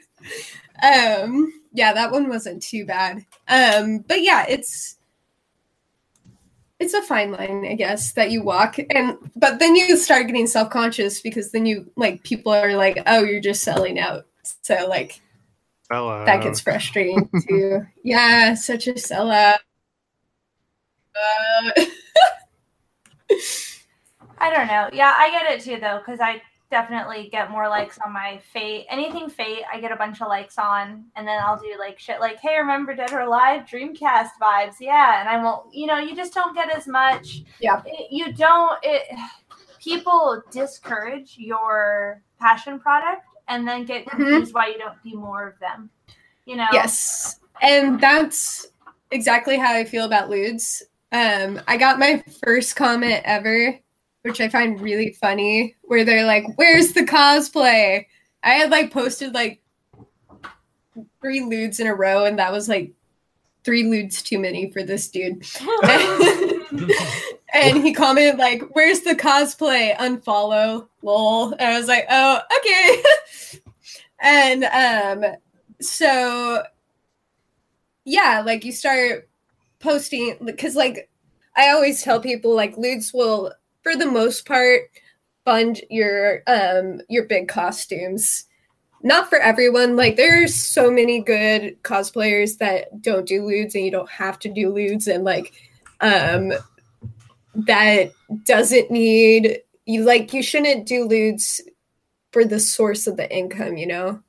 Um 0.83 1.53
yeah, 1.73 1.91
that 1.93 2.11
one 2.11 2.29
wasn't 2.29 2.61
too 2.61 2.85
bad. 2.85 3.25
Um, 3.47 3.99
but 4.07 4.21
yeah, 4.21 4.45
it's 4.47 4.97
it's 6.79 6.93
a 6.93 7.01
fine 7.01 7.31
line, 7.31 7.65
I 7.65 7.75
guess, 7.75 8.13
that 8.13 8.31
you 8.31 8.43
walk 8.43 8.77
and 8.77 9.17
but 9.35 9.59
then 9.59 9.75
you 9.75 9.97
start 9.97 10.27
getting 10.27 10.47
self-conscious 10.47 11.21
because 11.21 11.51
then 11.51 11.65
you 11.65 11.91
like 11.95 12.23
people 12.23 12.53
are 12.53 12.75
like, 12.75 13.01
oh, 13.07 13.23
you're 13.23 13.41
just 13.41 13.63
selling 13.63 13.99
out. 13.99 14.25
So 14.61 14.87
like 14.87 15.21
Hello. 15.89 16.25
that 16.25 16.43
gets 16.43 16.59
frustrating 16.59 17.29
too. 17.47 17.85
Yeah, 18.03 18.53
such 18.53 18.87
a 18.87 18.93
sellout. 18.93 19.57
Uh, 21.15 21.71
I 24.37 24.53
don't 24.53 24.67
know. 24.67 24.89
Yeah, 24.91 25.13
I 25.17 25.29
get 25.31 25.51
it 25.53 25.63
too 25.63 25.79
though, 25.79 26.01
because 26.05 26.19
I 26.19 26.41
definitely 26.73 27.29
get 27.31 27.51
more 27.51 27.69
likes 27.69 27.99
on 28.03 28.11
my 28.11 28.39
fate. 28.51 28.87
Anything 28.89 29.29
fate, 29.29 29.61
I 29.71 29.79
get 29.79 29.91
a 29.91 29.95
bunch 29.95 30.23
of 30.23 30.27
likes 30.27 30.57
on, 30.57 31.05
and 31.15 31.27
then 31.27 31.39
I'll 31.39 31.59
do 31.59 31.75
like 31.77 31.99
shit 31.99 32.19
like, 32.19 32.39
"Hey, 32.39 32.57
remember 32.57 32.95
Dead 32.95 33.13
or 33.13 33.19
Alive?" 33.19 33.67
Dreamcast 33.67 34.31
vibes, 34.41 34.77
yeah. 34.79 35.19
And 35.19 35.29
I 35.29 35.41
won't, 35.43 35.71
you 35.71 35.85
know, 35.85 35.99
you 35.99 36.15
just 36.15 36.33
don't 36.33 36.55
get 36.55 36.75
as 36.75 36.87
much. 36.87 37.43
Yeah. 37.59 37.83
It, 37.85 38.11
you 38.11 38.33
don't. 38.33 38.79
It 38.81 39.03
people 39.79 40.41
discourage 40.49 41.35
your 41.37 42.23
passion 42.39 42.79
product, 42.79 43.21
and 43.49 43.67
then 43.67 43.85
get 43.85 44.05
Mhm. 44.05 44.09
confused 44.09 44.53
why 44.55 44.67
you 44.67 44.79
don't 44.79 45.01
do 45.03 45.15
more 45.15 45.47
of 45.47 45.59
them. 45.59 45.91
You 46.45 46.55
know. 46.55 46.67
yes, 46.73 47.39
and 47.61 48.01
that's 48.01 48.65
exactly 49.11 49.57
how 49.57 49.73
I 49.73 49.85
feel 49.85 50.05
about 50.05 50.27
lewds. 50.31 50.81
Um, 51.11 51.61
I 51.67 51.77
got 51.77 51.99
my 51.99 52.23
first 52.43 52.75
comment 52.75 53.21
ever, 53.25 53.77
which 54.23 54.41
I 54.41 54.49
find 54.49 54.81
really 54.81 55.11
funny, 55.13 55.75
where 55.83 56.03
they're 56.03 56.25
like, 56.25 56.45
"Where's 56.57 56.93
the 56.93 57.03
cosplay?" 57.03 58.05
I 58.43 58.49
had 58.49 58.71
like 58.71 58.91
posted 58.91 59.33
like 59.33 59.61
three 61.21 61.41
lewds 61.41 61.79
in 61.79 61.87
a 61.87 61.95
row, 61.95 62.25
and 62.25 62.39
that 62.39 62.51
was 62.51 62.67
like 62.67 62.91
three 63.63 63.83
lewds 63.83 64.21
too 64.21 64.39
many 64.39 64.71
for 64.71 64.83
this 64.83 65.07
dude. 65.09 65.45
and 67.53 67.83
he 67.83 67.93
commented 67.93 68.37
like, 68.37 68.63
"Where's 68.71 69.01
the 69.01 69.15
cosplay? 69.15 69.95
Unfollow, 69.97 70.87
lol." 71.01 71.51
And 71.53 71.61
I 71.61 71.77
was 71.77 71.87
like, 71.87 72.05
"Oh, 72.09 72.39
okay." 72.57 73.61
and 74.19 74.63
um, 74.65 75.35
so 75.79 76.63
yeah, 78.05 78.41
like 78.45 78.65
you 78.65 78.71
start 78.71 79.29
posting 79.79 80.37
because 80.43 80.75
like 80.75 81.09
I 81.55 81.69
always 81.69 82.01
tell 82.01 82.19
people 82.19 82.55
like 82.55 82.77
lewds 82.77 83.13
will, 83.13 83.51
for 83.83 83.95
the 83.95 84.09
most 84.09 84.45
part, 84.45 84.89
fund 85.45 85.81
your 85.89 86.41
um 86.47 87.01
your 87.09 87.25
big 87.25 87.47
costumes. 87.47 88.45
Not 89.03 89.29
for 89.29 89.37
everyone. 89.37 89.95
Like 89.95 90.15
there's 90.15 90.55
so 90.55 90.89
many 90.89 91.21
good 91.21 91.81
cosplayers 91.83 92.57
that 92.59 93.01
don't 93.01 93.27
do 93.27 93.45
lewds, 93.45 93.75
and 93.75 93.83
you 93.85 93.91
don't 93.91 94.09
have 94.09 94.39
to 94.39 94.49
do 94.49 94.73
lewds, 94.73 95.07
and 95.07 95.23
like 95.23 95.53
um 96.01 96.53
that 97.55 98.11
doesn't 98.45 98.89
need 98.89 99.59
you 99.85 100.03
like 100.03 100.33
you 100.33 100.41
shouldn't 100.41 100.87
do 100.87 101.05
lewds 101.05 101.61
for 102.31 102.45
the 102.45 102.59
source 102.59 103.05
of 103.05 103.17
the 103.17 103.31
income 103.35 103.77
you 103.77 103.85
know 103.85 104.19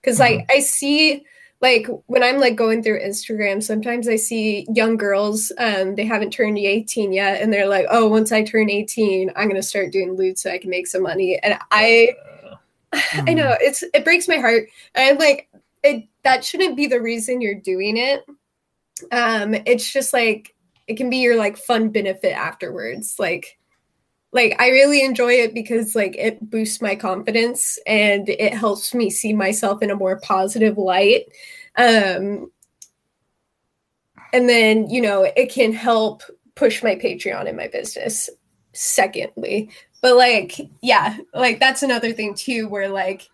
because 0.00 0.18
like 0.18 0.46
i 0.50 0.60
see 0.60 1.24
like 1.64 1.88
when 2.06 2.22
i'm 2.22 2.38
like 2.38 2.56
going 2.56 2.82
through 2.82 3.00
instagram 3.00 3.62
sometimes 3.62 4.06
i 4.06 4.16
see 4.16 4.66
young 4.74 4.98
girls 4.98 5.50
um 5.56 5.94
they 5.94 6.04
haven't 6.04 6.30
turned 6.30 6.58
18 6.58 7.10
yet 7.10 7.40
and 7.40 7.50
they're 7.50 7.66
like 7.66 7.86
oh 7.88 8.06
once 8.06 8.32
i 8.32 8.42
turn 8.42 8.68
18 8.68 9.32
i'm 9.34 9.48
gonna 9.48 9.62
start 9.62 9.90
doing 9.90 10.14
lewds 10.14 10.42
so 10.42 10.50
i 10.50 10.58
can 10.58 10.68
make 10.68 10.86
some 10.86 11.02
money. 11.02 11.38
And 11.42 11.58
i 11.70 12.14
i 12.92 13.32
know 13.32 13.56
it's 13.60 13.82
it 13.82 14.04
breaks 14.04 14.28
my 14.28 14.36
heart. 14.36 14.68
And 14.94 15.18
like 15.18 15.48
it 15.82 16.06
that 16.22 16.44
shouldn't 16.44 16.76
be 16.76 16.86
the 16.86 17.00
reason 17.00 17.40
you're 17.40 17.54
doing 17.54 17.96
it. 17.96 18.24
Um 19.10 19.54
it's 19.66 19.90
just 19.90 20.12
like 20.12 20.54
it 20.86 20.98
can 20.98 21.08
be 21.08 21.16
your 21.16 21.36
like 21.36 21.56
fun 21.56 21.88
benefit 21.88 22.32
afterwards 22.32 23.16
like 23.18 23.58
like 24.34 24.54
i 24.60 24.68
really 24.68 25.02
enjoy 25.02 25.32
it 25.32 25.54
because 25.54 25.94
like 25.94 26.14
it 26.16 26.50
boosts 26.50 26.82
my 26.82 26.94
confidence 26.94 27.78
and 27.86 28.28
it 28.28 28.52
helps 28.52 28.92
me 28.92 29.08
see 29.08 29.32
myself 29.32 29.80
in 29.80 29.90
a 29.90 29.96
more 29.96 30.20
positive 30.20 30.76
light. 30.76 31.24
Um 31.76 32.50
and 34.34 34.48
then 34.48 34.90
you 34.90 35.00
know 35.00 35.22
it 35.36 35.50
can 35.50 35.72
help 35.72 36.22
push 36.56 36.82
my 36.82 36.96
patreon 36.96 37.48
and 37.48 37.56
my 37.56 37.68
business 37.68 38.28
secondly. 38.72 39.70
But 40.02 40.16
like 40.16 40.60
yeah 40.82 41.16
like 41.32 41.60
that's 41.60 41.82
another 41.82 42.12
thing 42.12 42.34
too 42.34 42.68
where 42.68 42.88
like 42.88 43.30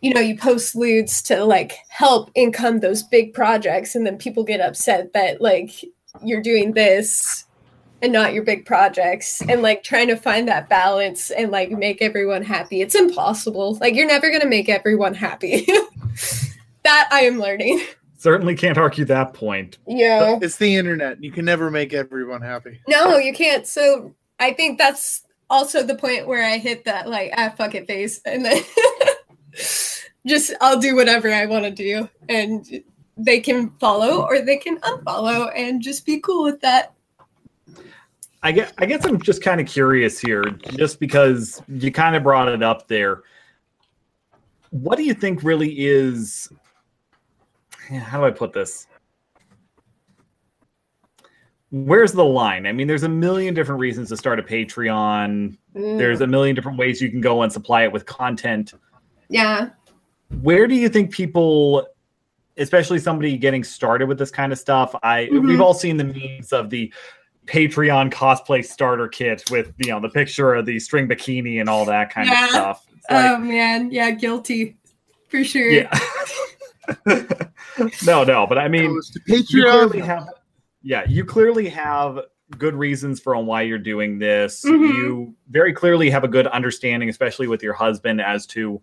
you 0.00 0.14
know 0.14 0.20
you 0.20 0.38
post 0.38 0.76
lewds 0.76 1.20
to 1.22 1.44
like 1.44 1.78
help 1.88 2.30
income 2.36 2.78
those 2.78 3.02
big 3.02 3.34
projects 3.34 3.96
and 3.96 4.06
then 4.06 4.16
people 4.18 4.44
get 4.44 4.60
upset 4.60 5.12
that 5.14 5.40
like 5.40 5.84
you're 6.22 6.42
doing 6.42 6.72
this 6.72 7.44
and 8.02 8.12
not 8.12 8.32
your 8.32 8.44
big 8.44 8.64
projects 8.64 9.42
and 9.48 9.62
like 9.62 9.82
trying 9.82 10.08
to 10.08 10.16
find 10.16 10.46
that 10.48 10.68
balance 10.68 11.30
and 11.30 11.50
like 11.50 11.70
make 11.70 12.00
everyone 12.00 12.42
happy. 12.42 12.80
It's 12.80 12.94
impossible. 12.94 13.76
Like 13.80 13.94
you're 13.94 14.06
never 14.06 14.28
going 14.28 14.42
to 14.42 14.48
make 14.48 14.68
everyone 14.68 15.14
happy. 15.14 15.66
That 16.84 17.08
i 17.12 17.20
am 17.22 17.38
learning. 17.38 17.82
Certainly 18.16 18.54
can't 18.54 18.78
argue 18.78 19.04
that 19.06 19.34
point. 19.34 19.76
yeah. 19.86 20.38
It's 20.40 20.56
the 20.56 20.74
internet. 20.74 21.22
You 21.22 21.30
can 21.30 21.44
never 21.44 21.70
make 21.70 21.92
everyone 21.92 22.40
happy. 22.40 22.80
no 22.88 23.18
you 23.18 23.34
can't. 23.34 23.66
So 23.66 24.14
i 24.40 24.52
think 24.52 24.78
that's 24.78 25.22
also 25.50 25.82
the 25.82 25.94
point 25.96 26.26
where 26.26 26.44
i 26.44 26.56
hit 26.56 26.84
that 26.84 27.08
like 27.08 27.32
ah 27.36 27.52
fuck 27.56 27.74
it 27.74 27.86
face 27.86 28.20
and 28.24 28.44
then 28.44 28.62
just 30.26 30.54
i'll 30.60 30.78
do 30.78 30.94
whatever 30.94 31.30
i 31.30 31.44
want 31.44 31.64
to 31.64 31.70
do. 31.70 32.08
And 32.28 32.66
they 33.18 33.40
can 33.40 33.70
follow 33.80 34.22
or 34.22 34.40
they 34.40 34.56
can 34.56 34.78
unfollow 34.80 35.52
and 35.54 35.82
just 35.82 36.06
be 36.06 36.20
cool 36.20 36.44
with 36.44 36.60
that 36.60 36.94
I 38.42 38.52
guess, 38.52 38.72
I 38.78 38.86
guess 38.86 39.04
I'm 39.04 39.20
just 39.20 39.42
kind 39.42 39.60
of 39.60 39.66
curious 39.66 40.18
here, 40.18 40.44
just 40.76 41.00
because 41.00 41.60
you 41.68 41.90
kind 41.90 42.14
of 42.14 42.22
brought 42.22 42.48
it 42.48 42.62
up 42.62 42.86
there. 42.88 43.22
What 44.70 44.96
do 44.96 45.02
you 45.04 45.14
think 45.14 45.42
really 45.42 45.74
is? 45.78 46.48
How 47.88 48.18
do 48.20 48.26
I 48.26 48.30
put 48.30 48.52
this? 48.52 48.86
Where's 51.70 52.12
the 52.12 52.24
line? 52.24 52.66
I 52.66 52.72
mean, 52.72 52.86
there's 52.86 53.02
a 53.02 53.08
million 53.08 53.52
different 53.54 53.80
reasons 53.80 54.08
to 54.08 54.16
start 54.16 54.38
a 54.38 54.42
Patreon. 54.42 55.56
Mm, 55.76 55.98
There's 55.98 56.20
a 56.22 56.26
million 56.26 56.54
different 56.54 56.78
ways 56.78 57.00
you 57.02 57.10
can 57.10 57.20
go 57.20 57.42
and 57.42 57.52
supply 57.52 57.82
it 57.84 57.92
with 57.92 58.06
content. 58.06 58.72
yeah. 59.28 59.70
Where 60.42 60.66
do 60.66 60.74
you 60.74 60.90
think 60.90 61.10
people, 61.10 61.86
especially 62.58 62.98
somebody 62.98 63.38
getting 63.38 63.64
started 63.64 64.08
with 64.08 64.18
this 64.18 64.30
kind 64.30 64.52
of 64.52 64.58
stuff, 64.58 64.94
I 65.02 65.24
Mhm. 65.32 65.48
we've 65.48 65.60
all 65.62 65.72
seen 65.72 65.96
the 65.96 66.04
memes 66.04 66.52
of 66.52 66.68
the 66.68 66.92
Patreon 67.48 68.12
cosplay 68.12 68.64
starter 68.64 69.08
kit 69.08 69.42
with 69.50 69.72
you 69.78 69.90
know 69.90 70.00
the 70.00 70.08
picture 70.10 70.54
of 70.54 70.66
the 70.66 70.78
string 70.78 71.08
bikini 71.08 71.60
and 71.60 71.68
all 71.68 71.84
that 71.86 72.12
kind 72.12 72.28
Yeah. 72.28 72.44
of 72.44 72.50
stuff. 72.50 72.86
Like, 73.10 73.30
oh 73.30 73.38
man, 73.38 73.90
yeah, 73.90 74.10
guilty 74.10 74.76
for 75.28 75.42
sure. 75.42 75.70
yeah. 75.70 75.98
no, 78.06 78.24
no, 78.24 78.46
but 78.46 78.58
I 78.58 78.68
mean, 78.68 78.94
Goes 78.94 79.10
to 79.10 79.20
you 79.26 79.42
clearly 79.64 80.00
Patreon. 80.00 80.04
have 80.06 80.28
yeah 80.82 81.04
you 81.08 81.24
clearly 81.24 81.68
have 81.68 82.20
good 82.56 82.74
reasons 82.74 83.18
for 83.20 83.36
why 83.42 83.62
you're 83.62 83.78
doing 83.78 84.18
this 84.18 84.64
Mhm. 84.64 84.94
you 84.94 85.34
very 85.50 85.72
clearly 85.72 86.08
have 86.08 86.22
a 86.24 86.28
good 86.28 86.46
understanding 86.46 87.08
especially 87.08 87.46
with 87.48 87.62
your 87.62 87.74
husband 87.74 88.20
as 88.22 88.46
to 88.46 88.80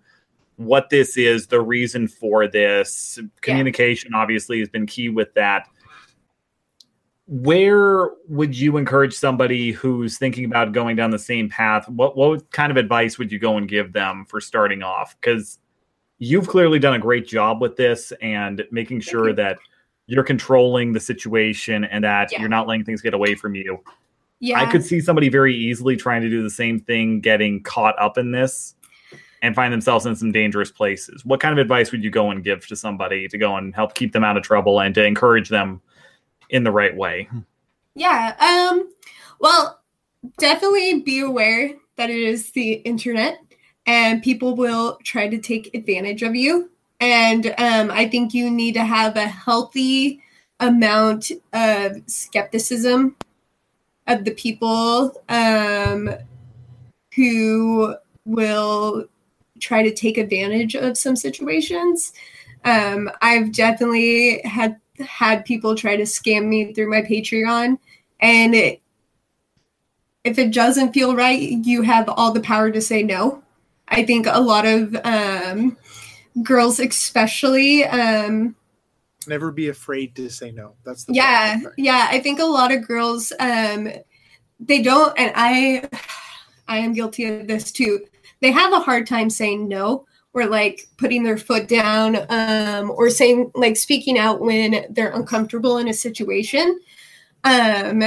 what 0.57 0.89
this 0.89 1.17
is 1.17 1.47
the 1.47 1.59
reason 1.61 2.07
for 2.07 2.47
this 2.47 3.17
communication 3.41 4.13
obviously 4.13 4.59
has 4.59 4.69
been 4.69 4.85
key 4.85 5.07
with 5.09 5.33
that 5.35 5.67
where 7.27 8.09
would 8.27 8.55
you 8.55 8.77
encourage 8.77 9.13
somebody 9.13 9.71
who's 9.71 10.17
thinking 10.17 10.45
about 10.45 10.71
going 10.73 10.95
down 10.95 11.09
the 11.09 11.17
same 11.17 11.49
path 11.49 11.89
what 11.89 12.15
what 12.15 12.51
kind 12.51 12.69
of 12.71 12.77
advice 12.77 13.17
would 13.17 13.31
you 13.31 13.39
go 13.39 13.57
and 13.57 13.67
give 13.67 13.93
them 13.93 14.25
for 14.25 14.39
starting 14.39 14.83
off 14.83 15.15
because 15.19 15.57
you've 16.19 16.47
clearly 16.47 16.77
done 16.77 16.93
a 16.93 16.99
great 16.99 17.27
job 17.27 17.61
with 17.61 17.75
this 17.75 18.13
and 18.21 18.63
making 18.71 18.99
sure 18.99 19.33
that 19.33 19.57
you're 20.07 20.23
controlling 20.23 20.93
the 20.93 20.99
situation 20.99 21.83
and 21.85 22.03
that 22.03 22.31
Yeah. 22.31 22.39
you're 22.39 22.49
not 22.49 22.67
letting 22.67 22.85
things 22.85 23.01
get 23.01 23.13
away 23.13 23.35
from 23.35 23.55
you. 23.55 23.79
Yeah. 24.39 24.61
I 24.61 24.71
could 24.71 24.83
see 24.83 24.99
somebody 25.01 25.29
very 25.29 25.55
easily 25.55 25.95
trying 25.95 26.21
to 26.21 26.29
do 26.29 26.43
the 26.43 26.49
same 26.49 26.79
thing, 26.79 27.19
getting 27.21 27.63
caught 27.63 27.97
up 27.99 28.17
in 28.17 28.31
this 28.31 28.75
and 29.41 29.55
find 29.55 29.73
themselves 29.73 30.05
in 30.05 30.15
some 30.15 30.31
dangerous 30.31 30.71
places. 30.71 31.25
What 31.25 31.39
kind 31.39 31.51
of 31.51 31.57
advice 31.57 31.91
would 31.91 32.03
you 32.03 32.11
go 32.11 32.31
and 32.31 32.43
give 32.43 32.67
to 32.67 32.75
somebody 32.75 33.27
to 33.27 33.37
go 33.37 33.55
and 33.57 33.73
help 33.73 33.95
keep 33.95 34.13
them 34.13 34.23
out 34.23 34.37
of 34.37 34.43
trouble 34.43 34.79
and 34.79 34.93
to 34.95 35.03
encourage 35.03 35.49
them 35.49 35.81
in 36.49 36.63
the 36.63 36.71
right 36.71 36.95
way? 36.95 37.29
Yeah. 37.95 38.35
Um 38.39 38.91
well, 39.39 39.79
definitely 40.37 41.01
be 41.01 41.19
aware 41.19 41.75
that 41.97 42.09
it 42.09 42.19
is 42.19 42.51
the 42.51 42.73
internet 42.73 43.39
and 43.85 44.23
people 44.23 44.55
will 44.55 44.97
try 45.03 45.27
to 45.27 45.37
take 45.37 45.73
advantage 45.73 46.23
of 46.23 46.35
you. 46.35 46.69
And 46.99 47.47
um 47.57 47.91
I 47.91 48.07
think 48.07 48.33
you 48.33 48.49
need 48.51 48.73
to 48.73 48.83
have 48.83 49.15
a 49.15 49.27
healthy 49.27 50.21
amount 50.59 51.31
of 51.53 52.01
skepticism 52.07 53.15
of 54.07 54.23
the 54.23 54.31
people 54.31 55.21
um 55.29 56.09
who 57.15 57.95
will 58.25 59.05
try 59.59 59.83
to 59.83 59.93
take 59.93 60.17
advantage 60.17 60.75
of 60.75 60.97
some 60.97 61.15
situations. 61.15 62.13
Um 62.65 63.09
I've 63.21 63.51
definitely 63.53 64.41
had 64.43 64.79
had 64.99 65.45
people 65.45 65.75
try 65.75 65.95
to 65.95 66.03
scam 66.03 66.45
me 66.45 66.73
through 66.73 66.89
my 66.89 67.01
Patreon 67.01 67.77
and 68.19 68.55
it, 68.55 68.81
if 70.23 70.39
it 70.39 70.51
doesn't 70.51 70.93
feel 70.93 71.15
right, 71.15 71.39
you 71.39 71.83
have 71.83 72.09
all 72.09 72.31
the 72.31 72.41
power 72.41 72.71
to 72.71 72.81
say 72.81 73.03
no. 73.03 73.43
I 73.87 74.03
think 74.03 74.25
a 74.27 74.41
lot 74.41 74.65
of 74.65 74.95
um, 75.03 75.77
girls, 76.41 76.79
especially, 76.79 77.85
um, 77.85 78.55
Never 79.27 79.51
be 79.51 79.69
afraid 79.69 80.15
to 80.15 80.29
say 80.29 80.51
no. 80.51 80.75
That's 80.83 81.05
the 81.05 81.13
yeah, 81.13 81.59
yeah. 81.77 82.07
I 82.11 82.19
think 82.19 82.39
a 82.39 82.45
lot 82.45 82.71
of 82.71 82.87
girls, 82.87 83.33
um, 83.39 83.89
they 84.59 84.81
don't, 84.81 85.17
and 85.17 85.31
I, 85.35 85.87
I 86.67 86.77
am 86.77 86.93
guilty 86.93 87.25
of 87.25 87.47
this 87.47 87.71
too. 87.71 88.05
They 88.41 88.51
have 88.51 88.73
a 88.73 88.79
hard 88.79 89.07
time 89.07 89.29
saying 89.29 89.67
no, 89.67 90.05
or 90.35 90.45
like 90.45 90.87
putting 90.97 91.23
their 91.23 91.37
foot 91.37 91.67
down, 91.67 92.17
um, 92.29 92.91
or 92.91 93.09
saying 93.09 93.51
like 93.55 93.77
speaking 93.77 94.19
out 94.19 94.41
when 94.41 94.85
they're 94.89 95.13
uncomfortable 95.13 95.77
in 95.77 95.87
a 95.87 95.93
situation, 95.93 96.79
um, 97.45 98.03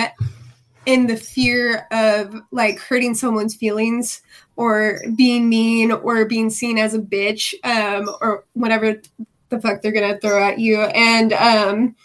in 0.87 1.07
the 1.07 1.17
fear 1.17 1.87
of 1.91 2.41
like 2.53 2.79
hurting 2.79 3.15
someone's 3.15 3.57
feelings 3.57 4.21
or 4.57 5.01
being 5.17 5.49
mean 5.49 5.91
or 5.91 6.25
being 6.27 6.51
seen 6.51 6.79
as 6.79 6.95
a 6.95 7.01
bitch, 7.01 7.55
um, 7.65 8.15
or 8.21 8.45
whatever 8.53 9.01
the 9.49 9.61
fuck 9.61 9.81
they're 9.81 9.93
gonna 9.93 10.21
throw 10.21 10.45
at 10.45 10.59
you, 10.59 10.83
and 10.83 11.33
um 11.33 11.97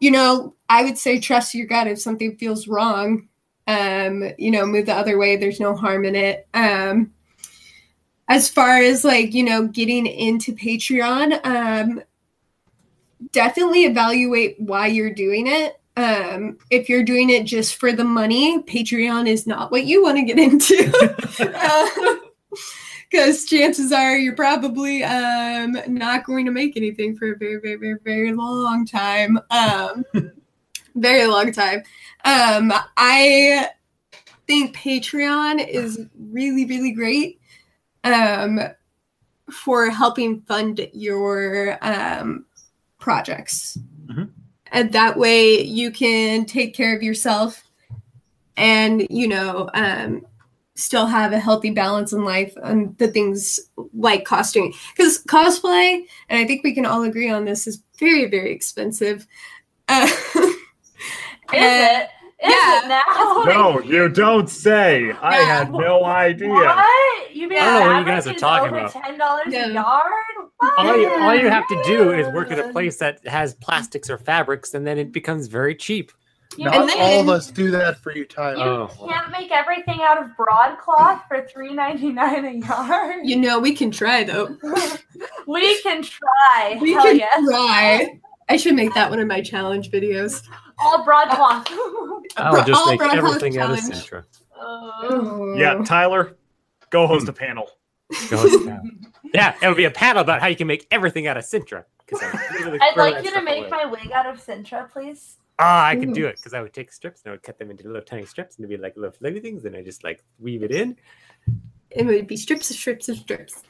you 0.00 0.10
know, 0.10 0.56
I 0.68 0.82
would 0.82 0.98
say 0.98 1.20
trust 1.20 1.54
your 1.54 1.68
gut 1.68 1.86
if 1.86 2.00
something 2.00 2.36
feels 2.36 2.66
wrong. 2.66 3.28
Um, 3.68 4.32
you 4.36 4.50
know, 4.50 4.66
move 4.66 4.86
the 4.86 4.94
other 4.94 5.16
way. 5.16 5.36
There's 5.36 5.60
no 5.60 5.76
harm 5.76 6.04
in 6.04 6.16
it. 6.16 6.48
Um, 6.54 7.12
as 8.28 8.48
far 8.48 8.78
as 8.78 9.04
like, 9.04 9.34
you 9.34 9.42
know, 9.42 9.66
getting 9.66 10.06
into 10.06 10.54
Patreon, 10.54 11.44
um, 11.44 12.02
definitely 13.32 13.84
evaluate 13.84 14.56
why 14.58 14.86
you're 14.86 15.12
doing 15.12 15.46
it. 15.46 15.80
Um, 15.96 16.56
if 16.70 16.88
you're 16.88 17.02
doing 17.02 17.30
it 17.30 17.44
just 17.44 17.76
for 17.76 17.92
the 17.92 18.04
money, 18.04 18.62
Patreon 18.62 19.28
is 19.28 19.46
not 19.46 19.70
what 19.70 19.84
you 19.84 20.02
want 20.02 20.16
to 20.16 20.24
get 20.24 20.38
into. 20.38 22.20
Because 23.10 23.44
chances 23.44 23.92
are 23.92 24.16
you're 24.16 24.34
probably 24.34 25.04
um, 25.04 25.76
not 25.86 26.24
going 26.24 26.46
to 26.46 26.50
make 26.50 26.78
anything 26.78 27.14
for 27.14 27.32
a 27.32 27.36
very, 27.36 27.60
very, 27.60 27.74
very, 27.76 27.98
very 28.02 28.32
long 28.32 28.86
time. 28.86 29.38
Um, 29.50 30.02
very 30.94 31.26
long 31.26 31.52
time. 31.52 31.82
Um, 32.24 32.72
I 32.96 33.68
think 34.46 34.74
Patreon 34.74 35.68
is 35.68 36.00
really, 36.18 36.64
really 36.64 36.92
great 36.92 37.38
um, 38.04 38.60
for 39.50 39.90
helping 39.90 40.40
fund 40.42 40.88
your 40.92 41.78
um, 41.82 42.44
projects. 42.98 43.78
Mhm. 44.06 44.30
And 44.70 44.92
that 44.92 45.16
way 45.16 45.62
you 45.62 45.90
can 45.90 46.46
take 46.46 46.74
care 46.74 46.96
of 46.96 47.02
yourself 47.02 47.62
and, 48.56 49.06
you 49.10 49.28
know, 49.28 49.68
um, 49.74 50.26
still 50.74 51.06
have 51.06 51.32
a 51.32 51.38
healthy 51.38 51.70
balance 51.70 52.12
in 52.12 52.24
life 52.24 52.54
and 52.62 52.96
the 52.98 53.08
things 53.08 53.60
like 53.92 54.24
costuming. 54.24 54.72
Because 54.96 55.22
cosplay, 55.24 56.02
and 56.28 56.38
I 56.38 56.46
think 56.46 56.64
we 56.64 56.74
can 56.74 56.86
all 56.86 57.02
agree 57.02 57.28
on 57.30 57.44
this, 57.44 57.66
is 57.66 57.82
very, 57.98 58.26
very 58.26 58.52
expensive. 58.52 59.26
Uh, 59.88 60.08
Is 61.52 61.60
it? 61.60 62.08
Is 62.44 62.50
yeah. 62.52 62.82
now? 62.88 63.42
No, 63.44 63.80
you 63.82 64.08
don't 64.08 64.48
say. 64.48 65.12
I 65.22 65.36
had 65.36 65.70
no 65.72 66.04
idea. 66.04 66.48
What? 66.48 67.34
You 67.34 67.48
mean 67.48 67.58
I 67.58 67.64
don't 67.64 67.80
know 67.88 67.92
what 67.94 67.98
you 68.00 68.04
guys 68.06 68.26
are 68.26 68.34
talking 68.34 68.68
over 68.68 68.78
about. 68.78 68.92
Ten 68.92 69.16
dollars 69.18 69.44
No. 69.48 69.64
a 69.64 69.72
yard? 69.72 70.12
What? 70.58 70.78
All 70.78 70.96
you, 70.96 71.08
all 71.08 71.34
you 71.36 71.48
have 71.48 71.66
to 71.68 71.82
do 71.84 72.12
is 72.12 72.26
work 72.34 72.50
at 72.50 72.58
a 72.58 72.72
place 72.72 72.96
that 72.98 73.24
has 73.26 73.54
plastics 73.54 74.10
or 74.10 74.18
fabrics, 74.18 74.74
and 74.74 74.86
then 74.86 74.98
it 74.98 75.12
becomes 75.12 75.46
very 75.46 75.74
cheap. 75.74 76.10
You 76.58 76.66
Not 76.66 76.74
And 76.74 76.88
then- 76.90 76.98
all 77.00 77.20
of 77.20 77.28
us 77.28 77.50
do 77.50 77.70
that 77.70 77.98
for 77.98 78.12
you, 78.12 78.26
You 78.28 78.36
Oh. 78.38 78.90
can't 79.08 79.30
make 79.30 79.50
everything 79.50 80.00
out 80.02 80.22
of 80.22 80.36
broadcloth 80.36 81.22
for 81.28 81.46
three 81.50 81.72
ninety 81.72 82.10
nine 82.10 82.44
a 82.44 82.50
yard. 82.66 83.20
you 83.24 83.36
know, 83.36 83.58
we 83.58 83.72
can 83.74 83.90
try 83.90 84.24
though. 84.24 84.56
we 85.46 85.80
can 85.82 86.02
try. 86.02 86.78
We 86.80 86.92
Hell 86.92 87.04
can 87.04 87.18
yes. 87.18 87.44
try. 87.48 88.20
I 88.48 88.56
should 88.56 88.74
make 88.74 88.92
that 88.94 89.08
one 89.08 89.18
of 89.20 89.26
my 89.28 89.40
challenge 89.40 89.90
videos. 89.90 90.42
All 90.78 91.04
broadcloth. 91.04 91.66
I 92.36 92.50
would 92.52 92.66
just 92.66 92.80
All 92.80 92.90
make 92.90 93.00
everything 93.02 93.58
out 93.58 93.70
of 93.70 93.78
challenge. 93.78 94.10
Sintra. 94.10 94.24
Uh, 94.58 95.54
Yeah, 95.56 95.82
Tyler, 95.84 96.36
go 96.90 97.06
host 97.06 97.28
a 97.28 97.32
panel. 97.32 97.68
Go 98.30 98.42
with 98.42 98.64
that. 98.66 98.82
yeah, 99.34 99.54
it 99.62 99.68
would 99.68 99.76
be 99.76 99.84
a 99.84 99.90
panel 99.90 100.22
about 100.22 100.40
how 100.40 100.46
you 100.48 100.56
can 100.56 100.66
make 100.66 100.86
everything 100.90 101.26
out 101.26 101.36
of 101.36 101.44
Sintra. 101.44 101.84
'cause 102.06 102.22
I'm 102.22 102.32
literally 102.54 102.78
I'd 102.82 102.96
like 102.96 103.24
you 103.24 103.30
to 103.30 103.40
make 103.42 103.60
away. 103.60 103.70
my 103.70 103.84
wig 103.86 104.12
out 104.12 104.26
of 104.26 104.36
Sintra, 104.44 104.90
please. 104.92 105.38
Ah, 105.58 105.86
I 105.86 105.96
could 105.96 106.12
do 106.12 106.26
it 106.26 106.36
because 106.36 106.52
I 106.54 106.60
would 106.60 106.72
take 106.74 106.92
strips 106.92 107.22
and 107.24 107.30
I 107.30 107.34
would 107.34 107.42
cut 107.42 107.58
them 107.58 107.70
into 107.70 107.86
little 107.86 108.02
tiny 108.02 108.26
strips 108.26 108.56
and 108.56 108.64
it'd 108.64 108.76
be 108.78 108.82
like 108.82 108.96
little 108.96 109.12
fluffy 109.12 109.40
things, 109.40 109.64
and 109.64 109.74
I 109.76 109.82
just 109.82 110.02
like 110.04 110.22
weave 110.38 110.62
it 110.62 110.72
in. 110.72 110.96
It 111.90 112.04
would 112.06 112.26
be 112.26 112.36
strips 112.36 112.70
of 112.70 112.76
strips 112.76 113.08
of 113.08 113.18
strips. 113.18 113.62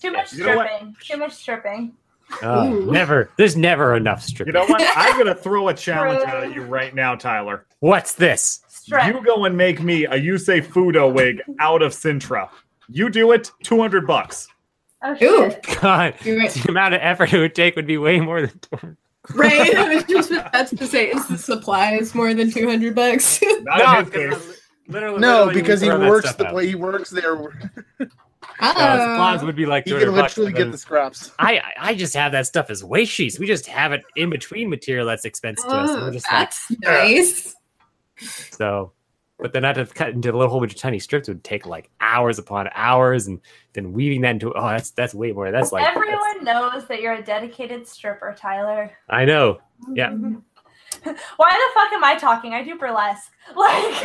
Too 0.00 0.10
much 0.12 0.32
You 0.32 0.44
know 0.46 0.54
stripping. 0.64 0.96
Too 1.02 1.16
much 1.18 1.32
stripping. 1.32 1.92
Oh, 2.42 2.72
Ooh. 2.72 2.90
never. 2.90 3.30
There's 3.36 3.56
never 3.56 3.94
enough 3.94 4.26
You 4.38 4.52
know 4.52 4.66
what? 4.66 4.82
I'm 4.96 5.16
gonna 5.18 5.34
throw 5.34 5.68
a 5.68 5.74
challenge 5.74 6.26
out 6.26 6.44
at 6.44 6.54
you 6.54 6.62
right 6.62 6.94
now, 6.94 7.14
Tyler. 7.14 7.66
What's 7.80 8.14
this? 8.14 8.62
Strip. 8.68 9.06
You 9.06 9.22
go 9.24 9.44
and 9.44 9.56
make 9.56 9.80
me 9.82 10.04
a 10.04 10.14
Yusei 10.14 10.64
Fudo 10.64 11.12
wig 11.12 11.40
out 11.60 11.82
of 11.82 11.92
Sintra. 11.92 12.48
You 12.88 13.10
do 13.10 13.32
it, 13.32 13.50
two 13.62 13.80
hundred 13.80 14.06
bucks. 14.06 14.48
oh 15.02 15.12
Ooh. 15.22 15.50
shit. 15.50 15.80
God, 15.80 16.14
the 16.22 16.64
amount 16.68 16.94
of 16.94 17.00
effort 17.02 17.32
it 17.32 17.38
would 17.38 17.54
take 17.54 17.76
would 17.76 17.86
be 17.86 17.98
way 17.98 18.20
more 18.20 18.42
than. 18.42 18.96
Right? 19.34 19.74
I 19.76 19.94
was 19.94 20.04
just 20.04 20.30
about 20.32 20.66
to 20.66 20.86
say, 20.86 21.10
is 21.10 21.28
the 21.28 21.38
supplies 21.38 22.14
more 22.14 22.34
than 22.34 22.50
200 22.50 22.92
bucks? 22.94 23.40
Not 23.60 24.12
No, 24.12 24.40
in 24.88 24.94
his 24.94 24.94
case. 24.94 24.94
because 24.94 24.94
literally, 24.94 25.20
No, 25.20 25.36
literally 25.44 25.60
because 25.62 25.80
he 25.80 25.88
works 25.90 26.32
the 26.34 26.46
out. 26.46 26.52
play. 26.52 26.66
He 26.68 26.74
works 26.74 27.10
there. 27.10 27.36
Oh. 28.60 28.66
No, 28.76 29.14
supplies 29.14 29.44
would 29.44 29.54
be 29.56 29.66
like 29.66 29.84
He 29.84 29.90
200 29.90 30.06
can 30.06 30.14
literally 30.16 30.52
get 30.52 30.70
the 30.72 30.78
scraps. 30.78 31.30
I 31.38 31.58
I- 31.58 31.72
I 31.90 31.94
just 31.94 32.14
have 32.14 32.32
that 32.32 32.46
stuff 32.46 32.70
as 32.70 32.82
waste 32.84 33.12
sheets. 33.12 33.38
We 33.38 33.46
just 33.46 33.66
have 33.66 33.92
it 33.92 34.02
in 34.16 34.30
between 34.30 34.68
material 34.68 35.06
that's 35.06 35.24
expensive 35.24 35.68
to 35.70 35.76
us. 35.76 35.90
and 35.90 36.00
Oh, 36.00 36.04
we're 36.06 36.12
just 36.12 36.26
like, 36.30 36.50
that's 36.50 36.70
nice. 36.82 37.54
so, 38.50 38.92
but 39.38 39.52
then 39.52 39.64
I 39.64 39.68
had 39.68 39.74
to 39.76 39.86
cut 39.86 40.10
into 40.10 40.30
a 40.30 40.32
little 40.32 40.48
whole 40.48 40.60
bunch 40.60 40.74
of 40.74 40.80
tiny 40.80 40.98
strips 40.98 41.28
it 41.28 41.32
would 41.32 41.44
take 41.44 41.66
like 41.66 41.90
hours 42.00 42.38
upon 42.38 42.68
hours, 42.74 43.26
and 43.28 43.40
then 43.74 43.92
weaving 43.92 44.20
that 44.22 44.30
into 44.32 44.52
oh 44.52 44.68
that's 44.68 44.90
that's 44.90 45.14
way 45.14 45.32
more. 45.32 45.50
That's 45.50 45.72
like 45.72 45.84
that's- 45.84 45.96
Everyone 45.96 46.44
knows 46.44 46.86
that 46.88 47.00
you're 47.00 47.14
a 47.14 47.22
dedicated 47.22 47.86
stripper, 47.86 48.34
Tyler. 48.38 48.90
I 49.08 49.24
know. 49.24 49.60
Yeah. 49.94 50.10
Mm-hmm. 50.10 50.36
Why 51.36 51.50
the 51.50 51.80
fuck 51.80 51.92
am 51.92 52.04
I 52.04 52.16
talking? 52.16 52.54
I 52.54 52.62
do 52.62 52.76
burlesque. 52.76 53.32
Like, 53.56 54.04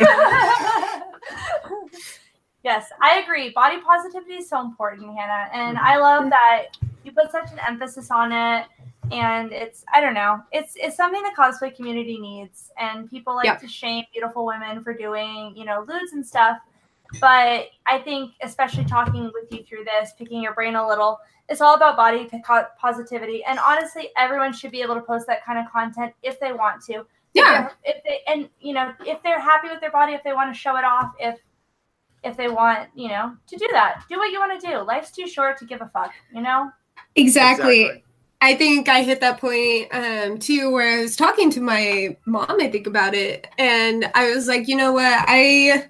yes, 2.64 2.90
I 3.00 3.20
agree. 3.20 3.50
Body 3.50 3.80
positivity 3.80 4.34
is 4.34 4.48
so 4.48 4.60
important, 4.60 5.16
Hannah, 5.16 5.48
and 5.52 5.78
I 5.78 5.92
mm-hmm. 5.92 6.02
love 6.02 6.30
that 6.30 6.76
you 7.04 7.12
put 7.12 7.30
such 7.30 7.52
an 7.52 7.60
emphasis 7.66 8.10
on 8.10 8.32
it. 8.32 8.66
And 9.10 9.52
it's 9.52 9.84
I 9.94 10.00
don't 10.00 10.12
know, 10.12 10.42
it's 10.52 10.74
it's 10.76 10.96
something 10.96 11.22
the 11.22 11.30
cosplay 11.38 11.74
community 11.74 12.18
needs, 12.18 12.70
and 12.78 13.08
people 13.08 13.36
like 13.36 13.46
Yeah. 13.46 13.56
to 13.56 13.68
shame 13.68 14.04
beautiful 14.12 14.44
women 14.44 14.82
for 14.82 14.92
doing 14.92 15.54
you 15.56 15.64
know 15.64 15.84
lewds 15.88 16.12
and 16.12 16.26
stuff. 16.26 16.58
But 17.20 17.68
I 17.86 17.98
think, 18.04 18.32
especially 18.42 18.84
talking 18.84 19.30
with 19.32 19.52
you 19.52 19.64
through 19.64 19.84
this, 19.84 20.12
picking 20.18 20.42
your 20.42 20.54
brain 20.54 20.74
a 20.74 20.86
little, 20.86 21.18
it's 21.48 21.60
all 21.60 21.74
about 21.74 21.96
body 21.96 22.28
positivity. 22.78 23.42
And 23.44 23.58
honestly, 23.58 24.10
everyone 24.16 24.52
should 24.52 24.70
be 24.70 24.82
able 24.82 24.94
to 24.94 25.00
post 25.00 25.26
that 25.26 25.44
kind 25.44 25.58
of 25.58 25.70
content 25.72 26.12
if 26.22 26.38
they 26.40 26.52
want 26.52 26.82
to. 26.84 27.06
Yeah. 27.34 27.62
they're- 27.62 27.72
If 27.84 28.04
they 28.04 28.20
and 28.26 28.48
you 28.60 28.74
know 28.74 28.92
if 29.06 29.22
they're 29.22 29.40
happy 29.40 29.68
with 29.68 29.80
their 29.80 29.90
body, 29.90 30.12
if 30.12 30.22
they 30.22 30.32
want 30.32 30.52
to 30.52 30.58
show 30.58 30.76
it 30.76 30.84
off, 30.84 31.12
if 31.18 31.38
if 32.24 32.36
they 32.36 32.48
want 32.48 32.88
you 32.94 33.08
know 33.08 33.34
to 33.46 33.56
do 33.56 33.68
that, 33.72 34.02
do 34.08 34.18
what 34.18 34.30
you 34.32 34.38
want 34.38 34.60
to 34.60 34.66
do. 34.66 34.78
Life's 34.78 35.10
too 35.10 35.26
short 35.26 35.56
to 35.58 35.64
give 35.64 35.80
a 35.80 35.86
fuck. 35.88 36.12
You 36.34 36.42
know. 36.42 36.70
Exactly. 37.16 37.82
Exactly. 37.82 38.04
I 38.40 38.54
think 38.54 38.88
I 38.88 39.02
hit 39.02 39.20
that 39.20 39.40
point 39.40 39.88
um, 39.92 40.38
too, 40.38 40.70
where 40.70 40.98
I 40.98 41.02
was 41.02 41.16
talking 41.16 41.50
to 41.50 41.60
my 41.60 42.16
mom. 42.24 42.60
I 42.60 42.70
think 42.70 42.86
about 42.86 43.14
it, 43.14 43.48
and 43.58 44.10
I 44.14 44.30
was 44.30 44.46
like, 44.46 44.68
you 44.68 44.76
know 44.76 44.92
what, 44.92 45.24
I 45.26 45.88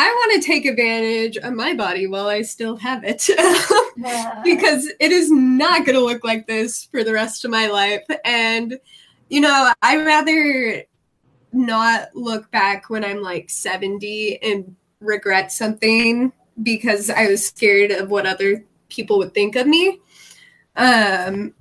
I 0.00 0.08
want 0.08 0.40
to 0.40 0.46
take 0.46 0.64
advantage 0.64 1.36
of 1.38 1.54
my 1.54 1.74
body 1.74 2.06
while 2.06 2.28
I 2.28 2.42
still 2.42 2.76
have 2.76 3.02
it, 3.04 3.26
because 4.44 4.86
it 5.00 5.10
is 5.10 5.30
not 5.30 5.84
going 5.84 5.98
to 5.98 6.04
look 6.04 6.22
like 6.22 6.46
this 6.46 6.84
for 6.84 7.02
the 7.02 7.12
rest 7.12 7.44
of 7.44 7.50
my 7.50 7.66
life. 7.66 8.04
And 8.24 8.78
you 9.28 9.40
know, 9.40 9.72
I 9.82 9.96
rather 10.02 10.84
not 11.52 12.14
look 12.14 12.50
back 12.50 12.88
when 12.90 13.04
I'm 13.04 13.22
like 13.22 13.50
70 13.50 14.38
and 14.42 14.76
regret 15.00 15.52
something 15.52 16.32
because 16.62 17.10
I 17.10 17.28
was 17.28 17.46
scared 17.46 17.90
of 17.90 18.10
what 18.10 18.26
other 18.26 18.64
people 18.88 19.18
would 19.18 19.34
think 19.34 19.56
of 19.56 19.66
me. 19.66 20.00
Um 20.76 21.54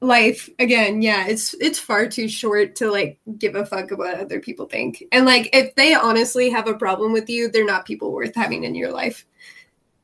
life 0.00 0.48
again, 0.58 1.02
yeah, 1.02 1.26
it's 1.26 1.54
it's 1.54 1.78
far 1.78 2.06
too 2.06 2.28
short 2.28 2.76
to 2.76 2.90
like 2.90 3.18
give 3.38 3.54
a 3.54 3.64
fuck 3.66 3.90
about 3.90 3.98
what 3.98 4.20
other 4.20 4.40
people 4.40 4.66
think. 4.66 5.04
And 5.12 5.24
like 5.26 5.50
if 5.52 5.74
they 5.74 5.94
honestly 5.94 6.50
have 6.50 6.68
a 6.68 6.74
problem 6.74 7.12
with 7.12 7.28
you, 7.28 7.50
they're 7.50 7.64
not 7.64 7.86
people 7.86 8.12
worth 8.12 8.34
having 8.34 8.64
in 8.64 8.74
your 8.74 8.90
life. 8.90 9.26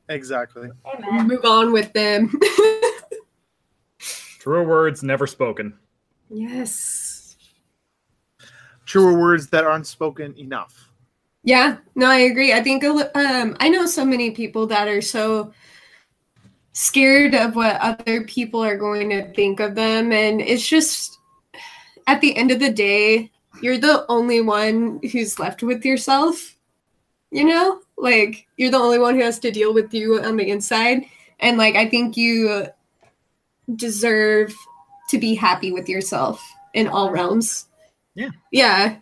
Exactly. 0.09 0.69
Amen. 0.85 1.27
Move 1.27 1.45
on 1.45 1.71
with 1.71 1.93
them. 1.93 2.37
True 4.39 4.67
words 4.67 5.03
never 5.03 5.27
spoken. 5.27 5.77
yes. 6.29 7.17
Truer 8.85 9.17
words 9.17 9.47
that 9.47 9.63
aren't 9.63 9.87
spoken 9.87 10.37
enough. 10.37 10.89
Yeah, 11.43 11.77
no, 11.95 12.07
I 12.07 12.17
agree. 12.17 12.51
I 12.51 12.61
think 12.61 12.83
a 12.83 12.89
li- 12.89 13.03
um, 13.15 13.55
I 13.59 13.69
know 13.69 13.85
so 13.85 14.03
many 14.03 14.31
people 14.31 14.67
that 14.67 14.87
are 14.87 15.01
so 15.01 15.53
scared 16.73 17.35
of 17.35 17.55
what 17.55 17.79
other 17.81 18.23
people 18.23 18.63
are 18.63 18.77
going 18.77 19.09
to 19.09 19.31
think 19.33 19.59
of 19.59 19.75
them, 19.75 20.11
and 20.11 20.41
it's 20.41 20.67
just 20.67 21.19
at 22.07 22.21
the 22.21 22.35
end 22.35 22.51
of 22.51 22.59
the 22.59 22.71
day, 22.71 23.31
you're 23.61 23.77
the 23.77 24.05
only 24.09 24.41
one 24.41 24.99
who's 25.11 25.39
left 25.39 25.63
with 25.63 25.85
yourself. 25.85 26.55
You 27.31 27.45
know, 27.45 27.81
like 27.97 28.47
you're 28.57 28.71
the 28.71 28.77
only 28.77 28.99
one 28.99 29.15
who 29.15 29.21
has 29.21 29.39
to 29.39 29.51
deal 29.51 29.73
with 29.73 29.93
you 29.93 30.21
on 30.21 30.37
the 30.37 30.49
inside, 30.49 31.05
and 31.39 31.57
like 31.57 31.75
I 31.75 31.89
think 31.89 32.17
you 32.17 32.67
deserve 33.75 34.53
to 35.09 35.17
be 35.17 35.35
happy 35.35 35.71
with 35.71 35.87
yourself 35.87 36.41
in 36.73 36.87
all 36.87 37.11
realms. 37.11 37.67
Yeah. 38.15 38.31
Yeah. 38.51 38.97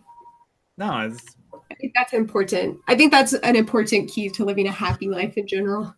No, 0.76 1.06
it's 1.06 1.36
think 1.80 1.92
that's 1.94 2.12
important. 2.12 2.78
I 2.88 2.94
think 2.94 3.10
that's 3.12 3.32
an 3.32 3.56
important 3.56 4.10
key 4.10 4.28
to 4.30 4.44
living 4.44 4.66
a 4.68 4.72
happy 4.72 5.08
life 5.08 5.36
in 5.36 5.46
general. 5.46 5.94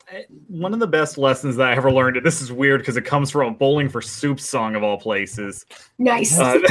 one 0.49 0.73
of 0.73 0.81
the 0.81 0.87
best 0.87 1.19
lessons 1.19 1.57
that 1.57 1.69
I 1.71 1.75
ever 1.75 1.91
learned. 1.93 2.17
and 2.17 2.25
This 2.27 2.41
is 2.41 2.51
weird 2.53 2.81
because 2.81 2.97
it 2.97 3.05
comes 3.05 3.31
from 3.31 3.53
a 3.53 3.57
Bowling 3.57 3.89
for 3.89 4.01
Soup 4.01 4.41
song 4.41 4.75
of 4.77 4.83
all 4.83 4.99
places. 4.99 5.67
Nice. 5.99 6.39
Uh, 6.39 6.59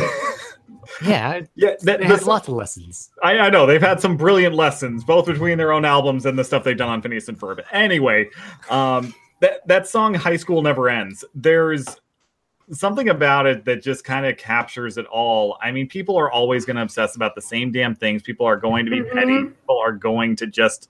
Yeah, 1.04 1.42
yeah, 1.56 1.76
that, 1.84 2.00
they 2.00 2.06
had 2.06 2.18
this- 2.20 2.26
lots 2.26 2.48
of 2.48 2.56
lessons. 2.56 3.12
I, 3.24 3.38
I 3.38 3.50
know 3.50 3.66
they've 3.66 3.82
had 3.82 4.02
some 4.02 4.18
brilliant 4.18 4.56
lessons, 4.56 5.04
both 5.04 5.26
between 5.26 5.58
their 5.58 5.72
own 5.72 5.86
albums 5.86 6.26
and 6.26 6.38
the 6.38 6.44
stuff 6.44 6.64
they've 6.64 6.76
done 6.78 6.90
on 6.90 7.02
Phineas 7.02 7.28
and 7.28 7.40
Ferb. 7.40 7.64
Anyway, 7.72 8.28
um, 8.70 9.14
that 9.40 9.66
that 9.68 9.88
song 9.88 10.14
"High 10.14 10.36
School 10.38 10.62
Never 10.62 10.90
Ends." 10.90 11.24
There's 11.34 11.86
something 12.72 13.10
about 13.10 13.46
it 13.48 13.66
that 13.66 13.82
just 13.84 14.04
kind 14.04 14.26
of 14.26 14.38
captures 14.38 14.98
it 14.98 15.06
all. 15.08 15.58
I 15.62 15.72
mean, 15.72 15.88
people 15.88 16.18
are 16.18 16.32
always 16.32 16.66
going 16.66 16.78
to 16.78 16.82
obsess 16.82 17.16
about 17.16 17.36
the 17.36 17.42
same 17.42 17.72
damn 17.72 17.96
things. 17.96 18.22
People 18.22 18.46
are 18.46 18.56
going 18.58 18.86
to 18.86 18.92
be 18.92 19.02
Mhm. 19.02 19.12
petty. 19.14 19.44
People 19.46 19.80
are 19.80 19.92
going 19.92 20.36
to 20.38 20.48
just. 20.48 20.90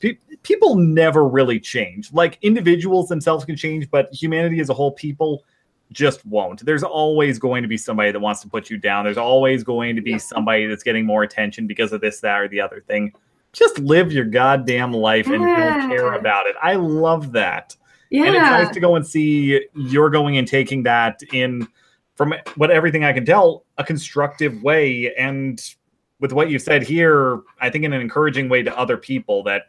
pe- 0.00 0.18
People 0.42 0.74
never 0.76 1.26
really 1.26 1.58
change. 1.58 2.12
Like 2.12 2.38
individuals 2.42 3.08
themselves 3.08 3.44
can 3.46 3.56
change, 3.56 3.90
but 3.90 4.12
humanity 4.12 4.60
as 4.60 4.68
a 4.68 4.74
whole, 4.74 4.92
people 4.92 5.44
just 5.92 6.26
won't. 6.26 6.64
There's 6.66 6.82
always 6.82 7.38
going 7.38 7.62
to 7.62 7.68
be 7.68 7.76
somebody 7.78 8.10
that 8.10 8.20
wants 8.20 8.40
to 8.42 8.48
put 8.48 8.68
you 8.68 8.76
down. 8.76 9.04
There's 9.04 9.16
always 9.16 9.62
going 9.64 9.96
to 9.96 10.02
be 10.02 10.12
Yeah. 10.12 10.16
somebody 10.18 10.66
that's 10.66 10.82
getting 10.82 11.06
more 11.06 11.22
attention 11.22 11.66
because 11.66 11.92
of 11.92 12.00
this, 12.02 12.20
that, 12.20 12.40
or 12.40 12.48
the 12.48 12.60
other 12.60 12.82
thing. 12.86 13.12
Just 13.52 13.78
live 13.78 14.12
your 14.12 14.24
goddamn 14.24 14.92
life 14.92 15.26
and 15.28 15.38
don't 15.44 15.88
care 15.88 16.14
about 16.14 16.46
it. 16.46 16.56
I 16.60 16.74
love 16.74 17.32
that. 17.32 17.76
Yeah. 18.14 18.26
And 18.26 18.36
it's 18.36 18.66
nice 18.66 18.74
to 18.74 18.80
go 18.80 18.94
and 18.94 19.06
see 19.06 19.66
you're 19.74 20.10
going 20.10 20.38
and 20.38 20.46
taking 20.46 20.84
that 20.84 21.20
in 21.32 21.66
from 22.14 22.32
what 22.54 22.70
everything 22.70 23.04
I 23.04 23.12
can 23.12 23.24
tell, 23.24 23.64
a 23.76 23.84
constructive 23.84 24.62
way. 24.62 25.12
And 25.16 25.60
with 26.20 26.32
what 26.32 26.48
you've 26.48 26.62
said 26.62 26.84
here, 26.84 27.42
I 27.60 27.70
think 27.70 27.84
in 27.84 27.92
an 27.92 28.00
encouraging 28.00 28.48
way 28.48 28.62
to 28.62 28.78
other 28.78 28.96
people 28.96 29.42
that 29.44 29.62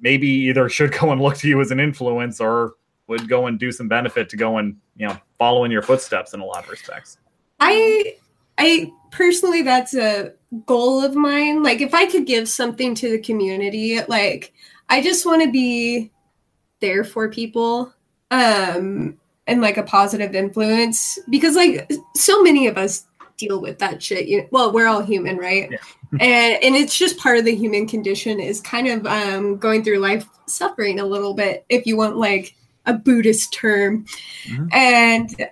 maybe 0.00 0.28
either 0.28 0.68
should 0.68 0.92
go 0.92 1.12
and 1.12 1.20
look 1.20 1.36
to 1.38 1.48
you 1.48 1.60
as 1.60 1.70
an 1.70 1.78
influence 1.78 2.40
or 2.40 2.74
would 3.06 3.28
go 3.28 3.46
and 3.46 3.58
do 3.58 3.70
some 3.70 3.88
benefit 3.88 4.30
to 4.30 4.36
go 4.36 4.58
and, 4.58 4.76
you 4.96 5.06
know, 5.06 5.18
follow 5.38 5.64
in 5.64 5.70
your 5.70 5.82
footsteps 5.82 6.32
in 6.32 6.40
a 6.40 6.44
lot 6.44 6.64
of 6.64 6.70
respects. 6.70 7.18
I 7.60 8.16
I 8.56 8.90
personally 9.10 9.62
that's 9.62 9.94
a 9.94 10.32
goal 10.64 11.04
of 11.04 11.14
mine. 11.14 11.62
Like 11.62 11.82
if 11.82 11.92
I 11.92 12.06
could 12.06 12.26
give 12.26 12.48
something 12.48 12.94
to 12.94 13.10
the 13.10 13.18
community, 13.18 14.00
like 14.08 14.54
I 14.88 15.02
just 15.02 15.26
want 15.26 15.42
to 15.42 15.50
be 15.50 16.10
there 16.80 17.04
for 17.04 17.28
people 17.28 17.92
um 18.30 19.18
and 19.46 19.60
like 19.60 19.78
a 19.78 19.82
positive 19.82 20.34
influence 20.34 21.18
because 21.30 21.56
like 21.56 21.90
so 22.14 22.42
many 22.42 22.66
of 22.66 22.76
us 22.76 23.06
deal 23.38 23.60
with 23.60 23.78
that 23.78 24.02
shit. 24.02 24.28
You 24.28 24.46
well, 24.50 24.72
we're 24.72 24.86
all 24.86 25.02
human, 25.02 25.38
right? 25.38 25.70
Yeah. 25.70 25.78
and 26.20 26.62
and 26.62 26.74
it's 26.74 26.96
just 26.98 27.18
part 27.18 27.38
of 27.38 27.44
the 27.44 27.54
human 27.54 27.86
condition 27.86 28.40
is 28.40 28.60
kind 28.60 28.88
of 28.88 29.06
um 29.06 29.56
going 29.56 29.82
through 29.82 29.98
life 29.98 30.28
suffering 30.46 31.00
a 31.00 31.06
little 31.06 31.32
bit 31.32 31.64
if 31.70 31.86
you 31.86 31.96
want 31.96 32.16
like 32.16 32.54
a 32.84 32.92
Buddhist 32.92 33.52
term. 33.52 34.04
Mhm. 34.46 34.68
And 34.72 35.48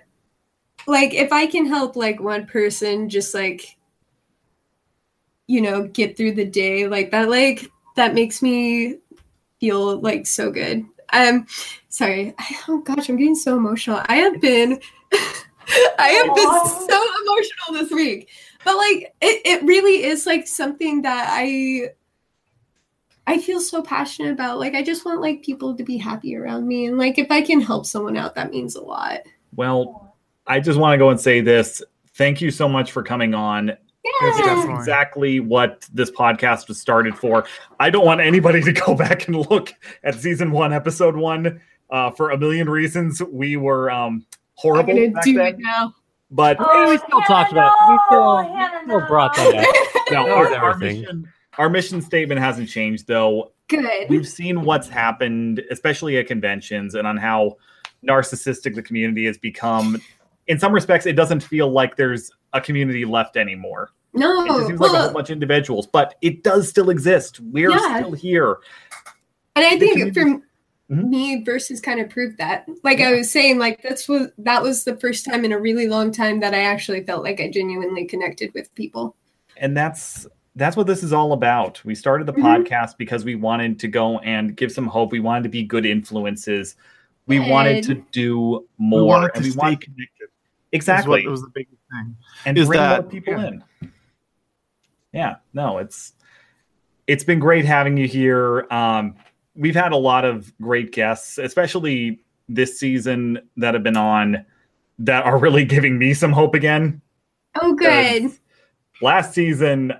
like 0.85 1.13
if 1.13 1.33
I 1.33 1.47
can 1.47 1.65
help 1.65 1.95
like 1.95 2.19
one 2.19 2.45
person 2.45 3.09
just 3.09 3.33
like 3.33 3.77
you 5.47 5.61
know 5.61 5.87
get 5.87 6.17
through 6.17 6.33
the 6.33 6.45
day 6.45 6.87
like 6.87 7.11
that 7.11 7.29
like 7.29 7.71
that 7.95 8.13
makes 8.13 8.41
me 8.41 8.97
feel 9.59 9.99
like 10.01 10.27
so 10.27 10.51
good. 10.51 10.85
Um 11.13 11.45
sorry. 11.89 12.33
Oh 12.67 12.79
gosh, 12.79 13.09
I'm 13.09 13.17
getting 13.17 13.35
so 13.35 13.57
emotional. 13.57 14.01
I 14.05 14.17
have 14.17 14.41
been 14.41 14.79
I 15.99 16.09
have 16.09 16.35
been 16.35 16.89
so 16.89 17.03
emotional 17.23 17.83
this 17.83 17.91
week. 17.91 18.29
But 18.63 18.77
like 18.77 19.13
it, 19.21 19.41
it 19.45 19.63
really 19.63 20.03
is 20.03 20.25
like 20.25 20.47
something 20.47 21.01
that 21.03 21.29
I 21.31 21.89
I 23.25 23.39
feel 23.39 23.59
so 23.59 23.81
passionate 23.81 24.31
about. 24.31 24.57
Like 24.57 24.73
I 24.73 24.81
just 24.83 25.05
want 25.05 25.21
like 25.21 25.43
people 25.43 25.75
to 25.75 25.83
be 25.83 25.97
happy 25.97 26.35
around 26.35 26.67
me. 26.67 26.85
And 26.85 26.97
like 26.97 27.17
if 27.17 27.29
I 27.29 27.41
can 27.41 27.59
help 27.59 27.85
someone 27.85 28.17
out, 28.17 28.35
that 28.35 28.51
means 28.51 28.75
a 28.75 28.81
lot. 28.81 29.19
Well, 29.55 30.15
I 30.47 30.61
just 30.61 30.79
want 30.79 30.93
to 30.93 30.97
go 30.97 31.09
and 31.09 31.19
say 31.19 31.41
this. 31.41 31.83
Thank 32.15 32.41
you 32.41 32.51
so 32.51 32.69
much 32.69 32.91
for 32.91 33.03
coming 33.03 33.33
on. 33.33 33.77
This 34.21 34.39
is 34.39 34.65
exactly 34.65 35.39
what 35.39 35.85
this 35.93 36.11
podcast 36.11 36.67
was 36.67 36.79
started 36.79 37.15
for. 37.17 37.45
I 37.79 37.89
don't 37.89 38.05
want 38.05 38.21
anybody 38.21 38.61
to 38.63 38.71
go 38.71 38.95
back 38.95 39.27
and 39.27 39.49
look 39.49 39.73
at 40.03 40.15
season 40.15 40.51
one, 40.51 40.73
episode 40.73 41.15
one, 41.15 41.61
uh, 41.89 42.11
for 42.11 42.31
a 42.31 42.37
million 42.37 42.69
reasons. 42.69 43.21
We 43.23 43.57
were 43.57 43.91
um, 43.91 44.25
I'm 44.29 44.37
horrible 44.55 44.93
gonna 44.95 45.13
do 45.23 45.33
then. 45.33 45.45
it 45.47 45.55
now. 45.59 45.93
But 46.29 46.57
Oh, 46.59 46.89
we 46.89 46.97
still 46.97 47.21
Hannah, 47.21 47.25
talked 47.27 47.51
about 47.51 47.71
it. 47.71 47.91
We 47.91 47.99
still, 48.07 48.37
Hannah, 48.37 48.79
we 48.79 48.83
still 48.85 48.99
no. 48.99 49.07
brought 49.07 49.35
that 49.35 49.55
up. 49.55 50.03
no, 50.11 50.29
our, 50.29 50.55
our 50.55 50.77
mission, 50.77 51.31
our 51.57 51.69
mission 51.69 52.01
statement 52.01 52.41
hasn't 52.41 52.69
changed 52.69 53.07
though. 53.07 53.53
Good. 53.69 54.09
We've 54.09 54.27
seen 54.27 54.63
what's 54.63 54.87
happened, 54.89 55.61
especially 55.71 56.17
at 56.17 56.27
conventions, 56.27 56.95
and 56.95 57.07
on 57.07 57.17
how 57.17 57.57
narcissistic 58.07 58.75
the 58.75 58.81
community 58.81 59.25
has 59.25 59.37
become. 59.37 60.01
In 60.47 60.59
some 60.59 60.71
respects, 60.73 61.05
it 61.05 61.13
doesn't 61.13 61.41
feel 61.41 61.69
like 61.69 61.97
there's 61.97 62.31
a 62.53 62.61
community 62.61 63.05
left 63.05 63.35
anymore. 63.35 63.91
No, 64.17 64.43
It 64.43 64.47
just 64.47 64.67
seems 64.67 64.79
like 64.79 64.89
a 64.89 64.93
well, 64.93 65.03
whole 65.03 65.13
bunch 65.13 65.29
of 65.29 65.33
individuals, 65.33 65.87
but 65.87 66.15
it 66.21 66.43
does 66.43 66.67
still 66.69 66.89
exist. 66.89 67.39
We're 67.39 67.71
Yeah. 67.71 67.99
still 67.99 68.11
here. 68.13 68.57
and 69.55 69.65
I 69.65 69.71
the 69.75 69.79
think 69.87 70.13
for 70.13 70.19
community- 70.19 70.43
Mhm. 70.91 71.09
me 71.09 71.43
versus 71.43 71.81
kind 71.81 71.99
of 71.99 72.09
proved 72.09 72.37
that. 72.37 72.65
Like 72.83 73.01
I 73.01 73.11
was 73.13 73.29
saying, 73.31 73.57
like 73.57 73.81
that's 73.81 74.07
was 74.07 74.27
that 74.37 74.61
was 74.63 74.83
the 74.83 74.95
first 74.97 75.25
time 75.25 75.43
in 75.45 75.51
a 75.51 75.59
really 75.59 75.87
long 75.87 76.11
time 76.11 76.39
that 76.41 76.53
I 76.53 76.59
actually 76.59 77.03
felt 77.03 77.23
like 77.23 77.41
I 77.41 77.49
genuinely 77.49 78.05
connected 78.05 78.53
with 78.53 78.73
people. 78.75 79.15
and 79.59 79.75
that's 79.75 80.27
that's 80.55 80.77
what 80.77 80.85
this 80.87 81.01
is 81.03 81.11
all 81.13 81.33
about. 81.33 81.83
We 81.85 81.93
started 81.95 82.25
the 82.27 82.33
Mhm. 82.33 82.41
podcast 82.67 82.97
because 82.97 83.25
we 83.25 83.33
wanted 83.35 83.79
to 83.79 83.87
go 83.87 84.19
and 84.19 84.55
give 84.55 84.71
some 84.71 84.85
hope. 84.87 85.11
We 85.11 85.19
wanted 85.19 85.43
to 85.43 85.49
be 85.49 85.63
good 85.63 85.85
influences. 85.85 86.75
We 87.27 87.39
wanted 87.39 87.83
to 87.85 87.95
Good. 87.95 88.11
do 88.11 88.39
We 88.79 88.85
more, 88.87 89.05
wanted 89.05 89.31
and 89.35 89.43
to 89.43 89.47
we 89.47 89.51
stay 89.51 89.59
want 89.59 89.81
connected. 89.81 90.27
exactly 90.71 91.23
It 91.23 91.29
was 91.29 91.41
the 91.41 91.49
biggest 91.53 91.77
thing. 91.91 92.15
and 92.45 92.57
is 92.57 92.67
bring 92.67 92.79
more 92.79 93.03
people 93.03 93.33
yeah. 93.33 93.47
in. 93.47 93.63
Yeah, 95.13 95.35
no, 95.53 95.77
it's 95.77 96.13
it's 97.07 97.23
been 97.23 97.39
great 97.39 97.65
having 97.65 97.97
you 97.97 98.07
here. 98.07 98.67
Um, 98.71 99.15
we've 99.55 99.75
had 99.75 99.91
a 99.91 99.97
lot 99.97 100.25
of 100.25 100.55
great 100.59 100.91
guests, 100.91 101.37
especially 101.37 102.19
this 102.49 102.79
season 102.79 103.39
that 103.57 103.73
have 103.73 103.83
been 103.83 103.97
on 103.97 104.45
that 104.99 105.25
are 105.25 105.37
really 105.37 105.65
giving 105.65 105.97
me 105.97 106.13
some 106.13 106.31
hope 106.31 106.53
again. 106.55 107.01
Oh, 107.61 107.73
good. 107.75 108.31
Last 109.01 109.33
season, 109.33 109.93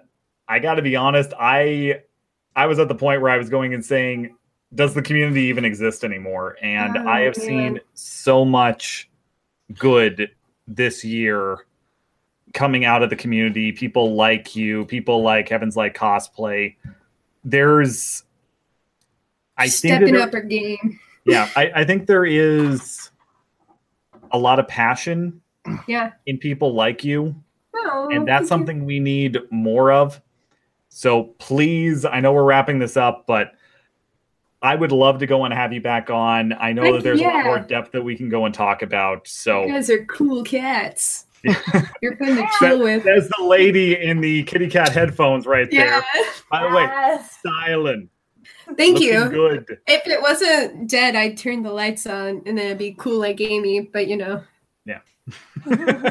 I 0.48 0.60
got 0.60 0.76
to 0.76 0.82
be 0.82 0.96
honest, 0.96 1.34
I 1.40 2.02
I 2.56 2.66
was 2.66 2.80
at 2.80 2.88
the 2.88 2.96
point 2.96 3.22
where 3.22 3.32
I 3.32 3.38
was 3.38 3.50
going 3.50 3.74
and 3.74 3.86
saying, 3.86 4.36
"Does 4.74 4.94
the 4.94 5.02
community 5.02 5.44
even 5.44 5.66
exist 5.66 6.04
anymore?" 6.04 6.58
And 6.62 6.98
Oh, 6.98 7.08
I 7.08 7.22
have 7.22 7.38
man. 7.38 7.46
seen 7.46 7.80
so 7.94 8.44
much 8.44 9.10
good 9.78 10.32
this 10.68 11.04
year 11.04 11.66
coming 12.58 12.86
out 12.86 13.04
of 13.04 13.12
the 13.12 13.16
community. 13.16 13.72
People 13.72 14.16
like 14.16 14.56
you, 14.56 14.84
people 14.86 15.22
like 15.22 15.48
Heaven's 15.48 15.78
Light 15.78 15.94
cosplay. 15.94 16.76
There's, 17.46 18.24
I 19.58 19.70
think 19.70 19.94
Stepping 19.94 20.14
there- 20.16 20.24
up 20.24 20.34
our 20.34 20.42
game. 20.42 21.00
yeah, 21.24 21.50
I, 21.56 21.72
I 21.76 21.84
think 21.86 22.08
there 22.08 22.26
is 22.26 23.12
a 24.32 24.40
lot 24.40 24.60
of 24.60 24.68
passion 24.68 25.40
Yeah. 25.88 26.12
in 26.26 26.40
people 26.40 26.74
like 26.74 27.04
you 27.04 27.36
Oh, 27.76 28.10
and 28.12 28.28
that's 28.28 28.42
you. 28.44 28.48
something 28.48 28.86
we 28.86 29.00
need 29.00 29.38
more 29.52 29.92
of. 29.92 30.20
So 30.90 31.26
please, 31.38 32.06
I 32.06 32.22
know 32.22 32.34
we're 32.34 32.44
wrapping 32.44 32.80
this 32.80 32.98
up, 32.98 33.26
but 33.28 33.52
I 34.64 34.74
would 34.74 34.92
love 34.92 35.20
to 35.20 35.28
go 35.28 35.46
and 35.46 35.54
have 35.54 35.72
you 35.74 35.80
back 35.82 36.10
on. 36.10 36.54
I 36.54 36.74
know 36.74 36.94
that 36.94 37.04
there's 37.04 37.22
a 37.22 37.24
lot 37.24 37.46
more 37.46 37.60
depth 37.60 37.92
that 37.92 38.02
we 38.02 38.16
can 38.18 38.30
go 38.30 38.46
and 38.46 38.54
talk 38.54 38.82
about. 38.82 39.28
So 39.28 39.66
You 39.66 39.74
guys 39.74 39.92
are 39.92 40.04
cool 40.06 40.44
cats. 40.44 41.27
You're 42.02 42.16
fun 42.18 42.36
to 42.36 42.48
chill 42.60 42.80
with. 42.80 43.04
there's 43.04 43.28
the 43.30 43.44
lady 43.44 44.02
in 44.02 44.22
the 44.22 44.44
kitty 44.44 44.70
cat 44.70 44.90
headphones 44.90 45.46
right 45.46 45.68
Yeah. 45.72 46.02
there. 46.14 46.24
By 46.52 46.62
the 46.64 46.76
way, 46.76 46.84
Yes. 46.84 47.38
styling. 47.40 48.10
Thank 48.78 48.96
looking 48.96 49.08
you. 49.08 49.30
Good. 49.30 49.78
If 49.88 50.08
it 50.08 50.22
wasn't 50.22 50.90
dead, 50.90 51.16
I'd 51.16 51.38
turn 51.38 51.64
the 51.64 51.72
lights 51.72 52.06
on 52.06 52.42
and 52.46 52.58
then 52.58 52.66
it'd 52.68 52.78
be 52.78 52.94
cool 52.98 53.20
like 53.20 53.40
Amy. 53.42 53.82
But 53.82 54.08
you 54.08 54.18
know, 54.18 54.44
Yeah. 54.86 55.00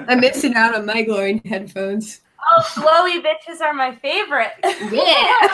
I'm 0.09 0.21
missing 0.21 0.55
out 0.55 0.75
on 0.75 0.87
my 0.87 1.03
glowing 1.03 1.41
headphones. 1.45 2.21
Oh, 2.49 2.63
glowy 2.75 3.23
bitches 3.23 3.61
are 3.61 3.73
my 3.73 3.95
favorite. 3.97 4.53
Yeah. 4.93 5.49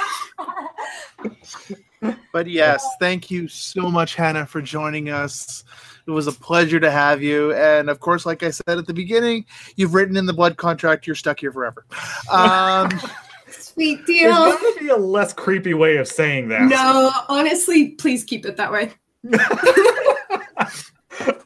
But 2.32 2.48
yes, 2.48 2.84
thank 2.98 3.30
you 3.30 3.46
so 3.46 3.88
much, 3.90 4.16
Hannah, 4.16 4.44
for 4.44 4.60
joining 4.60 5.10
us. 5.10 5.62
It 6.07 6.11
was 6.11 6.27
a 6.27 6.33
pleasure 6.33 6.81
to 6.81 6.91
have 6.91 7.23
you. 7.23 7.53
And 7.55 7.89
of 7.89 8.01
course, 8.01 8.27
like 8.27 8.43
I 8.43 8.51
said 8.51 8.79
at 8.79 8.87
the 8.87 8.95
beginning, 8.95 9.45
you've 9.77 9.95
written 9.95 10.16
in 10.16 10.27
the 10.27 10.33
blood 10.33 10.57
contract, 10.57 11.07
you're 11.07 11.16
stuck 11.16 11.41
here 11.41 11.53
forever. 11.53 11.85
Um, 12.31 12.91
Sweet 13.51 14.07
There's 14.07 14.20
deal. 14.20 14.31
got 14.31 14.74
to 14.74 14.81
be 14.81 14.89
a 14.89 14.97
less 14.97 15.33
creepy 15.33 15.74
way 15.74 15.97
of 15.97 16.09
saying 16.09 16.49
that. 16.49 16.62
No, 16.62 17.12
honestly, 17.29 17.91
please 17.91 18.24
keep 18.24 18.45
it 18.47 18.57
that 18.57 18.73
way. 18.73 18.93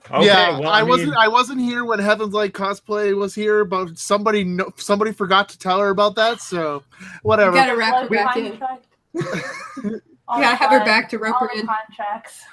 Okay, 0.08 0.24
yeah, 0.26 0.58
well, 0.60 0.68
I, 0.68 0.80
mean, 0.82 0.88
wasn't. 0.88 1.16
I 1.16 1.26
wasn't 1.26 1.60
here 1.60 1.84
when 1.84 1.98
Heaven's 1.98 2.32
Light 2.32 2.52
cosplay 2.52 3.14
was 3.16 3.34
here, 3.34 3.64
but 3.64 3.98
somebody, 3.98 4.44
kno- 4.44 4.72
somebody 4.76 5.10
forgot 5.12 5.48
to 5.48 5.58
tell 5.58 5.80
her 5.80 5.88
about 5.88 6.14
that. 6.14 6.40
So, 6.40 6.84
whatever. 7.22 7.50
We 7.50 7.58
gotta 7.58 7.76
wrap 7.76 8.02
her 8.02 8.08
back 8.08 8.36
in. 8.36 8.56
contract. 8.56 8.86
Have 10.60 10.70
her 10.70 10.84
back 10.84 11.08
to 11.10 11.18
rope 11.18 11.36
her 11.40 11.50
in. 11.56 11.66
contracts. 11.66 12.44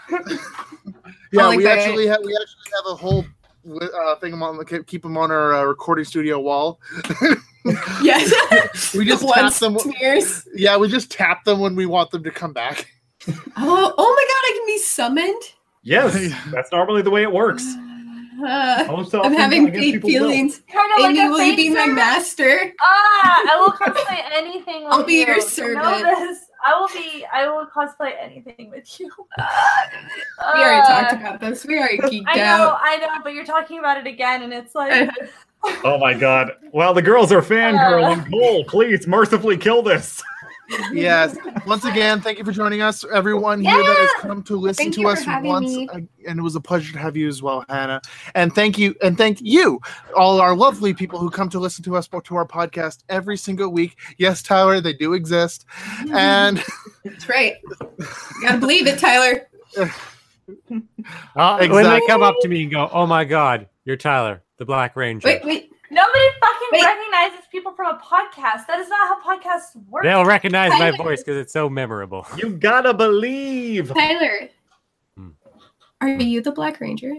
Yeah, 1.33 1.47
like 1.47 1.57
we 1.57 1.63
that. 1.63 1.79
actually 1.79 2.07
have. 2.07 2.19
We 2.23 2.35
actually 2.41 2.71
have 2.75 2.93
a 2.93 2.95
whole 2.95 3.25
uh, 3.81 4.15
thing 4.17 4.33
on 4.33 4.57
the 4.57 4.83
keep 4.83 5.01
them 5.03 5.17
on 5.17 5.31
our 5.31 5.53
uh, 5.55 5.63
recording 5.63 6.05
studio 6.05 6.39
wall. 6.39 6.79
Yes. 8.01 8.93
We 8.93 9.05
just 9.05 9.21
Blood 9.21 9.35
tap 9.35 9.53
them. 9.53 9.79
smears. 9.79 10.45
Yeah, 10.53 10.75
we 10.77 10.89
just 10.89 11.09
tap 11.09 11.45
them 11.45 11.59
when 11.59 11.75
we 11.77 11.85
want 11.85 12.11
them 12.11 12.21
to 12.23 12.31
come 12.31 12.51
back. 12.53 12.87
Oh, 13.55 13.93
oh 13.97 14.15
my 14.17 14.25
god, 14.27 14.43
I 14.49 14.53
can 14.57 14.65
be 14.67 14.77
summoned. 14.79 15.43
Yes, 15.81 16.33
that's 16.51 16.73
normally 16.73 17.01
the 17.03 17.09
way 17.09 17.21
it 17.23 17.31
works. 17.31 17.63
Uh, 17.65 18.83
I'm 18.85 18.89
often, 18.89 19.33
having 19.33 19.67
I 19.67 19.69
guess 19.69 19.79
big 19.79 19.93
people 19.93 20.09
will. 20.09 20.19
feelings. 20.19 20.61
Kind 20.69 20.91
of 20.97 20.99
like 21.03 21.09
Amy, 21.11 21.21
a 21.21 21.29
will 21.29 21.41
you 21.43 21.55
be 21.55 21.69
fake 21.69 21.87
my 21.87 21.93
master? 21.93 22.73
Ah, 22.81 23.43
I 23.49 23.57
will 23.61 23.71
cosplay 23.71 24.21
anything. 24.33 24.85
I'll 24.89 25.03
be 25.05 25.13
you. 25.21 25.25
your 25.27 25.35
You 25.37 25.41
servant. 25.41 25.85
Know 25.85 26.27
this. 26.27 26.39
I 26.65 26.79
will 26.79 26.87
be. 26.87 27.25
I 27.31 27.47
will 27.47 27.65
cosplay 27.65 28.13
anything 28.19 28.69
with 28.69 28.99
you. 28.99 29.09
We 30.55 30.61
already 30.61 30.81
Uh, 30.81 31.01
talked 31.01 31.13
about 31.13 31.39
this. 31.39 31.65
We 31.65 31.77
already 31.79 31.97
geeked 31.99 32.25
I 32.27 32.35
know, 32.37 32.43
out. 32.43 32.79
I 32.81 32.97
know, 32.97 33.07
but 33.23 33.33
you're 33.33 33.45
talking 33.45 33.79
about 33.79 33.97
it 33.97 34.07
again, 34.07 34.43
and 34.43 34.53
it's 34.53 34.75
like, 34.75 35.09
Oh 35.85 35.97
my 35.97 36.13
god. 36.13 36.51
Well, 36.71 36.93
the 36.93 37.01
girls 37.01 37.31
are 37.31 37.41
fangirling. 37.41 38.29
Cole, 38.29 38.65
please 38.65 39.07
mercifully 39.07 39.57
kill 39.57 39.81
this. 39.81 40.21
Yes. 40.91 41.35
Once 41.65 41.85
again, 41.85 42.21
thank 42.21 42.37
you 42.37 42.45
for 42.45 42.51
joining 42.51 42.81
us, 42.81 43.03
everyone 43.13 43.61
here 43.61 43.77
that 43.77 43.97
has 43.97 44.09
come 44.21 44.43
to 44.43 44.55
listen 44.55 44.85
Thank 44.85 44.95
to 44.95 45.01
you 45.01 45.07
for 45.07 45.13
us 45.13 45.23
having 45.23 45.49
once, 45.49 45.75
me. 45.75 45.89
uh, 45.89 45.99
and 46.27 46.39
it 46.39 46.41
was 46.41 46.55
a 46.55 46.61
pleasure 46.61 46.93
to 46.93 46.99
have 46.99 47.15
you 47.17 47.27
as 47.27 47.41
well, 47.41 47.65
Hannah. 47.69 48.01
And 48.35 48.53
thank 48.53 48.77
you, 48.77 48.95
and 49.01 49.17
thank 49.17 49.39
you, 49.41 49.79
all 50.15 50.39
our 50.39 50.55
lovely 50.55 50.93
people 50.93 51.19
who 51.19 51.29
come 51.29 51.49
to 51.49 51.59
listen 51.59 51.83
to 51.85 51.95
us 51.95 52.07
to 52.07 52.35
our 52.35 52.47
podcast 52.47 53.03
every 53.09 53.37
single 53.37 53.69
week. 53.69 53.97
Yes, 54.17 54.41
Tyler, 54.41 54.81
they 54.81 54.93
do 54.93 55.13
exist, 55.13 55.65
and 56.13 56.63
That's 57.03 57.27
right. 57.27 57.55
You 57.69 58.07
gotta 58.41 58.59
believe 58.59 58.87
it, 58.87 58.99
Tyler. 58.99 59.47
Uh, 61.35 61.57
When 61.67 61.83
they 61.83 62.01
come 62.07 62.23
up 62.23 62.35
to 62.41 62.47
me 62.47 62.63
and 62.63 62.71
go, 62.71 62.89
"Oh 62.91 63.05
my 63.05 63.23
God, 63.25 63.67
you're 63.85 63.97
Tyler, 63.97 64.43
the 64.57 64.65
Black 64.65 64.95
Ranger," 64.95 65.27
Wait, 65.27 65.43
wait. 65.45 65.72
Nobody 65.93 66.25
fucking 66.39 66.67
Wait. 66.71 66.83
recognizes 66.83 67.45
people 67.51 67.71
from 67.73 67.95
a 67.95 67.99
podcast. 67.99 68.65
That 68.67 68.79
is 68.79 68.89
not 68.89 69.07
how 69.07 69.21
podcasts 69.37 69.75
work. 69.89 70.03
they'll 70.03 70.25
recognize 70.25 70.71
my 70.71 70.91
voice 70.91 71.19
because 71.23 71.37
it's 71.37 71.53
so 71.53 71.69
memorable. 71.69 72.25
You 72.37 72.49
gotta 72.49 72.93
believe. 72.93 73.93
Tyler. 73.93 74.49
Hmm. 75.15 75.29
Are 76.01 76.09
you 76.09 76.41
the 76.41 76.51
Black 76.51 76.79
Ranger? 76.81 77.09
I'm 77.11 77.17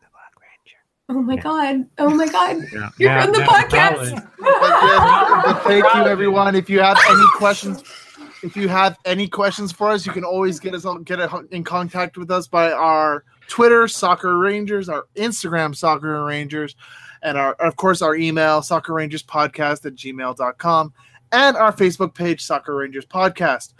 the 0.00 0.06
Black 0.12 0.32
Ranger. 0.40 0.78
Oh 1.08 1.22
my 1.22 1.34
Yeah. 1.34 1.40
god. 1.40 1.86
Oh 1.98 2.10
my 2.10 2.26
god. 2.28 2.56
Yeah. 2.72 2.90
You're 2.98 3.10
Now- 3.10 3.22
from 3.24 3.32
the 3.32 3.38
now 3.40 3.46
podcast. 3.46 3.68
Tyler- 3.68 4.30
but, 4.38 4.60
yes, 4.62 5.42
but 5.44 5.62
thank 5.64 5.84
you, 5.94 6.00
everyone. 6.10 6.54
If 6.54 6.70
you 6.70 6.80
have 6.80 6.98
any 7.08 7.24
questions, 7.36 7.82
if 8.42 8.56
you 8.56 8.68
have 8.68 8.96
any 9.04 9.26
questions 9.28 9.72
for 9.72 9.88
us, 9.90 10.06
you 10.06 10.12
can 10.12 10.24
always 10.24 10.60
get 10.60 10.74
us 10.74 10.84
on, 10.84 11.02
get 11.02 11.18
in 11.50 11.64
contact 11.64 12.16
with 12.16 12.30
us 12.30 12.46
by 12.46 12.70
our 12.70 13.24
Twitter, 13.48 13.88
Sakura 13.88 14.36
Rangers, 14.36 14.88
our 14.88 15.06
Instagram, 15.16 15.74
Sakura 15.74 16.22
Rangers, 16.24 16.76
and 17.22 17.38
our 17.38 17.52
of 17.54 17.76
course 17.76 18.02
our 18.02 18.14
email, 18.14 18.62
Sakura 18.62 18.96
Rangers 18.96 19.22
Podcast 19.22 19.86
at 19.86 19.94
gmail.com, 19.94 20.92
and 21.32 21.56
our 21.56 21.72
Facebook 21.72 22.14
page, 22.14 22.42
Sakura 22.42 22.78
Rangers 22.78 23.06
Podcast. 23.06 23.74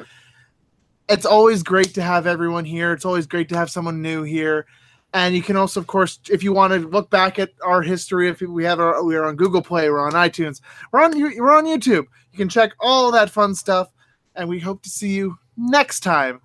It's 1.09 1.27
always 1.27 1.63
great 1.63 1.95
to 1.95 2.03
have 2.03 2.27
everyone 2.27 2.65
here. 2.65 2.93
It's 2.93 3.05
always 3.05 3.27
great 3.27 3.49
to 3.49 3.57
have 3.57 3.71
someone 3.71 4.03
new 4.03 4.23
here. 4.25 4.67
And 5.15 5.35
you 5.35 5.43
can 5.43 5.57
also, 5.57 5.81
of 5.81 5.87
course, 5.87 6.21
if 6.31 6.43
you 6.43 6.53
want 6.53 6.75
to 6.75 6.81
look 6.81 7.09
back 7.09 7.39
at 7.39 7.53
our 7.65 7.81
history, 7.81 8.29
if 8.29 8.43
we 8.43 8.65
have 8.65 8.79
our, 8.79 9.03
we're 9.03 9.25
on 9.25 9.37
Google 9.37 9.63
Play, 9.63 9.89
we're 9.89 10.07
on 10.07 10.13
iTunes, 10.13 10.61
we're 10.93 11.03
on 11.03 11.19
we're 11.19 11.57
on 11.57 11.65
YouTube. 11.65 12.07
You 12.33 12.37
can 12.37 12.49
check 12.49 12.73
all 12.79 13.11
that 13.13 13.31
fun 13.31 13.55
stuff, 13.55 13.91
and 14.35 14.49
we 14.49 14.61
hope 14.61 14.83
to 14.83 14.91
see 14.91 15.09
you 15.09 15.39
next 15.57 16.01
time, 16.01 16.43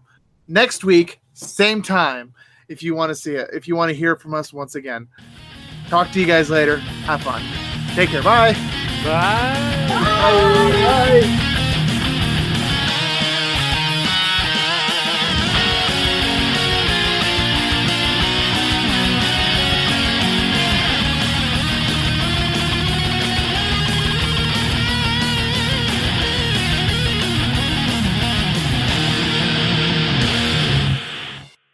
next 0.47 0.85
week, 0.85 1.19
same 1.33 1.81
time. 1.81 2.33
If 2.69 2.81
you 2.81 2.95
want 2.95 3.09
to 3.09 3.15
see 3.15 3.35
it, 3.35 3.49
if 3.51 3.67
you 3.67 3.75
want 3.75 3.89
to 3.89 3.95
hear 3.95 4.15
from 4.15 4.33
us 4.33 4.53
once 4.53 4.75
again, 4.75 5.09
talk 5.93 6.11
to 6.11 6.19
you 6.19 6.25
guys 6.25 6.49
later. 6.49 6.77
Have 7.05 7.21
fun. 7.21 7.43
Take 7.93 8.09
care. 8.09 8.23
Bye. 8.23 8.53
Bye. 9.03 9.53
Bye. 11.29 11.49